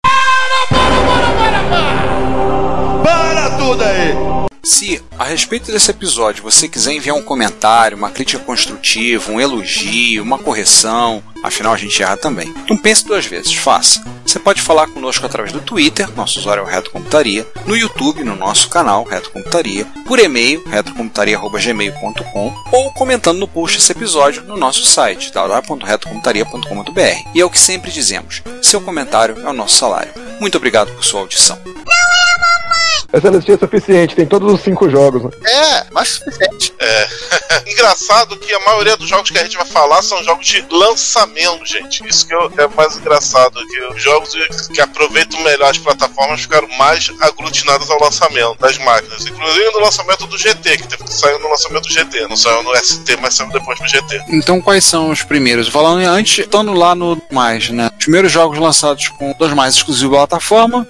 Se 4.63 5.03
a 5.19 5.25
respeito 5.25 5.73
desse 5.73 5.91
episódio 5.91 6.43
você 6.43 6.69
quiser 6.69 6.93
enviar 6.93 7.17
um 7.17 7.23
comentário, 7.23 7.97
uma 7.97 8.11
crítica 8.11 8.43
construtiva, 8.45 9.33
um 9.33 9.41
elogio, 9.41 10.23
uma 10.23 10.39
correção, 10.39 11.23
afinal 11.43 11.73
a 11.73 11.77
gente 11.77 12.03
erra 12.03 12.17
também. 12.17 12.53
Então 12.65 12.77
pense 12.77 13.07
duas 13.07 13.25
vezes, 13.25 13.55
faça. 13.55 14.05
Você 14.27 14.39
pode 14.39 14.61
falar 14.61 14.87
conosco 14.89 15.25
através 15.25 15.53
do 15.53 15.61
Twitter, 15.63 16.15
nosso 16.15 16.39
usuário 16.39 16.61
é 16.61 16.65
o 16.65 16.69
Reto 16.69 16.91
Computaria, 16.91 17.47
no 17.65 17.75
YouTube, 17.75 18.23
no 18.23 18.37
nosso 18.37 18.69
canal 18.69 19.05
Reto 19.05 19.31
Computaria, 19.31 19.87
por 20.07 20.19
e-mail, 20.19 20.63
retrocomputaria.gmail.com 20.69 22.55
ou 22.71 22.93
comentando 22.93 23.39
no 23.39 23.49
post 23.49 23.79
desse 23.79 23.93
episódio 23.93 24.45
no 24.45 24.57
nosso 24.57 24.85
site, 24.85 25.33
www.retocomputaria.com.br. 25.33 27.31
E 27.35 27.41
é 27.41 27.45
o 27.45 27.51
que 27.51 27.59
sempre 27.59 27.91
dizemos, 27.91 28.43
seu 28.61 28.83
comentário 28.83 29.41
é 29.41 29.49
o 29.49 29.55
nosso 29.55 29.77
salário. 29.77 30.13
Muito 30.39 30.59
obrigado 30.59 30.93
por 30.93 31.03
sua 31.03 31.21
audição. 31.21 31.59
Essa 33.11 33.31
listinha 33.31 33.55
é 33.55 33.59
suficiente, 33.59 34.15
tem 34.15 34.27
todos 34.27 34.53
os 34.53 34.61
cinco 34.61 34.89
jogos. 34.91 35.23
Né? 35.23 35.31
É, 35.47 35.93
mais 35.93 36.09
suficiente. 36.09 36.75
Engraçado 37.67 38.37
que 38.37 38.53
a 38.53 38.61
maioria 38.61 38.97
dos 38.97 39.09
jogos 39.09 39.31
que 39.31 39.39
a 39.39 39.43
gente 39.43 39.57
vai 39.57 39.65
falar 39.65 40.03
são 40.03 40.23
jogos 40.23 40.47
de 40.47 40.65
lançamento, 40.71 41.65
gente. 41.65 42.07
Isso 42.07 42.27
que 42.27 42.35
é 42.35 42.39
é 42.59 42.69
mais 42.77 42.97
engraçado, 42.97 43.61
que 43.67 43.81
os 43.95 44.03
jogos 44.03 44.37
que 44.75 44.81
aproveitam 44.81 45.41
melhor 45.41 45.71
as 45.71 45.79
plataformas 45.79 46.43
ficaram 46.43 46.69
mais 46.77 47.11
aglutinados 47.21 47.89
ao 47.91 48.01
lançamento 48.01 48.59
das 48.59 48.77
máquinas. 48.79 49.27
Inclusive 49.27 49.71
no 49.73 49.81
lançamento 49.81 50.27
do 50.27 50.37
GT, 50.37 50.77
que 50.77 50.89
teve 50.89 51.05
que 51.05 51.13
sair 51.13 51.39
no 51.39 51.49
lançamento 51.49 51.85
do 51.85 51.93
GT. 51.93 52.27
Não 52.29 52.37
saiu 52.37 52.63
no 52.63 52.77
ST, 52.77 53.17
mas 53.21 53.35
saiu 53.35 53.51
depois 53.51 53.81
no 53.81 53.89
GT. 53.89 54.23
Então, 54.29 54.61
quais 54.61 54.85
são 54.85 55.11
os 55.11 55.23
primeiros? 55.23 55.69
Falando 55.69 56.07
antes, 56.07 56.39
estando 56.39 56.73
lá 56.75 56.95
no 56.95 57.21
mais, 57.31 57.71
né? 57.71 57.91
Os 57.99 58.05
primeiros 58.05 58.31
jogos 58.31 58.59
lançados 58.59 59.09
com 59.09 59.35
dois 59.39 59.53
mais 59.55 59.75
exclusivos 59.75 60.13
da 60.13 60.27
plataforma. 60.27 60.87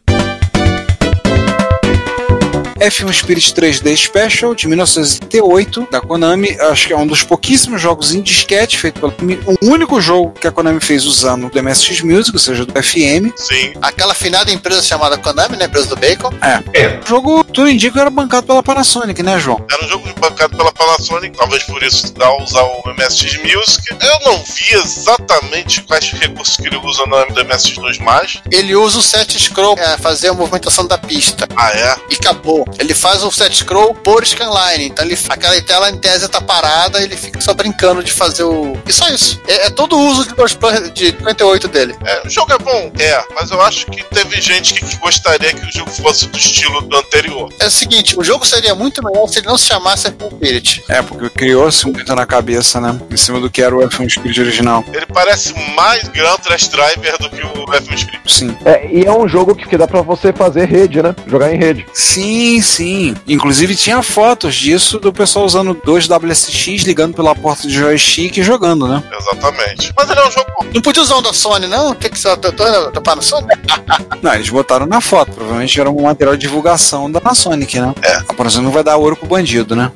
F1 2.80 3.12
Spirit 3.12 3.52
3D 3.54 3.96
Special 3.96 4.54
de 4.54 4.68
1978 4.68 5.88
da 5.90 6.00
Konami, 6.00 6.56
acho 6.60 6.86
que 6.86 6.92
é 6.92 6.96
um 6.96 7.06
dos 7.06 7.22
pouquíssimos 7.22 7.80
jogos 7.80 8.14
em 8.14 8.20
disquete 8.20 8.78
feito 8.78 9.00
pela 9.00 9.12
Konami, 9.12 9.40
o 9.46 9.66
único 9.66 10.00
jogo 10.00 10.32
que 10.32 10.46
a 10.46 10.52
Konami 10.52 10.80
fez 10.80 11.04
usando 11.04 11.50
do 11.50 11.62
MSX 11.62 12.02
Music, 12.02 12.32
ou 12.34 12.38
seja, 12.38 12.64
do 12.64 12.72
FM. 12.82 13.32
Sim. 13.36 13.72
Aquela 13.82 14.12
afinada 14.12 14.50
empresa 14.52 14.82
chamada 14.82 15.18
Konami, 15.18 15.56
né? 15.56 15.64
Empresa 15.64 15.88
do 15.88 15.96
Bacon. 15.96 16.30
É, 16.40 17.00
O 17.04 17.06
jogo, 17.06 17.44
tudo 17.44 17.68
indica 17.68 17.92
que 17.94 18.00
era 18.00 18.10
bancado 18.10 18.46
pela 18.46 18.62
Panasonic, 18.62 19.22
né, 19.22 19.38
João? 19.38 19.64
Era 19.70 19.84
um 19.84 19.88
jogo 19.88 20.08
bancado 20.20 20.56
pela 20.56 20.72
Panasonic, 20.72 21.36
talvez 21.36 21.62
por 21.64 21.82
isso 21.82 22.12
dá 22.14 22.26
a 22.26 22.42
usar 22.42 22.62
o 22.62 22.82
MSX 22.96 23.38
Music. 23.38 23.88
Eu 24.00 24.20
não 24.24 24.38
vi 24.44 24.74
exatamente 24.74 25.82
quais 25.82 26.10
recursos 26.12 26.56
que 26.56 26.66
ele 26.66 26.76
usa 26.76 27.04
no 27.06 27.18
do 27.34 27.44
MSX2+. 27.44 28.40
Ele 28.50 28.76
usa 28.76 28.98
o 28.98 29.02
set 29.02 29.38
scroll 29.38 29.74
pra 29.74 29.98
fazer 29.98 30.28
a 30.28 30.34
movimentação 30.34 30.86
da 30.86 30.96
pista. 30.96 31.46
Ah, 31.56 31.70
é? 31.72 31.96
E 32.10 32.14
acabou. 32.14 32.67
Ele 32.78 32.94
faz 32.94 33.22
o 33.22 33.30
set 33.30 33.56
scroll 33.56 33.94
por 33.94 34.26
scanline. 34.26 34.86
Então 34.86 35.04
ele, 35.04 35.18
aquela 35.28 35.60
tela 35.62 35.90
em 35.90 35.98
tese 35.98 36.28
tá 36.28 36.40
parada, 36.40 37.02
ele 37.02 37.16
fica 37.16 37.40
só 37.40 37.54
brincando 37.54 38.02
de 38.02 38.12
fazer 38.12 38.44
o. 38.44 38.76
E 38.86 38.92
só 38.92 39.08
isso. 39.08 39.40
É, 39.46 39.66
é 39.66 39.70
todo 39.70 39.96
o 39.96 40.08
uso 40.08 40.26
de 40.26 40.34
dois 40.34 40.54
planos 40.54 40.92
de 40.92 41.06
58 41.06 41.68
dele. 41.68 41.96
É, 42.04 42.26
o 42.26 42.30
jogo 42.30 42.52
é 42.52 42.58
bom? 42.58 42.92
É, 42.98 43.24
mas 43.34 43.50
eu 43.50 43.60
acho 43.60 43.86
que 43.86 44.02
teve 44.04 44.40
gente 44.40 44.74
que, 44.74 44.84
que 44.84 44.96
gostaria 44.96 45.52
que 45.52 45.66
o 45.66 45.72
jogo 45.72 45.90
fosse 45.90 46.26
do 46.26 46.38
estilo 46.38 46.80
do 46.82 46.96
anterior. 46.96 47.48
É 47.58 47.66
o 47.66 47.70
seguinte, 47.70 48.18
o 48.18 48.24
jogo 48.24 48.46
seria 48.46 48.74
muito 48.74 49.04
melhor 49.04 49.26
se 49.28 49.38
ele 49.38 49.46
não 49.46 49.58
se 49.58 49.66
chamasse 49.66 50.08
F1 50.10 50.36
Spirit. 50.36 50.84
É, 50.88 51.02
porque 51.02 51.30
criou-se 51.30 51.86
muito 51.86 52.14
na 52.14 52.26
cabeça, 52.26 52.80
né? 52.80 52.98
Em 53.10 53.16
cima 53.16 53.40
do 53.40 53.50
que 53.50 53.62
era 53.62 53.76
o 53.76 53.80
F1 53.80 54.08
Spirit 54.08 54.40
original. 54.40 54.84
Ele 54.92 55.06
parece 55.06 55.54
mais 55.74 56.04
Gran 56.08 56.36
Trash 56.36 56.68
Driver 56.68 57.18
do 57.18 57.30
que 57.30 57.42
o 57.42 57.66
F1 57.66 57.98
Spirit. 57.98 58.20
Sim. 58.26 58.56
É, 58.64 58.86
e 58.90 59.04
é 59.04 59.12
um 59.12 59.28
jogo 59.28 59.54
que, 59.54 59.66
que 59.66 59.76
dá 59.76 59.86
pra 59.86 60.02
você 60.02 60.32
fazer 60.32 60.66
rede, 60.66 61.02
né? 61.02 61.14
Jogar 61.26 61.52
em 61.52 61.58
rede. 61.58 61.86
Sim, 61.92 62.57
sim. 62.62 63.14
Inclusive 63.26 63.74
tinha 63.76 64.02
fotos 64.02 64.54
disso 64.54 64.98
do 64.98 65.12
pessoal 65.12 65.44
usando 65.44 65.78
dois 65.84 66.08
WSX, 66.08 66.84
ligando 66.84 67.14
pela 67.14 67.34
porta 67.34 67.66
de 67.66 67.74
joystick 67.74 68.36
e 68.36 68.42
jogando, 68.42 68.86
né? 68.86 69.02
Exatamente. 69.18 69.92
Mas 69.96 70.10
ele 70.10 70.20
é 70.20 70.26
um 70.26 70.30
jogo. 70.30 70.46
Não 70.74 70.80
podia 70.80 71.02
usar 71.02 71.16
um 71.16 71.22
da 71.22 71.32
Sony, 71.32 71.66
não? 71.66 71.94
Tem 71.94 72.10
que 72.10 72.18
ser 72.18 72.36
da 72.36 73.00
Panasonic? 73.00 73.58
Não, 74.22 74.34
eles 74.34 74.48
botaram 74.48 74.86
na 74.86 75.00
foto. 75.00 75.32
Provavelmente 75.32 75.80
era 75.80 75.88
um 75.88 76.02
material 76.02 76.36
de 76.36 76.42
divulgação 76.42 77.10
da 77.10 77.20
Panasonic, 77.20 77.78
né? 77.78 77.94
É. 78.02 78.16
A 78.28 78.34
Panasonic 78.34 78.64
não 78.64 78.72
vai 78.72 78.82
dar 78.82 78.96
ouro 78.96 79.16
pro 79.16 79.26
bandido, 79.26 79.76
né? 79.76 79.90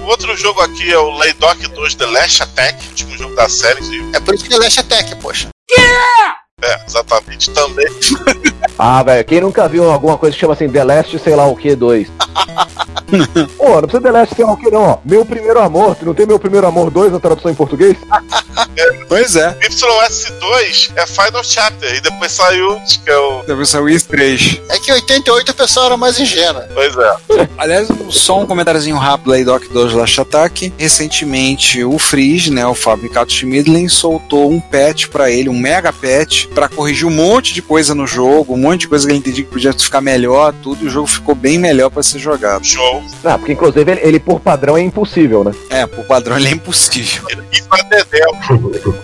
O 0.00 0.04
outro 0.04 0.36
jogo 0.36 0.60
aqui 0.60 0.92
é 0.92 0.98
o 0.98 1.10
Laydock 1.10 1.66
2 1.68 1.94
The 1.94 2.06
Last 2.06 2.42
Attack, 2.42 2.88
último 2.88 3.16
jogo 3.16 3.34
da 3.34 3.48
série. 3.48 3.80
É 4.12 4.20
por 4.20 4.34
isso 4.34 4.44
que 4.44 4.52
ele 4.52 4.64
é 4.64 4.68
Attack, 4.68 5.16
poxa. 5.16 5.48
É, 6.64 6.80
exatamente. 6.86 7.50
Também. 7.50 7.86
Ah, 8.78 9.02
velho, 9.02 9.24
quem 9.24 9.40
nunca 9.40 9.68
viu 9.68 9.88
alguma 9.88 10.18
coisa 10.18 10.34
que 10.34 10.40
chama 10.40 10.54
assim, 10.54 10.68
The 10.68 10.82
Last, 10.82 11.18
sei 11.20 11.36
lá 11.36 11.46
o 11.46 11.54
que, 11.54 11.76
2? 11.76 12.08
Pô, 13.56 13.68
não 13.74 13.82
precisa 13.82 14.00
The 14.00 14.10
Last, 14.10 14.34
sei 14.34 14.44
lá 14.44 14.52
o 14.52 14.56
que, 14.56 14.70
não, 14.70 14.82
ó. 14.82 14.98
Meu 15.04 15.24
primeiro 15.24 15.60
amor, 15.60 15.96
não 16.02 16.14
tem 16.14 16.26
meu 16.26 16.38
primeiro 16.38 16.66
amor 16.66 16.90
2 16.90 17.12
na 17.12 17.20
tradução 17.20 17.50
em 17.50 17.54
português? 17.54 17.96
Pois 19.08 19.36
é. 19.36 19.56
YS2 19.60 20.92
é 20.96 21.06
Final 21.06 21.44
Chapter, 21.44 21.94
e 21.94 22.00
depois 22.00 22.32
saiu, 22.32 22.76
acho 22.78 23.00
que 23.02 23.10
é 23.10 23.16
o. 23.16 23.42
Depois 23.42 23.68
saiu 23.68 23.84
o 23.84 23.88
Is 23.88 24.02
3. 24.04 24.60
É 24.68 24.78
que 24.78 24.90
em 24.90 24.94
88 24.94 25.50
a 25.50 25.54
pessoa 25.54 25.86
era 25.86 25.96
mais 25.96 26.18
ingênua. 26.18 26.68
Pois 26.74 26.96
é. 26.96 27.16
Aliás, 27.58 27.88
só 28.10 28.40
um 28.40 28.46
comentáriozinho 28.46 28.96
rápido 28.96 29.32
aí 29.32 29.44
do 29.44 29.52
Doc 29.52 29.64
2 29.70 29.92
Last 29.92 30.20
Attack. 30.20 30.72
Recentemente, 30.78 31.84
o 31.84 31.98
Freeze, 31.98 32.50
né, 32.50 32.66
o 32.66 32.74
fabricado 32.74 33.30
Schmidlin, 33.30 33.88
soltou 33.88 34.50
um 34.50 34.60
patch 34.60 35.06
pra 35.08 35.30
ele, 35.30 35.48
um 35.48 35.58
mega 35.58 35.92
patch, 35.92 36.46
pra 36.54 36.68
corrigir 36.68 37.06
um 37.06 37.10
monte 37.10 37.52
de 37.52 37.60
coisa 37.60 37.94
no 37.94 38.06
jogo, 38.06 38.54
um 38.54 38.58
monte 38.58 38.80
de 38.82 38.88
coisa 38.88 39.06
que 39.06 39.12
ele 39.12 39.18
entendia 39.18 39.44
que 39.44 39.50
podia 39.50 39.72
ficar 39.72 40.00
melhor, 40.00 40.52
tudo, 40.62 40.84
e 40.84 40.86
o 40.86 40.90
jogo 40.90 41.06
ficou 41.06 41.34
bem 41.34 41.58
melhor 41.58 41.90
pra 41.90 42.02
ser 42.02 42.18
jogado. 42.18 42.64
Show. 42.64 43.02
Ah, 43.24 43.36
porque 43.38 43.52
inclusive 43.52 43.90
ele, 43.90 44.00
ele, 44.02 44.20
por 44.20 44.40
padrão 44.40 44.76
é 44.76 44.80
impossível, 44.82 45.42
né? 45.44 45.52
É, 45.70 45.86
por 45.86 46.04
padrão 46.06 46.36
ele 46.36 46.48
é 46.48 46.52
impossível. 46.52 47.24
E 47.52 47.62
pra 47.62 47.82
Dedel. 47.82 48.30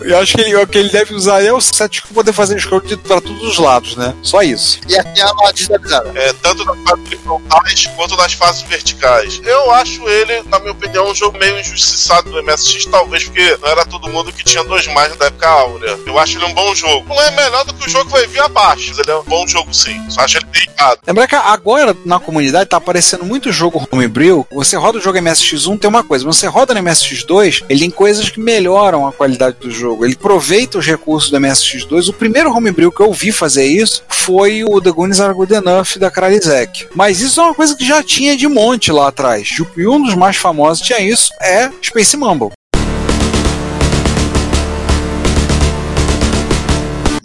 Eu 0.01 0.19
acho 0.19 0.35
que 0.37 0.41
ele, 0.43 0.57
o 0.57 0.67
que 0.67 0.79
ele 0.79 0.89
deve 0.91 1.15
usar 1.15 1.43
é 1.43 1.53
o 1.53 1.61
set 1.61 2.03
pra 2.03 2.13
poder 2.15 2.33
fazer 2.33 2.59
scroll 2.61 2.81
de- 2.81 2.97
pra 2.97 3.21
todos 3.21 3.43
os 3.43 3.59
lados, 3.59 3.97
né? 3.97 4.15
Só 4.23 4.43
isso. 4.43 4.81
E 4.89 4.97
a 4.97 5.03
tela 5.05 5.53
desestabilizada. 5.53 6.13
É, 6.15 6.33
tanto 6.35 6.65
nas 6.65 6.77
fases 6.89 7.07
horizontais 7.07 7.87
quanto 7.97 8.17
nas 8.17 8.33
fases 8.33 8.63
verticais. 8.63 9.41
Eu 9.45 9.71
acho 9.73 10.09
ele, 10.09 10.43
na 10.49 10.59
minha 10.59 10.73
opinião, 10.73 11.11
um 11.11 11.15
jogo 11.15 11.39
meio 11.39 11.59
injustiçado 11.59 12.31
do 12.31 12.43
MSX, 12.43 12.87
talvez 12.87 13.25
porque 13.25 13.57
não 13.61 13.69
era 13.69 13.85
todo 13.85 14.09
mundo 14.09 14.33
que 14.33 14.45
tinha 14.45 14.63
dois 14.65 14.87
mais 14.89 15.15
da 15.17 15.27
época 15.27 15.49
áurea. 15.49 15.99
Eu 16.07 16.19
acho 16.19 16.39
ele 16.39 16.45
um 16.47 16.55
bom 16.55 16.75
jogo. 16.75 17.07
Não 17.09 17.21
é 17.21 17.30
melhor 17.33 17.65
do 17.65 17.75
que 17.75 17.87
o 17.87 17.89
jogo 17.89 18.07
que 18.07 18.13
vai 18.13 18.27
vir 18.27 18.41
abaixo, 18.41 18.95
ele 18.99 19.11
é 19.11 19.17
um 19.17 19.25
bom 19.25 19.47
jogo 19.47 19.73
sim. 19.73 20.01
Só 20.09 20.23
acho 20.23 20.39
ele 20.39 20.47
delicado. 20.47 21.01
Lembrar 21.07 21.27
que 21.27 21.35
agora 21.35 21.97
na 22.05 22.19
comunidade 22.19 22.71
tá 22.71 22.77
aparecendo 22.77 23.25
muito 23.25 23.53
jogo 23.53 23.87
homebrew. 23.91 24.47
Você 24.53 24.77
roda 24.77 24.99
o 24.99 25.01
jogo 25.01 25.19
MSX1, 25.19 25.79
tem 25.79 25.89
uma 25.89 26.05
coisa. 26.05 26.25
Você 26.25 26.47
roda 26.47 26.75
no 26.75 26.81
MSX2, 26.81 27.65
ele 27.69 27.81
tem 27.81 27.91
coisas 27.91 28.29
que 28.29 28.41
melhoram 28.41 29.07
a 29.07 29.13
qualidade 29.13 29.57
do 29.61 29.71
jogo. 29.71 30.05
Ele 30.05 30.15
aproveita 30.15 30.79
os 30.79 30.87
recursos 30.87 31.31
do 31.31 31.39
MSX2. 31.39 32.09
O 32.09 32.13
primeiro 32.13 32.53
homebrew 32.55 32.93
que 32.93 33.01
eu 33.01 33.13
vi 33.13 33.33
fazer 33.33 33.67
isso 33.67 34.03
foi 34.09 34.63
o 34.65 34.81
The 34.81 34.91
Goonies 34.91 35.21
Are 35.21 35.35
Good 35.35 35.55
Enough 35.55 35.99
da 35.99 36.11
Kralizek. 36.11 36.89
Mas 36.95 37.21
isso 37.21 37.41
é 37.41 37.45
uma 37.45 37.55
coisa 37.55 37.77
que 37.77 37.87
já 37.87 38.03
tinha 38.03 38.37
de 38.37 38.47
monte 38.47 38.93
lá 38.93 39.09
atrás. 39.09 39.57
E 39.77 39.87
um 39.87 40.03
dos 40.03 40.15
mais 40.15 40.37
famosos 40.37 40.87
tinha 40.87 41.01
isso, 41.01 41.33
é 41.41 41.71
Space 41.83 42.17
Mumble. 42.17 42.51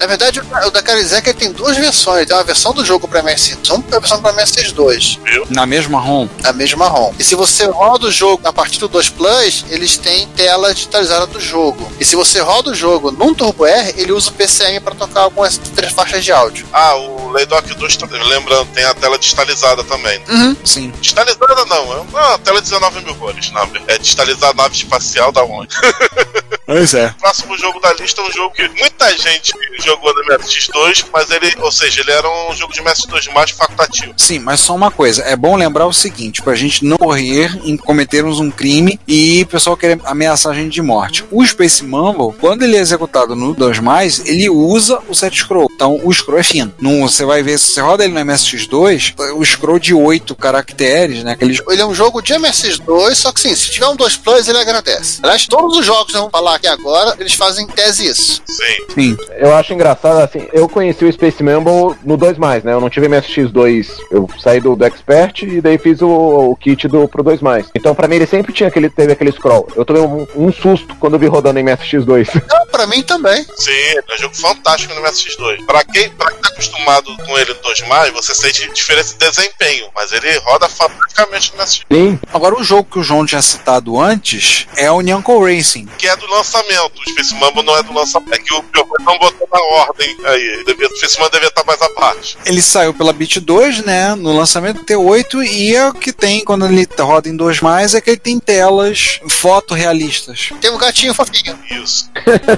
Na 0.05 0.09
verdade, 0.09 0.39
o 0.39 0.69
da 0.69 0.83
Carizek 0.83 1.27
ele 1.27 1.37
tem 1.39 1.51
duas 1.51 1.75
versões. 1.77 2.27
Tem 2.27 2.37
uma 2.37 2.43
versão 2.43 2.71
do 2.73 2.85
jogo 2.85 3.07
para 3.07 3.23
MSX1 3.23 3.57
e 3.67 3.71
uma 3.91 3.99
versão 3.99 4.21
para 4.21 4.33
MSX2. 4.35 5.17
Na 5.49 5.65
mesma 5.65 5.99
ROM. 5.99 6.29
A 6.43 6.53
mesma 6.53 6.87
ROM. 6.87 7.11
E 7.17 7.23
se 7.23 7.33
você 7.33 7.65
roda 7.65 8.05
o 8.05 8.11
jogo 8.11 8.47
a 8.47 8.53
partir 8.53 8.77
do 8.77 8.87
2 8.87 9.09
Plus, 9.09 9.65
eles 9.67 9.97
têm 9.97 10.27
tela 10.27 10.71
digitalizada 10.75 11.25
do 11.25 11.39
jogo. 11.41 11.91
E 11.99 12.05
se 12.05 12.15
você 12.15 12.39
roda 12.39 12.69
o 12.69 12.75
jogo 12.75 13.09
num 13.09 13.33
Turbo 13.33 13.65
R, 13.65 13.95
ele 13.97 14.11
usa 14.11 14.29
o 14.29 14.33
PCM 14.33 14.79
para 14.79 14.93
tocar 14.93 15.21
algumas 15.21 15.57
três 15.57 15.91
faixas 15.91 16.23
de 16.23 16.31
áudio. 16.31 16.67
Ah, 16.71 16.95
o 16.95 17.29
Laydock 17.31 17.73
2, 17.73 17.97
tá- 17.97 18.07
lembrando, 18.11 18.67
tem 18.73 18.83
a 18.83 18.93
tela 18.93 19.17
digitalizada 19.17 19.83
também. 19.85 20.21
Uhum. 20.29 20.55
Sim. 20.63 20.93
Digitalizada 21.01 21.65
não, 21.65 21.93
é 21.93 21.97
uma 22.01 22.37
tela 22.37 22.61
de 22.61 22.69
19 22.69 23.01
mil 23.03 23.15
cores. 23.15 23.49
Não, 23.51 23.67
é 23.87 23.97
digitalizada 23.97 24.53
nave 24.53 24.75
espacial 24.75 25.31
da 25.31 25.43
onde? 25.43 25.75
Pois 26.67 26.95
é. 26.95 27.09
O 27.09 27.13
próximo 27.21 27.55
jogo 27.59 27.79
da 27.79 27.93
lista 27.93 28.21
é 28.21 28.23
um 28.25 28.31
jogo 28.31 28.55
que 28.55 28.67
muita 28.69 29.15
gente 29.15 29.53
jogou 29.83 29.94
no 30.03 30.37
MSX2, 30.37 31.05
mas 31.11 31.29
ele, 31.31 31.53
ou 31.59 31.71
seja, 31.71 32.01
ele 32.01 32.11
era 32.11 32.27
um 32.29 32.55
jogo 32.55 32.73
de 32.73 32.81
MSX2 32.81 33.31
mais 33.33 33.51
facultativo. 33.51 34.13
Sim, 34.17 34.39
mas 34.39 34.59
só 34.59 34.75
uma 34.75 34.91
coisa, 34.91 35.23
é 35.23 35.35
bom 35.35 35.55
lembrar 35.55 35.85
o 35.87 35.93
seguinte, 35.93 36.41
pra 36.41 36.55
gente 36.55 36.83
não 36.85 36.97
correr 36.97 37.59
em 37.63 37.77
cometermos 37.77 38.39
um 38.39 38.51
crime 38.51 38.99
e 39.07 39.43
o 39.43 39.47
pessoal 39.47 39.77
querer 39.77 39.99
ameaçar 40.05 40.51
a 40.51 40.55
gente 40.55 40.73
de 40.73 40.81
morte. 40.81 41.23
O 41.31 41.45
Space 41.45 41.83
Mumble, 41.83 42.37
quando 42.39 42.63
ele 42.63 42.77
é 42.77 42.79
executado 42.79 43.35
no 43.35 43.55
2+, 43.55 44.23
ele 44.25 44.49
usa 44.49 44.99
o 45.07 45.15
set 45.15 45.37
scroll. 45.37 45.69
Então 45.73 45.99
o 46.03 46.13
scroll 46.13 46.39
é 46.39 46.43
fino. 46.43 46.73
Não, 46.79 47.07
você 47.07 47.25
vai 47.25 47.43
ver, 47.43 47.57
se 47.57 47.73
você 47.73 47.81
roda 47.81 48.03
ele 48.03 48.13
no 48.13 48.19
MSX2, 48.19 49.13
o 49.35 49.45
scroll 49.45 49.79
de 49.79 49.93
8 49.93 50.35
caracteres, 50.35 51.23
né, 51.23 51.31
aquele 51.33 51.59
Ele 51.69 51.81
é 51.81 51.85
um 51.85 51.93
jogo 51.93 52.21
de 52.21 52.33
MSX2, 52.33 53.15
só 53.15 53.31
que 53.31 53.41
sim, 53.41 53.55
se 53.55 53.71
tiver 53.71 53.87
um 53.87 53.95
2 53.95 54.17
Plus, 54.17 54.47
ele 54.47 54.57
agradece. 54.57 55.19
Aliás, 55.21 55.47
todos 55.47 55.77
os 55.77 55.85
jogos 55.85 56.07
que 56.07 56.13
vamos 56.13 56.31
falar 56.31 56.55
aqui 56.55 56.67
agora, 56.67 57.15
eles 57.19 57.33
fazem 57.33 57.65
em 57.65 57.67
tese 57.67 58.07
isso. 58.07 58.41
Sim. 58.45 58.93
Sim. 58.93 59.17
Eu 59.37 59.53
acho 59.55 59.73
engraçado, 59.73 59.84
assim, 59.91 60.47
eu 60.53 60.67
conheci 60.67 61.05
o 61.05 61.11
Space 61.11 61.43
Mumble 61.43 61.97
no 62.03 62.17
2, 62.17 62.37
né? 62.63 62.73
Eu 62.73 62.81
não 62.81 62.89
tive 62.89 63.07
MSX2, 63.07 63.87
eu 64.11 64.29
saí 64.39 64.59
do, 64.59 64.75
do 64.75 64.85
Expert 64.85 65.43
e 65.43 65.61
daí 65.61 65.77
fiz 65.77 66.01
o, 66.01 66.09
o 66.09 66.55
kit 66.55 66.87
do, 66.87 67.07
pro 67.07 67.23
2. 67.23 67.39
Então, 67.75 67.93
pra 67.93 68.07
mim, 68.07 68.15
ele 68.15 68.25
sempre 68.25 68.53
tinha 68.53 68.69
aquele, 68.69 68.89
teve 68.89 69.13
aquele 69.13 69.31
scroll. 69.31 69.67
Eu 69.75 69.85
tomei 69.85 70.01
um, 70.01 70.27
um 70.35 70.51
susto 70.51 70.95
quando 70.95 71.13
eu 71.13 71.19
vi 71.19 71.27
rodando 71.27 71.59
em 71.59 71.65
MSX2. 71.65 72.41
Não, 72.49 72.67
pra 72.67 72.87
mim 72.87 73.03
também. 73.03 73.45
Sim, 73.55 73.71
é 73.71 74.13
um 74.13 74.17
jogo 74.17 74.35
fantástico 74.35 74.93
no 74.93 75.01
MSX2. 75.01 75.65
Pra 75.65 75.83
quem, 75.83 76.09
pra 76.11 76.31
quem 76.31 76.41
tá 76.41 76.49
acostumado 76.49 77.15
com 77.25 77.37
ele 77.37 77.53
no 77.53 77.61
2, 77.61 78.11
você 78.13 78.33
sente 78.33 78.69
diferença 78.71 79.13
de 79.17 79.19
desempenho, 79.19 79.87
mas 79.95 80.11
ele 80.11 80.37
roda 80.39 80.67
fantasticamente 80.69 81.53
no 81.55 81.63
MSX2, 81.63 81.85
Sim. 81.91 82.19
Agora 82.33 82.55
o 82.55 82.63
jogo 82.63 82.89
que 82.89 82.99
o 82.99 83.03
João 83.03 83.25
tinha 83.25 83.41
citado 83.41 83.99
antes 83.99 84.67
é 84.77 84.91
o 84.91 85.01
Nyanko 85.01 85.45
Racing. 85.45 85.87
que 85.97 86.07
é 86.07 86.15
do 86.15 86.27
lançamento. 86.27 86.91
O 86.95 87.09
Space 87.09 87.33
Mumble 87.35 87.63
não 87.63 87.77
é 87.77 87.83
do 87.83 87.93
lançamento. 87.93 88.33
É 88.33 88.37
que 88.37 88.53
o 88.53 88.63
Piovoy 88.63 88.97
não 89.03 89.17
botou 89.17 89.47
na 89.51 89.59
ordem 89.75 90.15
aí. 90.23 90.63
Devia, 90.65 90.87
o 90.87 91.29
devia 91.29 91.47
estar 91.47 91.63
mais 91.65 91.81
abaixo. 91.81 92.37
Ele 92.45 92.61
saiu 92.61 92.93
pela 92.93 93.13
Bit 93.13 93.39
2, 93.39 93.85
né, 93.85 94.15
no 94.15 94.35
lançamento 94.35 94.79
do 94.79 94.85
T8 94.85 95.45
e 95.45 95.75
é 95.75 95.87
o 95.87 95.93
que 95.93 96.11
tem 96.11 96.43
quando 96.43 96.65
ele 96.65 96.87
roda 96.99 97.29
em 97.29 97.35
2 97.35 97.61
é 97.93 98.01
que 98.01 98.09
ele 98.11 98.17
tem 98.17 98.39
telas 98.39 99.19
fotorrealistas. 99.27 100.49
Tem 100.61 100.71
um 100.71 100.77
gatinho 100.77 101.13
fofinho. 101.13 101.57
Isso. 101.69 102.09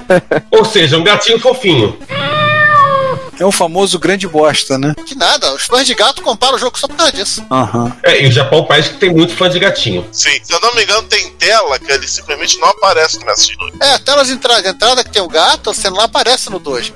Ou 0.52 0.66
seja, 0.66 0.98
um 0.98 1.04
gatinho 1.04 1.40
fofinho. 1.40 1.98
É 3.40 3.46
o 3.46 3.52
famoso 3.52 4.00
grande 4.00 4.28
bosta, 4.28 4.78
né? 4.78 4.94
Que 5.06 5.16
nada, 5.16 5.54
os 5.54 5.64
fãs 5.64 5.86
de 5.86 5.94
gato 5.94 6.22
comparam 6.22 6.56
o 6.56 6.60
jogo 6.60 6.78
só 6.78 6.88
por 6.88 6.96
causa 6.96 7.12
disso. 7.12 7.46
Aham. 7.52 7.96
É, 8.04 8.24
e 8.24 8.28
o 8.28 8.32
Japão 8.32 8.60
é 8.60 8.62
um 8.62 8.66
país 8.66 8.88
que 8.88 8.96
tem 8.96 9.14
muito 9.14 9.36
fã 9.36 9.50
de 9.50 9.60
gatinho. 9.60 10.08
Sim. 10.12 10.40
Se 10.44 10.54
eu 10.54 10.60
não 10.60 10.74
me 10.76 10.84
engano, 10.84 11.08
tem 11.08 11.30
tela 11.32 11.78
que 11.80 11.92
ele 11.92 12.08
simplesmente 12.08 12.58
não 12.60 12.68
aparece 12.70 13.20
no 13.20 13.26
MSX2. 13.26 13.74
É, 13.82 13.94
a 13.94 14.00
tela 14.00 14.24
de 14.26 14.32
entrada, 14.32 14.62
de 14.62 14.70
entrada 14.70 15.04
que 15.04 15.12
tem 15.12 15.22
o 15.22 15.28
gato, 15.28 15.74
você 15.74 15.90
não 15.90 16.02
aparece 16.02 16.50
no 16.50 16.60
2. 16.60 16.92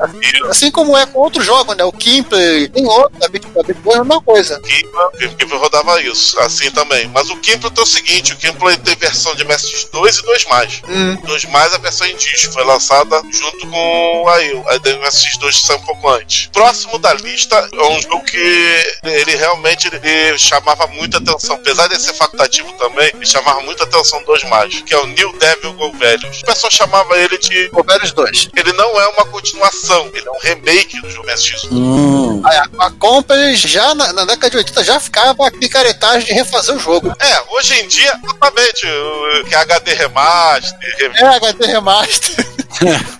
Assim 0.49 0.71
como 0.71 0.97
é 0.97 1.05
com 1.05 1.19
outro 1.19 1.43
jogo, 1.43 1.73
né? 1.73 1.83
O 1.83 1.91
Kimple, 1.91 2.69
tem 2.69 2.85
outro, 2.85 3.19
da 3.19 3.27
Bit 3.27 3.47
Boy, 3.47 3.95
é 3.95 3.99
a 3.99 4.03
mesma 4.03 4.21
coisa. 4.21 4.59
Kimpler, 4.59 5.31
o 5.31 5.35
Kimpler 5.35 5.59
rodava 5.59 6.01
isso, 6.01 6.39
assim 6.39 6.71
também. 6.71 7.07
Mas 7.13 7.29
o 7.29 7.37
Kimpler 7.37 7.71
tem 7.71 7.83
o 7.83 7.87
seguinte, 7.87 8.33
o 8.33 8.37
Kimpler 8.37 8.77
tem 8.79 8.95
versão 8.95 9.35
de 9.35 9.45
MSX2 9.45 10.19
e 10.19 10.21
2 10.23 10.45
mais. 10.45 10.81
Hum. 10.87 11.15
2 11.25 11.45
mais 11.45 11.73
a 11.73 11.77
versão 11.77 12.07
em 12.07 12.15
disco, 12.15 12.53
foi 12.53 12.63
lançada 12.63 13.21
junto 13.31 13.67
com 13.67 14.25
aí, 14.29 14.63
a 14.67 14.77
do 14.77 14.89
MSX2 14.89 15.49
que 15.49 15.67
saiu 15.67 15.79
um 15.79 15.81
pouco 15.83 16.09
antes. 16.09 16.30
Próximo 16.53 16.97
da 16.99 17.13
lista 17.13 17.69
é 17.73 17.84
um 17.84 18.01
jogo 18.01 18.23
que 18.23 18.84
ele 19.03 19.36
realmente 19.36 19.88
ele 19.88 20.38
chamava 20.38 20.88
muita 20.88 21.17
atenção. 21.17 21.55
Apesar 21.55 21.88
de 21.88 21.99
ser 21.99 22.13
facultativo 22.13 22.71
também, 22.73 23.09
ele 23.13 23.25
chamava 23.25 23.59
muita 23.61 23.84
atenção 23.84 24.23
dos 24.23 24.43
mais, 24.45 24.82
que 24.82 24.93
é 24.93 24.97
o 24.97 25.07
New 25.07 25.38
Devil 25.38 25.73
Go 25.73 25.91
Velhos. 25.93 26.41
O 26.41 26.45
pessoal 26.45 26.71
chamava 26.71 27.17
ele 27.17 27.38
de 27.38 27.67
Go 27.69 27.84
Velhos 27.84 28.11
2. 28.13 28.49
Ele 28.55 28.73
não 28.73 28.99
é 28.99 29.07
uma 29.09 29.25
continuação, 29.25 30.09
ele 30.13 30.27
é 30.27 30.32
um 30.32 30.39
remake 30.39 30.99
do 31.01 31.09
jogo 31.09 31.27
MSX. 31.27 31.65
Hum. 31.71 32.41
A, 32.45 32.86
a 32.88 32.91
Company 32.91 33.55
já 33.55 33.93
na, 33.95 34.13
na 34.13 34.25
década 34.25 34.49
de 34.49 34.57
80 34.57 34.84
já 34.84 34.99
ficava 34.99 35.36
com 35.36 35.45
a 35.45 35.51
picaretagem 35.51 36.27
de 36.27 36.34
refazer 36.34 36.75
o 36.75 36.79
jogo. 36.79 37.13
É, 37.19 37.43
hoje 37.55 37.79
em 37.79 37.88
dia, 37.88 38.13
exatamente, 38.23 38.86
o- 38.88 39.45
que 39.47 39.53
é 39.55 39.57
HD 39.57 39.93
Remaster, 39.93 40.79
rem- 40.97 41.11
É 41.15 41.25
HD 41.36 41.65
Remaster. 41.67 42.45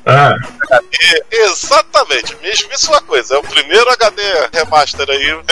Ah, 0.06 0.36
HD, 0.72 1.24
exatamente, 1.32 2.36
mesmíssima 2.42 3.02
coisa. 3.02 3.36
É 3.36 3.38
o 3.38 3.44
primeiro 3.44 3.90
HD 3.92 4.22
Remaster 4.54 5.10
aí. 5.10 5.34
O 5.34 5.44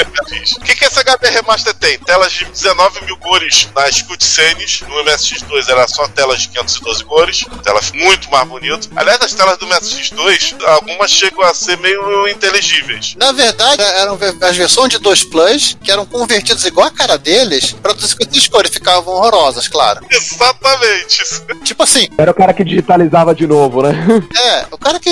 que, 0.64 0.76
que 0.76 0.86
esse 0.86 0.99
HD 0.99 1.30
Remaster 1.30 1.74
tem? 1.74 1.99
Telas 1.99 2.32
de 2.32 2.45
19 2.45 3.05
mil 3.05 3.18
cores 3.18 3.70
nas 3.76 4.01
cutscenes. 4.01 4.82
No 4.82 5.03
MSX2 5.03 5.70
era 5.70 5.88
só 5.88 6.07
telas 6.07 6.41
de 6.41 6.49
512 6.49 7.03
cores, 7.05 7.45
telas 7.64 7.91
muito 7.91 8.30
mais 8.32 8.47
bonitas. 8.47 8.89
Aliás, 8.95 9.22
as 9.22 9.34
telas 9.34 9.57
do 9.57 9.68
MSX2, 9.68 10.55
algumas 10.66 11.12
chegam 11.12 11.41
a 11.43 11.53
ser 11.53 11.78
meio 11.78 12.28
inteligíveis. 12.28 13.16
Na 13.18 13.32
verdade, 13.32 13.82
eram 13.82 14.18
as 14.41 14.55
versões 14.55 14.89
de 14.89 14.97
2 14.99 15.24
Plus 15.26 15.78
que 15.84 15.91
eram 15.91 16.05
convertidas 16.05 16.66
igual 16.66 16.88
a 16.88 16.91
cara 16.91 17.18
deles 17.18 17.74
para 17.74 17.93
256 17.93 18.47
cores. 18.47 18.72
Ficavam 18.72 19.14
horrorosas, 19.14 19.68
claro. 19.68 20.05
Exatamente. 20.10 21.24
Tipo 21.64 21.84
assim, 21.84 22.07
Era 22.18 22.32
o 22.32 22.34
cara 22.34 22.53
que 22.53 22.64
digitalizava 22.64 23.34
de 23.36 23.45
novo, 23.45 23.82
né? 23.82 23.99
É, 24.38 24.66
o 24.72 24.78
cara 24.78 25.00
que. 25.00 25.10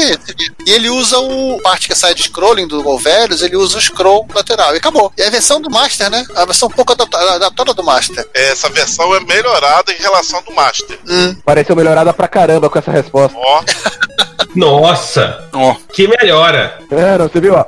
E 0.66 0.72
ele 0.72 0.90
usa 0.90 1.18
o. 1.20 1.60
parte 1.62 1.88
que 1.88 1.96
sai 1.96 2.14
de 2.14 2.24
scrolling 2.24 2.68
do 2.68 2.82
Gol 2.84 3.00
Velhos, 3.00 3.42
ele 3.42 3.56
usa 3.56 3.78
o 3.78 3.82
scroll 3.82 4.28
lateral. 4.34 4.74
E 4.74 4.78
acabou. 4.78 5.12
E 5.18 5.22
a 5.24 5.30
versão 5.30 5.62
do 5.62 5.70
Master, 5.70 6.10
né? 6.10 6.26
A 6.36 6.46
versão 6.46 6.68
um 6.68 6.72
pouco 6.72 6.94
adapta- 6.94 7.36
adaptada 7.36 7.74
do 7.74 7.84
Master. 7.84 8.28
Essa 8.34 8.70
versão 8.70 9.14
é 9.16 9.20
melhorada 9.22 9.92
em 9.92 9.98
relação 9.98 10.42
do 10.44 10.54
Master. 10.54 11.00
Hum. 11.08 11.36
Pareceu 11.46 11.76
melhorada 11.76 12.14
pra 12.14 12.28
caramba 12.28 12.70
com 12.70 12.80
essa 12.80 12.92
resposta. 12.92 13.38
Ó, 13.38 13.64
nossa, 14.58 15.48
Ó, 15.54 15.76
que 15.92 16.08
melhora. 16.08 16.80
É, 16.92 17.18
não, 17.18 17.28
você 17.28 17.40
viu? 17.40 17.56
Ó. 17.56 17.66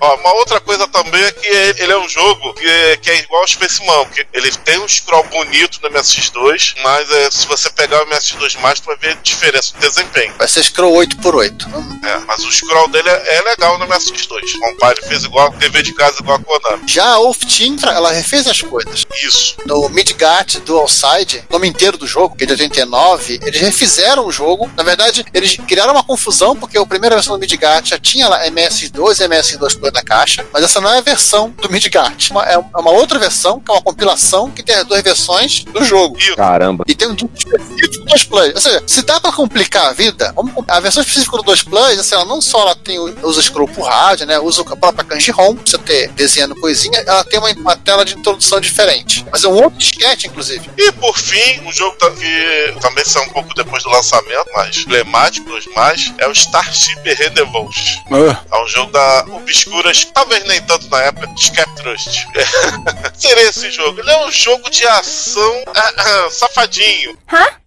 Ó, 0.00 0.14
uma 0.16 0.34
outra 0.34 0.60
coisa 0.60 0.86
também 0.88 1.22
é 1.22 1.32
que 1.32 1.48
ele 1.48 1.92
é 1.92 1.98
um 1.98 2.08
jogo 2.08 2.54
que, 2.54 2.96
que 3.02 3.10
é 3.10 3.18
igual 3.20 3.42
ao 3.42 3.48
Space 3.48 3.84
Monkey. 3.84 4.26
Ele 4.32 4.50
tem 4.50 4.78
um 4.80 4.88
scroll 4.88 5.24
bonito 5.24 5.80
no 5.82 5.90
MSX2, 5.90 6.76
mas 6.82 7.10
é, 7.10 7.30
se 7.30 7.46
você 7.46 7.70
pegar 7.70 8.02
o 8.02 8.06
MSX2 8.06 8.58
mais, 8.60 8.80
tu 8.80 8.86
vai 8.86 8.96
ver 8.96 9.16
diferença 9.22 9.74
no 9.74 9.80
desempenho. 9.80 10.34
Vai 10.38 10.48
ser 10.48 10.62
scroll 10.62 10.94
8x8. 10.96 11.66
É, 12.04 12.18
mas 12.26 12.44
o 12.44 12.52
scroll 12.52 12.88
dele 12.88 13.08
é, 13.08 13.36
é 13.36 13.42
legal 13.42 13.78
no 13.78 13.86
MSX2. 13.86 14.40
O 14.82 14.86
ele 14.90 15.02
fez 15.02 15.24
igual 15.24 15.52
TV 15.52 15.82
de 15.82 15.92
casa, 15.94 16.20
igual 16.20 16.36
a 16.36 16.40
Konami. 16.40 16.82
Já 16.86 17.06
a 17.06 17.18
Wolf 17.18 17.38
Team, 17.44 17.76
ela 17.82 18.12
refez 18.12 18.46
as 18.46 18.60
coisas. 18.60 19.04
Isso. 19.22 19.56
No 19.66 19.88
Midgard 19.88 20.60
Dual 20.60 20.88
Side, 20.88 21.44
nome 21.50 21.68
inteiro 21.68 21.96
do 21.96 22.06
jogo, 22.06 22.36
que 22.36 22.44
é 22.44 22.46
de 22.46 22.52
89, 22.52 23.40
eles 23.42 23.60
refizeram 23.60 24.26
o 24.26 24.32
jogo. 24.32 24.70
Na 24.76 24.82
verdade, 24.82 25.24
eles 25.32 25.56
criaram 25.56 25.93
uma 25.94 26.04
confusão, 26.04 26.54
porque 26.56 26.76
a 26.78 26.86
primeira 26.86 27.16
versão 27.16 27.34
do 27.36 27.40
Midgard 27.40 27.88
já 27.88 27.98
tinha 27.98 28.28
lá 28.28 28.46
MS2 28.46 29.20
e 29.20 29.28
MS2 29.28 29.78
Plus 29.78 29.92
na 29.92 30.02
caixa, 30.02 30.46
mas 30.52 30.62
essa 30.64 30.80
não 30.80 30.92
é 30.92 30.98
a 30.98 31.02
versão 31.02 31.50
do 31.50 31.70
Midgard. 31.70 32.30
Uma- 32.30 32.44
É 32.44 32.58
uma 32.58 32.90
outra 32.90 33.18
versão, 33.18 33.58
que 33.60 33.70
é 33.70 33.74
uma 33.74 33.82
compilação, 33.82 34.50
que 34.50 34.62
tem 34.62 34.74
as 34.76 34.84
duas 34.84 35.02
versões 35.02 35.64
do 35.64 35.84
jogo. 35.84 36.16
Caramba. 36.36 36.84
E 36.86 36.94
tem 36.94 37.08
um 37.08 37.14
disco 37.14 37.32
específico 37.36 37.98
do 37.98 38.04
2 38.04 38.24
Plus. 38.24 38.54
Ou 38.54 38.60
seja, 38.60 38.82
se 38.86 39.02
dá 39.02 39.18
pra 39.20 39.32
complicar 39.32 39.86
a 39.86 39.92
vida, 39.92 40.32
vamos 40.36 40.52
a 40.68 40.80
versão 40.80 41.02
específica 41.02 41.36
do 41.36 41.42
2 41.42 41.62
Plus, 41.62 41.98
assim, 41.98 42.14
ela 42.14 42.24
não 42.24 42.40
só 42.40 42.60
ela 42.62 42.74
tem, 42.74 42.98
o- 42.98 43.14
usa 43.26 43.40
scroll 43.42 43.68
por 43.68 43.86
rádio, 43.86 44.26
né? 44.26 44.38
Usa 44.38 44.62
a 44.62 44.76
própria 44.76 45.04
kanji 45.04 45.30
ROM, 45.30 45.54
pra 45.54 45.64
você 45.66 45.78
ter 45.78 46.08
desenhando 46.12 46.54
coisinha, 46.56 46.98
ela 47.06 47.24
tem 47.24 47.38
uma, 47.38 47.50
uma 47.52 47.76
tela 47.76 48.04
de 48.04 48.14
introdução 48.16 48.60
diferente. 48.60 49.24
Mas 49.30 49.44
é 49.44 49.48
um 49.48 49.54
outro 49.54 49.78
disquete, 49.78 50.26
inclusive. 50.26 50.68
E 50.76 50.92
por 50.92 51.16
fim, 51.18 51.60
um 51.66 51.72
jogo 51.72 51.96
que 51.96 52.74
também 52.80 53.04
saiu 53.04 53.24
um 53.26 53.30
pouco 53.30 53.54
depois 53.54 53.82
do 53.82 53.90
lançamento, 53.90 54.46
mas 54.54 54.76
emblemático 54.78 55.48
dos 55.48 55.66
mais, 55.74 56.12
é 56.18 56.28
o 56.28 56.32
Starship 56.32 57.00
Redevolt. 57.04 57.76
ah, 58.10 58.40
É 58.52 58.62
um 58.62 58.68
jogo 58.68 58.92
da 58.92 59.24
Obscuras, 59.34 60.04
talvez 60.12 60.44
nem 60.44 60.60
tanto 60.62 60.88
na 60.88 61.00
época, 61.02 61.28
Scap 61.38 61.74
Trust. 61.76 62.26
Seria 63.16 63.48
esse 63.48 63.70
jogo. 63.70 64.00
Ele 64.00 64.10
é 64.10 64.26
um 64.26 64.30
jogo 64.30 64.70
de 64.70 64.86
ação 64.86 65.64
ah, 65.74 66.28
safadinho. 66.30 67.16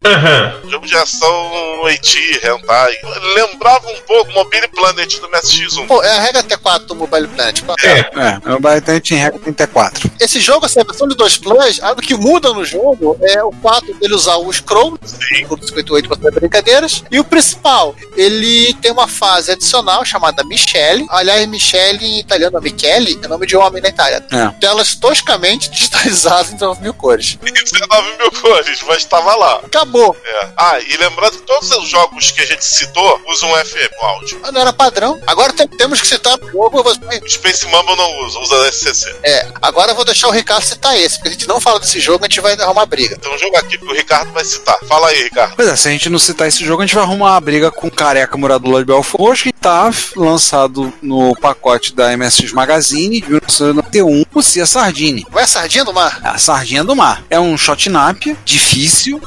Aham. 0.06 0.62
Jogo 0.70 0.86
de 0.86 0.96
ação 0.96 1.88
Eiti, 1.90 2.40
Hentai. 2.44 2.94
Lembrava 3.36 3.88
um 3.90 4.02
pouco 4.02 4.32
Mobile 4.32 4.68
Planet 4.70 5.20
do 5.20 5.28
MSX1. 5.30 5.88
Pô, 5.88 6.02
é 6.04 6.18
a 6.18 6.22
regra 6.22 6.44
T4 6.44 6.80
do 6.86 6.96
Mobile 6.96 7.28
Planet. 7.28 7.62
É. 7.84 8.00
é, 8.00 8.54
o 8.54 8.60
Bytante 8.60 9.16
em 9.16 9.18
regra 9.18 9.40
34. 9.40 10.12
Esse 10.20 10.40
jogo, 10.40 10.66
essa 10.66 10.84
versão 10.84 11.08
de 11.08 11.16
2 11.16 11.38
Plus, 11.38 11.82
algo 11.82 12.02
que 12.02 12.16
muda 12.16 12.54
no 12.54 12.64
jogo 12.66 13.18
é 13.22 13.44
o 13.44 13.52
fato 13.52 13.94
dele 13.96 14.14
usar 14.14 14.38
o 14.38 14.52
scroll, 14.52 14.98
o 15.02 15.58
58 15.68 16.08
para 16.08 16.18
fazer 16.18 16.32
brincadeiras, 16.32 17.04
e 17.12 17.20
o 17.20 17.24
principal, 17.24 17.96
ele 18.16 18.74
tem 18.82 18.92
uma 18.92 19.08
fase 19.08 19.52
adicional 19.52 20.04
chamada 20.06 20.44
Michele. 20.44 21.06
Aliás, 21.10 21.46
Michele 21.48 22.06
em 22.06 22.20
italiano, 22.20 22.60
Michele, 22.62 23.20
é 23.22 23.28
nome 23.28 23.46
de 23.46 23.56
homem 23.56 23.82
na 23.82 23.90
Itália. 23.90 24.26
É. 24.32 24.48
Telas 24.60 24.96
toscamente 24.96 25.70
digitalizadas 25.72 26.50
em 26.52 26.54
19 26.56 26.82
mil 26.82 26.94
cores. 26.94 27.38
E 27.48 27.52
19 27.52 28.18
mil 28.18 28.32
cores, 28.32 28.80
mas 28.88 28.98
estava 29.00 29.36
lá. 29.36 29.56
Acabou. 29.66 30.16
É. 30.24 30.50
Ah, 30.58 30.80
e 30.80 30.98
lembrando 30.98 31.34
que 31.34 31.42
todos 31.46 31.70
os 31.72 31.88
jogos 31.90 32.32
que 32.32 32.42
a 32.42 32.46
gente 32.46 32.64
citou 32.64 33.22
usam 33.28 33.50
FM 33.66 33.92
no 34.00 34.06
áudio. 34.08 34.40
Ah, 34.44 34.52
Não 34.52 34.62
era 34.62 34.72
padrão. 34.74 35.20
Agora 35.28 35.52
tem- 35.54 35.68
temos 35.68 36.00
que 36.02 36.08
citar 36.08 36.38
o 36.40 36.50
jogo. 36.52 36.78
eu 36.80 36.84
vou- 36.84 36.94
Space 37.28 37.66
Mumble 37.68 37.96
não 37.96 38.20
usa, 38.26 38.40
usa 38.40 38.68
SCC. 38.68 39.16
É, 39.24 39.48
agora 39.62 39.92
eu 39.92 39.96
vou 39.96 40.06
deixar 40.06 40.28
o 40.28 40.32
Ricardo 40.32 40.64
citar 40.64 40.98
esse, 40.98 41.16
porque 41.16 41.30
a 41.30 41.32
gente 41.32 41.48
não 41.48 41.60
fala 41.60 41.80
desse 41.80 42.00
jogo, 42.00 42.24
a 42.24 42.28
gente 42.28 42.40
vai 42.42 42.54
arrumar 42.54 42.86
briga. 42.86 43.18
Tem 43.18 43.34
um 43.34 43.38
jogo 43.38 43.58
aqui 43.58 43.78
que 43.78 43.86
o 43.86 43.94
Ricardo 43.94 44.32
vai 44.32 44.44
citar. 44.46 44.78
Fala 44.88 45.10
aí, 45.10 45.24
Ricardo. 45.24 45.56
Pois 45.56 45.68
é, 45.68 45.76
se 45.76 45.88
a 45.88 45.92
gente 45.92 46.10
não 46.10 46.20
citar 46.20 46.48
esse 46.48 46.64
jogo, 46.64 46.82
a 46.82 46.86
gente 46.86 46.96
vai 46.96 47.04
arrumar 47.04 47.32
uma 47.32 47.42
briga 47.42 47.72
com 47.72 47.87
o 47.88 47.92
careca 47.92 48.38
morador 48.38 48.80
de 48.80 48.86
Belfort, 48.86 49.44
que 49.44 49.54
tá 49.54 49.90
lançado 50.16 50.94
no 51.02 51.36
pacote 51.36 51.96
da 51.96 52.16
MSX 52.16 52.52
Magazine 52.52 53.22
de 53.22 53.28
1991, 53.28 54.26
o 54.34 54.42
Cia 54.42 54.66
Sardine. 54.66 55.26
Vai 55.32 55.44
a 55.44 55.48
sardinha 55.48 55.86
do 55.86 55.94
mar? 55.94 56.20
A 56.24 56.38
sardinha 56.38 56.84
do 56.84 56.96
mar. 56.96 57.24
É 57.30 57.40
um 57.40 57.58
shotnap 57.58 58.22
difícil, 58.44 59.22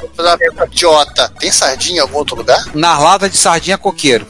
uma 0.53 0.65
idiota. 0.65 1.31
Tem 1.39 1.51
sardinha 1.51 1.97
em 1.97 1.99
algum 1.99 2.17
outro 2.17 2.35
lugar? 2.35 2.63
na 2.73 2.97
lata 2.97 3.29
de 3.29 3.37
sardinha 3.37 3.77
coqueiro. 3.77 4.27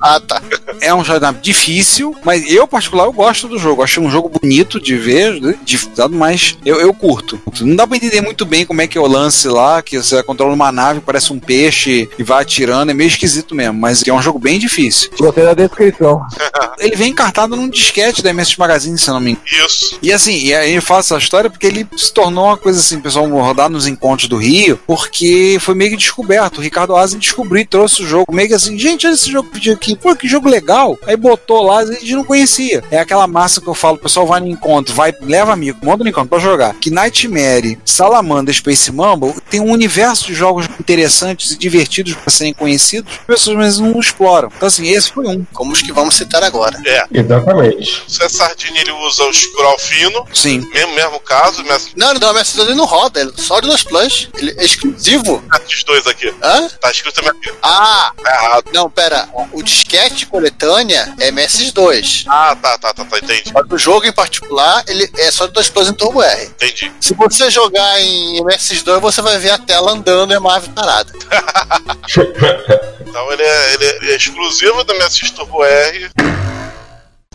Ah, 0.00 0.20
tá. 0.20 0.40
É 0.80 0.94
um 0.94 1.04
shotnap 1.04 1.40
difícil, 1.40 2.14
mas 2.24 2.50
eu, 2.50 2.66
particular, 2.66 3.04
eu 3.04 3.12
gosto 3.12 3.48
do 3.48 3.58
jogo. 3.58 3.82
Acho 3.82 4.00
um 4.00 4.10
jogo 4.10 4.28
bonito 4.28 4.80
de 4.80 4.96
ver, 4.96 5.40
né, 5.40 5.54
dificultado, 5.64 6.14
mas 6.14 6.56
eu, 6.64 6.80
eu 6.80 6.92
curto. 6.92 7.40
Não 7.60 7.76
dá 7.76 7.86
pra 7.86 7.96
entender 7.96 8.20
muito 8.20 8.44
bem 8.44 8.64
como 8.64 8.82
é 8.82 8.86
que 8.86 8.98
é 8.98 9.00
o 9.00 9.06
lance 9.06 9.48
lá, 9.48 9.82
que 9.82 9.98
você 9.98 10.22
controla 10.22 10.54
uma 10.54 10.72
nave, 10.72 11.00
parece 11.00 11.32
um 11.32 11.38
peixe 11.38 12.08
e 12.18 12.22
vai 12.22 12.42
atirando, 12.42 12.90
é 12.90 12.94
meio 12.94 13.08
esquisito 13.08 13.54
mesmo, 13.54 13.78
mas 13.78 14.02
é 14.06 14.12
um 14.12 14.22
jogo 14.22 14.38
bem 14.38 14.58
difícil. 14.58 15.10
Gostei 15.18 15.44
da 15.44 15.54
descrição. 15.54 16.20
Ele 16.78 16.96
vem 16.96 17.10
encartado 17.10 17.56
num 17.56 17.68
disquete 17.68 18.22
da 18.22 18.30
MS 18.30 18.58
Magazine, 18.58 18.98
se 18.98 19.08
eu 19.08 19.14
não 19.14 19.20
me 19.20 19.32
engano. 19.32 19.44
Isso. 19.46 19.98
E 20.02 20.12
assim, 20.12 20.38
e 20.38 20.54
aí 20.54 20.74
eu 20.74 20.82
faço 20.82 21.14
essa 21.14 21.22
história 21.22 21.50
porque 21.50 21.66
ele 21.66 21.86
se 21.96 22.12
tornou 22.12 22.46
uma 22.46 22.56
coisa 22.56 22.78
assim, 22.78 23.00
pessoal 23.00 23.26
rodar 23.28 23.68
nos 23.68 23.86
encontros 23.86 24.28
do 24.28 24.36
Rio, 24.36 24.78
porque 24.86 25.58
foi 25.60 25.74
meio 25.74 25.90
que 25.90 25.96
descoberto. 25.96 26.58
O 26.58 26.60
Ricardo 26.60 26.96
Asen 26.96 27.18
descobriu 27.18 27.62
e 27.62 27.66
trouxe 27.66 28.02
o 28.02 28.06
jogo. 28.06 28.32
Meio 28.32 28.48
que 28.48 28.54
assim, 28.54 28.78
gente, 28.78 29.06
olha 29.06 29.14
esse 29.14 29.30
jogo 29.30 29.48
pediu 29.50 29.74
aqui. 29.74 29.96
Pô, 29.96 30.14
que 30.14 30.28
jogo 30.28 30.48
legal. 30.48 30.57
Aí 31.06 31.16
botou 31.16 31.62
lá, 31.62 31.78
a 31.78 31.86
gente 31.86 32.14
não 32.14 32.24
conhecia. 32.24 32.82
É 32.90 32.98
aquela 32.98 33.26
massa 33.26 33.60
que 33.60 33.66
eu 33.68 33.74
falo, 33.74 33.96
o 33.96 34.00
pessoal 34.00 34.26
vai 34.26 34.40
no 34.40 34.48
encontro, 34.48 34.94
vai, 34.94 35.14
leva 35.20 35.52
amigo, 35.52 35.78
monta 35.82 36.04
no 36.04 36.10
encontro 36.10 36.28
pra 36.30 36.38
jogar. 36.38 36.74
Que 36.74 36.90
Nightmare, 36.90 37.78
Salamander, 37.84 38.54
Space 38.54 38.90
Mumble 38.90 39.34
tem 39.50 39.60
um 39.60 39.70
universo 39.70 40.26
de 40.26 40.34
jogos 40.34 40.66
interessantes 40.80 41.52
e 41.52 41.58
divertidos 41.58 42.14
pra 42.14 42.30
serem 42.30 42.52
conhecidos, 42.52 43.12
que 43.12 43.20
as 43.20 43.38
pessoas 43.38 43.56
mesmo 43.56 43.90
não 43.90 44.00
exploram. 44.00 44.50
Então 44.54 44.66
assim, 44.66 44.88
esse 44.88 45.10
foi 45.12 45.26
um. 45.26 45.44
Como 45.52 45.72
os 45.72 45.82
que 45.82 45.92
vamos 45.92 46.16
citar 46.16 46.42
agora. 46.42 46.78
É. 46.86 47.04
Exatamente. 47.12 48.04
Se 48.08 48.22
é 48.22 48.28
sardinha, 48.28 48.80
ele 48.80 48.92
usa 48.92 49.24
o 49.24 49.32
scroll 49.32 49.78
fino. 49.78 50.26
Sim. 50.32 50.66
Mesmo, 50.72 50.94
mesmo 50.94 51.20
caso, 51.20 51.64
mas 51.66 51.90
Não, 51.96 52.14
não, 52.14 52.32
mas 52.34 52.56
ele 52.56 52.74
não 52.74 52.84
roda, 52.84 53.20
ele 53.20 53.32
só 53.36 53.60
de 53.60 53.68
2 53.68 53.82
Plus. 53.84 54.28
Ele 54.38 54.54
é 54.56 54.64
exclusivo. 54.64 55.42
esses 55.66 55.84
dois 55.84 56.06
aqui. 56.06 56.32
Hã? 56.42 56.68
Tá 56.80 56.90
escrito 56.90 57.14
também 57.16 57.30
aqui. 57.30 57.52
Ah! 57.62 58.12
Tá 58.22 58.30
errado. 58.30 58.64
Não, 58.72 58.90
pera. 58.90 59.28
O 59.52 59.62
disquete 59.62 60.26
coletânea 60.48 61.14
é 61.20 61.30
MS2. 61.30 62.24
Ah, 62.26 62.56
tá, 62.60 62.78
tá, 62.78 62.94
tá, 62.94 63.04
tá, 63.04 63.18
entendi. 63.18 63.52
Mas 63.52 63.64
O 63.70 63.78
jogo 63.78 64.06
em 64.06 64.12
particular, 64.12 64.82
ele 64.86 65.08
é 65.18 65.30
só 65.30 65.46
de 65.46 65.52
2 65.52 65.68
Plus 65.70 65.88
em 65.88 65.92
Turbo 65.94 66.22
R. 66.22 66.44
Entendi. 66.44 66.92
Se 67.00 67.14
você 67.14 67.50
jogar 67.50 68.00
em 68.00 68.40
MS2, 68.42 69.00
você 69.00 69.22
vai 69.22 69.38
ver 69.38 69.50
a 69.50 69.58
tela 69.58 69.92
andando 69.92 70.32
e 70.32 70.36
a 70.36 70.40
nave 70.40 70.68
parada. 70.70 71.12
Então 73.08 73.32
ele 73.32 73.42
é, 73.42 73.74
ele 73.74 74.12
é 74.12 74.16
exclusivo 74.16 74.84
da 74.84 74.94
MSX 74.94 75.30
Turbo 75.30 75.64
R. 75.64 76.10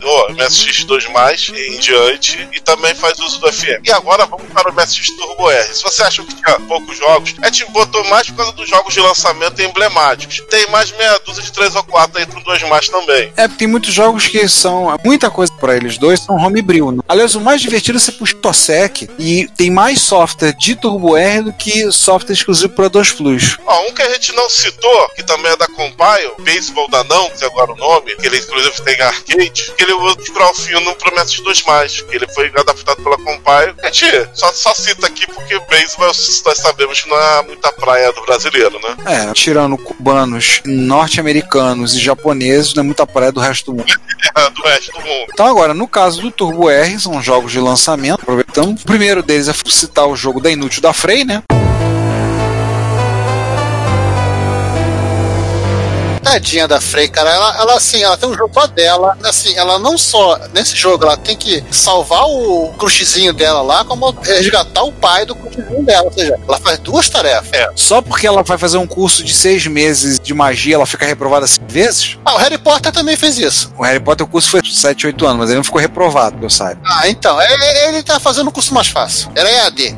o 0.04 0.28
MSX2+, 0.28 1.54
em 1.54 1.78
diante, 1.78 2.48
e 2.52 2.60
também 2.60 2.94
faz 2.94 3.18
uso 3.18 3.40
do 3.40 3.52
FM. 3.52 3.84
E 3.84 3.92
agora 3.92 4.26
vamos 4.26 4.46
para 4.52 4.70
o 4.70 4.74
MSX 4.74 5.08
Turbo 5.16 5.50
R. 5.50 5.74
Se 5.74 5.82
você 5.82 6.02
acha 6.02 6.22
que 6.22 6.34
tinha 6.34 6.60
poucos 6.60 6.96
jogos, 6.96 7.34
a 7.42 7.46
gente 7.46 7.64
botou 7.70 8.04
mais 8.04 8.28
por 8.28 8.36
causa 8.36 8.52
dos 8.52 8.68
jogos 8.68 8.94
de 8.94 9.00
lançamento 9.00 9.60
emblemáticos. 9.62 10.42
Tem 10.48 10.68
mais 10.70 10.92
meia 10.92 11.18
dúzia 11.20 11.42
de 11.42 11.52
3 11.52 11.76
ou 11.76 11.84
4 11.84 12.18
aí 12.18 12.26
pro 12.26 12.40
2+, 12.42 12.90
também. 12.90 13.32
É, 13.36 13.48
tem 13.48 13.66
muitos 13.66 13.92
jogos 13.92 14.26
que 14.26 14.48
são. 14.48 14.94
Muita 15.04 15.30
coisa 15.30 15.52
pra 15.54 15.76
eles 15.76 15.98
dois 15.98 16.20
são 16.20 16.36
homebrew. 16.36 16.92
Né? 16.92 17.02
Aliás, 17.08 17.34
o 17.34 17.40
mais 17.40 17.60
divertido 17.60 17.98
é 17.98 18.00
você 18.00 18.12
puxa 18.12 18.34
o 18.34 18.40
TOSEC 18.40 19.08
e 19.18 19.48
tem 19.56 19.70
mais 19.70 20.00
software 20.00 20.52
de 20.52 20.76
Turbo 20.76 21.16
R 21.16 21.42
do 21.42 21.52
que 21.52 21.90
software 21.92 22.34
exclusivo 22.34 22.72
para 22.74 22.88
2 22.88 23.12
Plus. 23.12 23.56
Ó, 23.66 23.88
um 23.88 23.94
que 23.94 24.02
a 24.02 24.12
gente 24.12 24.32
não 24.34 24.48
citou, 24.48 25.08
que 25.10 25.22
também 25.22 25.50
é 25.50 25.56
da 25.56 25.66
Compile, 25.66 26.32
Baseball 26.38 26.88
da 26.88 27.02
Não, 27.04 27.30
que 27.30 27.44
é 27.44 27.46
agora 27.46 27.72
o 27.72 27.76
nome, 27.76 28.14
que 28.16 28.26
ele 28.26 28.38
inclusive 28.38 28.82
tem 28.82 29.00
arcade, 29.00 29.72
que 29.76 29.82
ele 29.82 29.93
usa 29.94 30.16
para 30.32 30.50
o 30.50 30.54
fino 30.54 30.94
pro 30.96 31.14
MSX2+, 31.14 32.06
que 32.08 32.16
ele 32.16 32.26
foi 32.28 32.48
adaptado 32.48 33.02
pela 33.02 33.16
Compile. 33.16 33.74
A 33.82 33.90
gente 33.90 34.28
só, 34.34 34.52
só 34.52 34.74
cita 34.74 35.06
aqui 35.06 35.26
porque 35.26 35.58
Baseball 35.60 36.12
nós 36.44 36.58
sabemos 36.58 37.02
que 37.02 37.08
não 37.08 37.18
é 37.18 37.42
muita 37.42 37.72
praia 37.72 38.12
do 38.12 38.22
brasileiro, 38.22 38.78
né? 38.80 38.96
É, 39.06 39.32
tirando 39.32 39.76
cubanos, 39.78 40.60
norte-americanos 40.64 41.94
e 41.94 42.00
japoneses, 42.00 42.74
não 42.74 42.82
é 42.82 42.86
muita 42.86 43.06
praia 43.06 43.32
do 43.32 43.40
resto 43.40 43.72
do 43.72 43.78
mundo. 43.78 43.94
É, 44.36 44.50
do 44.50 44.62
resto 44.62 44.90
do 44.90 45.00
mundo. 45.00 45.26
Então 45.32 45.46
agora, 45.46 45.74
no 45.74 45.86
caso 45.86 46.22
do 46.22 46.30
Turbo 46.30 46.68
R, 46.68 46.98
são 46.98 47.22
jogos 47.22 47.52
de 47.52 47.60
lançamento, 47.60 48.22
aproveitando. 48.22 48.72
O 48.72 48.84
primeiro 48.84 49.22
deles 49.22 49.48
é 49.48 49.52
citar 49.66 50.08
o 50.08 50.16
jogo 50.16 50.40
da 50.40 50.50
Inútil 50.50 50.80
da 50.80 50.94
Frey, 50.94 51.24
né? 51.24 51.42
Tadinha 56.24 56.66
da 56.66 56.80
Frey, 56.80 57.08
cara, 57.08 57.30
ela, 57.30 57.56
ela 57.58 57.74
assim, 57.74 58.02
ela 58.02 58.16
tem 58.16 58.28
um 58.28 58.34
jogo 58.34 58.52
só 58.52 58.66
dela, 58.66 59.16
assim, 59.24 59.56
ela 59.56 59.78
não 59.78 59.96
só, 59.98 60.38
nesse 60.52 60.76
jogo, 60.76 61.04
ela 61.04 61.16
tem 61.16 61.36
que 61.36 61.62
salvar 61.70 62.24
o 62.24 62.72
crushzinho 62.78 63.32
dela 63.32 63.62
lá, 63.62 63.84
como 63.84 64.10
resgatar 64.22 64.82
o 64.82 64.92
pai 64.92 65.24
do 65.26 65.34
crushzinho 65.34 65.84
dela, 65.84 66.04
ou 66.04 66.12
seja, 66.12 66.34
ela 66.46 66.58
faz 66.58 66.78
duas 66.78 67.08
tarefas. 67.08 67.52
É. 67.52 67.68
Só 67.76 68.00
porque 68.00 68.26
ela 68.26 68.42
vai 68.42 68.58
fazer 68.58 68.78
um 68.78 68.86
curso 68.86 69.22
de 69.22 69.34
seis 69.34 69.66
meses 69.66 70.18
de 70.18 70.32
magia, 70.34 70.74
ela 70.74 70.86
fica 70.86 71.06
reprovada 71.06 71.46
cinco 71.46 71.66
vezes? 71.68 72.18
Ah, 72.24 72.34
o 72.34 72.38
Harry 72.38 72.58
Potter 72.58 72.90
também 72.90 73.16
fez 73.16 73.38
isso. 73.38 73.72
O 73.76 73.82
Harry 73.82 74.00
Potter, 74.00 74.26
o 74.26 74.28
curso 74.28 74.50
foi 74.50 74.60
7, 74.64 75.06
8 75.06 75.26
anos, 75.26 75.38
mas 75.38 75.50
ele 75.50 75.56
não 75.56 75.64
ficou 75.64 75.80
reprovado, 75.80 76.38
que 76.38 76.44
eu 76.44 76.50
saiba. 76.50 76.80
Ah, 76.84 77.08
então, 77.08 77.40
ele, 77.40 77.64
ele 77.88 78.02
tá 78.02 78.18
fazendo 78.18 78.48
um 78.48 78.52
curso 78.52 78.72
mais 78.72 78.88
fácil. 78.88 79.30
Era 79.34 79.50
EAD. 79.50 79.94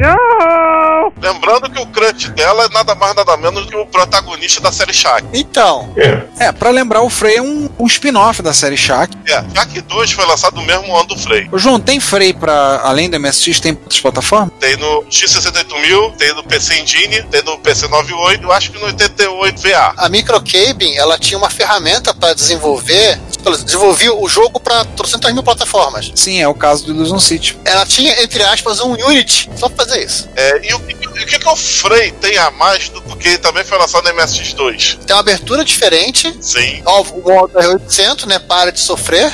Lembrando 1.21 1.71
que 1.71 1.81
o 1.81 1.87
crunch 1.87 2.31
dela 2.31 2.65
é 2.65 2.69
nada 2.69 2.95
mais 2.95 3.15
nada 3.15 3.37
menos 3.37 3.67
que 3.67 3.77
o 3.77 3.87
protagonista 3.87 4.61
da 4.61 4.73
série 4.73 4.93
Shaq. 4.93 5.27
Então. 5.33 5.93
É, 5.97 6.16
pra 6.53 6.71
lembrar, 6.71 7.03
o 7.03 7.11
Frey 7.11 7.37
é 7.37 7.43
um, 7.43 7.69
um 7.79 7.87
spin-off 7.87 8.43
da 8.43 8.53
série 8.53 8.77
Shaq. 8.77 9.17
É, 9.27 9.45
Shaq 9.55 9.81
2 9.81 10.13
foi 10.13 10.27
lançado 10.27 10.57
no 10.57 10.63
mesmo 10.63 10.95
ano 10.95 11.09
do 11.09 11.19
Frey. 11.19 11.49
Ô, 11.51 11.59
João, 11.59 11.81
tem 11.81 12.01
Frey 12.01 12.33
pra, 12.33 12.81
além 12.85 13.09
do 13.09 13.19
MSX, 13.19 13.61
tem 13.61 13.73
outras 13.73 14.01
plataformas? 14.01 14.51
Tem 14.61 14.77
no 14.77 15.05
X68000, 15.05 16.17
tem 16.17 16.35
no 16.35 16.45
PC 16.45 16.81
Engine, 16.81 17.23
tem 17.25 17.43
no 17.43 17.59
PC 17.59 17.89
98, 17.89 18.43
eu 18.43 18.53
acho 18.53 18.71
que 18.71 18.79
no 18.79 18.87
88 18.87 19.61
VA. 19.61 19.95
A 19.97 20.09
Microcabin, 20.09 20.95
ela 20.97 21.19
tinha 21.19 21.39
uma 21.39 21.51
ferramenta 21.51 22.15
para 22.15 22.35
desenvolver, 22.35 23.19
desenvolvia 23.53 24.13
o 24.15 24.29
jogo 24.29 24.59
para 24.61 24.85
300 24.85 25.33
mil 25.33 25.43
plataformas. 25.43 26.11
Sim, 26.15 26.41
é 26.41 26.49
o 26.49 26.55
caso 26.55 26.85
do 26.85 26.93
Illusion 26.93 27.19
City. 27.19 27.57
Ela 27.65 27.87
tinha, 27.87 28.23
entre 28.23 28.43
aspas, 28.43 28.81
um 28.81 28.93
Unity 28.93 29.49
só 29.57 29.69
pra 29.69 29.85
fazer 29.85 30.05
isso. 30.05 30.29
É, 30.37 30.69
e 30.69 30.75
o, 30.75 30.81
que- 30.81 30.95
o 31.09 31.13
que, 31.27 31.39
que 31.39 31.49
o 31.49 31.57
Frey 31.57 32.13
tem 32.13 32.37
a 32.39 32.51
mais 32.51 32.89
do 32.89 33.01
que 33.17 33.29
ele 33.29 33.39
também 33.39 33.65
foi 33.65 33.79
lançado 33.79 34.05
no 34.05 34.15
MSX2? 34.15 34.99
Tem 35.07 35.15
uma 35.17 35.21
abertura 35.21 35.65
diferente. 35.65 36.37
Sim. 36.41 36.83
Ó, 36.85 37.03
O 37.03 37.23
modo 37.23 37.53
R800, 37.59 38.27
né? 38.27 38.39
Para 38.39 38.71
de 38.73 38.81
sofrer. 38.81 39.33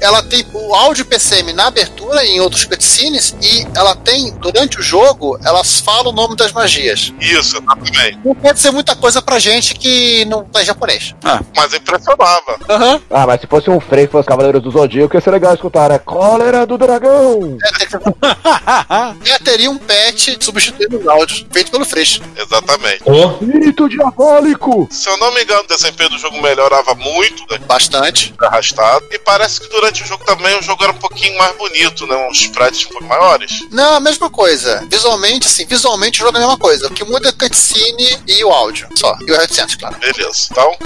Ela 0.00 0.22
tem 0.22 0.44
o 0.52 0.74
áudio 0.74 1.04
PCM 1.04 1.52
na 1.52 1.66
abertura 1.66 2.24
e 2.24 2.30
em 2.32 2.40
outros 2.40 2.64
cutscenes 2.64 3.34
e 3.40 3.66
ela 3.74 3.94
tem, 3.94 4.32
durante 4.38 4.78
o 4.80 4.82
jogo, 4.82 5.38
elas 5.44 5.80
falam 5.80 6.12
o 6.12 6.14
nome 6.14 6.36
das 6.36 6.52
magias. 6.52 7.12
Isso, 7.20 7.56
exatamente. 7.56 8.18
Não 8.24 8.34
quer 8.34 8.54
dizer 8.54 8.70
muita 8.70 8.96
coisa 8.96 9.22
pra 9.22 9.38
gente 9.38 9.74
que 9.74 10.24
não 10.26 10.44
tá 10.44 10.62
em 10.62 10.66
japonês. 10.66 11.14
Mas 11.56 11.72
impressionava. 11.74 12.58
Aham. 12.68 13.00
Ah, 13.10 13.26
mas 13.26 13.40
se 13.40 13.46
fosse 13.46 13.70
um 13.70 13.80
Frey 13.80 14.06
que 14.06 14.12
fosse 14.12 14.28
Cavaleiros 14.28 14.62
do 14.62 14.70
Zodíaco, 14.70 15.16
ia 15.16 15.20
ser 15.20 15.30
legal 15.30 15.54
escutar, 15.54 15.88
né? 15.90 15.98
Cólera 15.98 16.66
do 16.66 16.76
Dragão! 16.78 17.56
Já 19.24 19.38
teria 19.38 19.70
um 19.70 19.78
patch 19.78 20.36
substituindo 20.40 20.98
os 20.98 21.06
áudios, 21.06 21.44
feito 21.52 21.70
pelo 21.70 21.84
Freixo. 21.84 22.22
Exatamente. 22.36 23.02
Espírito 23.40 23.88
diabólico! 23.88 24.88
Se 24.90 25.08
eu 25.08 25.16
não 25.18 25.32
me 25.34 25.42
engano, 25.42 25.62
o 25.62 25.66
desempenho 25.66 26.10
do 26.10 26.18
jogo 26.18 26.40
melhorava 26.40 26.94
muito, 26.94 27.44
né? 27.50 27.58
Bastante. 27.66 28.34
Arrastado. 28.40 29.06
E 29.10 29.18
parece 29.18 29.60
que 29.60 29.68
durante 29.68 30.02
o 30.02 30.06
jogo 30.06 30.24
também 30.24 30.58
o 30.58 30.62
jogo 30.62 30.82
era 30.82 30.92
um 30.92 30.98
pouquinho 30.98 31.36
mais 31.38 31.56
bonito, 31.56 32.06
né? 32.06 32.28
Uns 32.28 32.40
sprites 32.40 32.86
um 32.86 32.88
pouco 32.90 33.04
maiores. 33.04 33.60
Não, 33.70 33.94
a 33.94 34.00
mesma 34.00 34.30
coisa. 34.30 34.86
Visualmente, 34.90 35.46
assim, 35.46 35.64
visualmente 35.66 36.20
o 36.20 36.26
jogo 36.26 36.36
é 36.36 36.40
a 36.40 36.44
mesma 36.44 36.58
coisa. 36.58 36.86
O 36.86 36.90
que 36.90 37.04
muda 37.04 37.28
é 37.28 37.30
a 37.30 37.32
cutscene 37.32 38.18
e 38.26 38.44
o 38.44 38.50
áudio. 38.50 38.88
Só. 38.94 39.16
E 39.26 39.30
o 39.30 39.36
R800, 39.36 39.78
claro. 39.78 39.96
Beleza. 39.98 40.48
Então, 40.50 40.76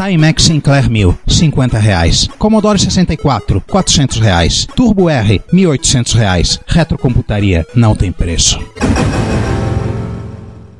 Timex 0.00 0.44
Sinclair 0.44 0.88
1000, 0.88 1.14
50 1.26 1.78
reais. 1.78 2.26
Commodore 2.38 2.78
64, 2.78 3.60
400 3.60 4.16
reais. 4.18 4.66
Turbo 4.74 5.10
R, 5.10 5.42
1.800 5.52 6.14
reais. 6.14 6.60
Retrocomputaria 6.66 7.66
não 7.74 7.94
tem 7.94 8.10
preço. 8.10 8.58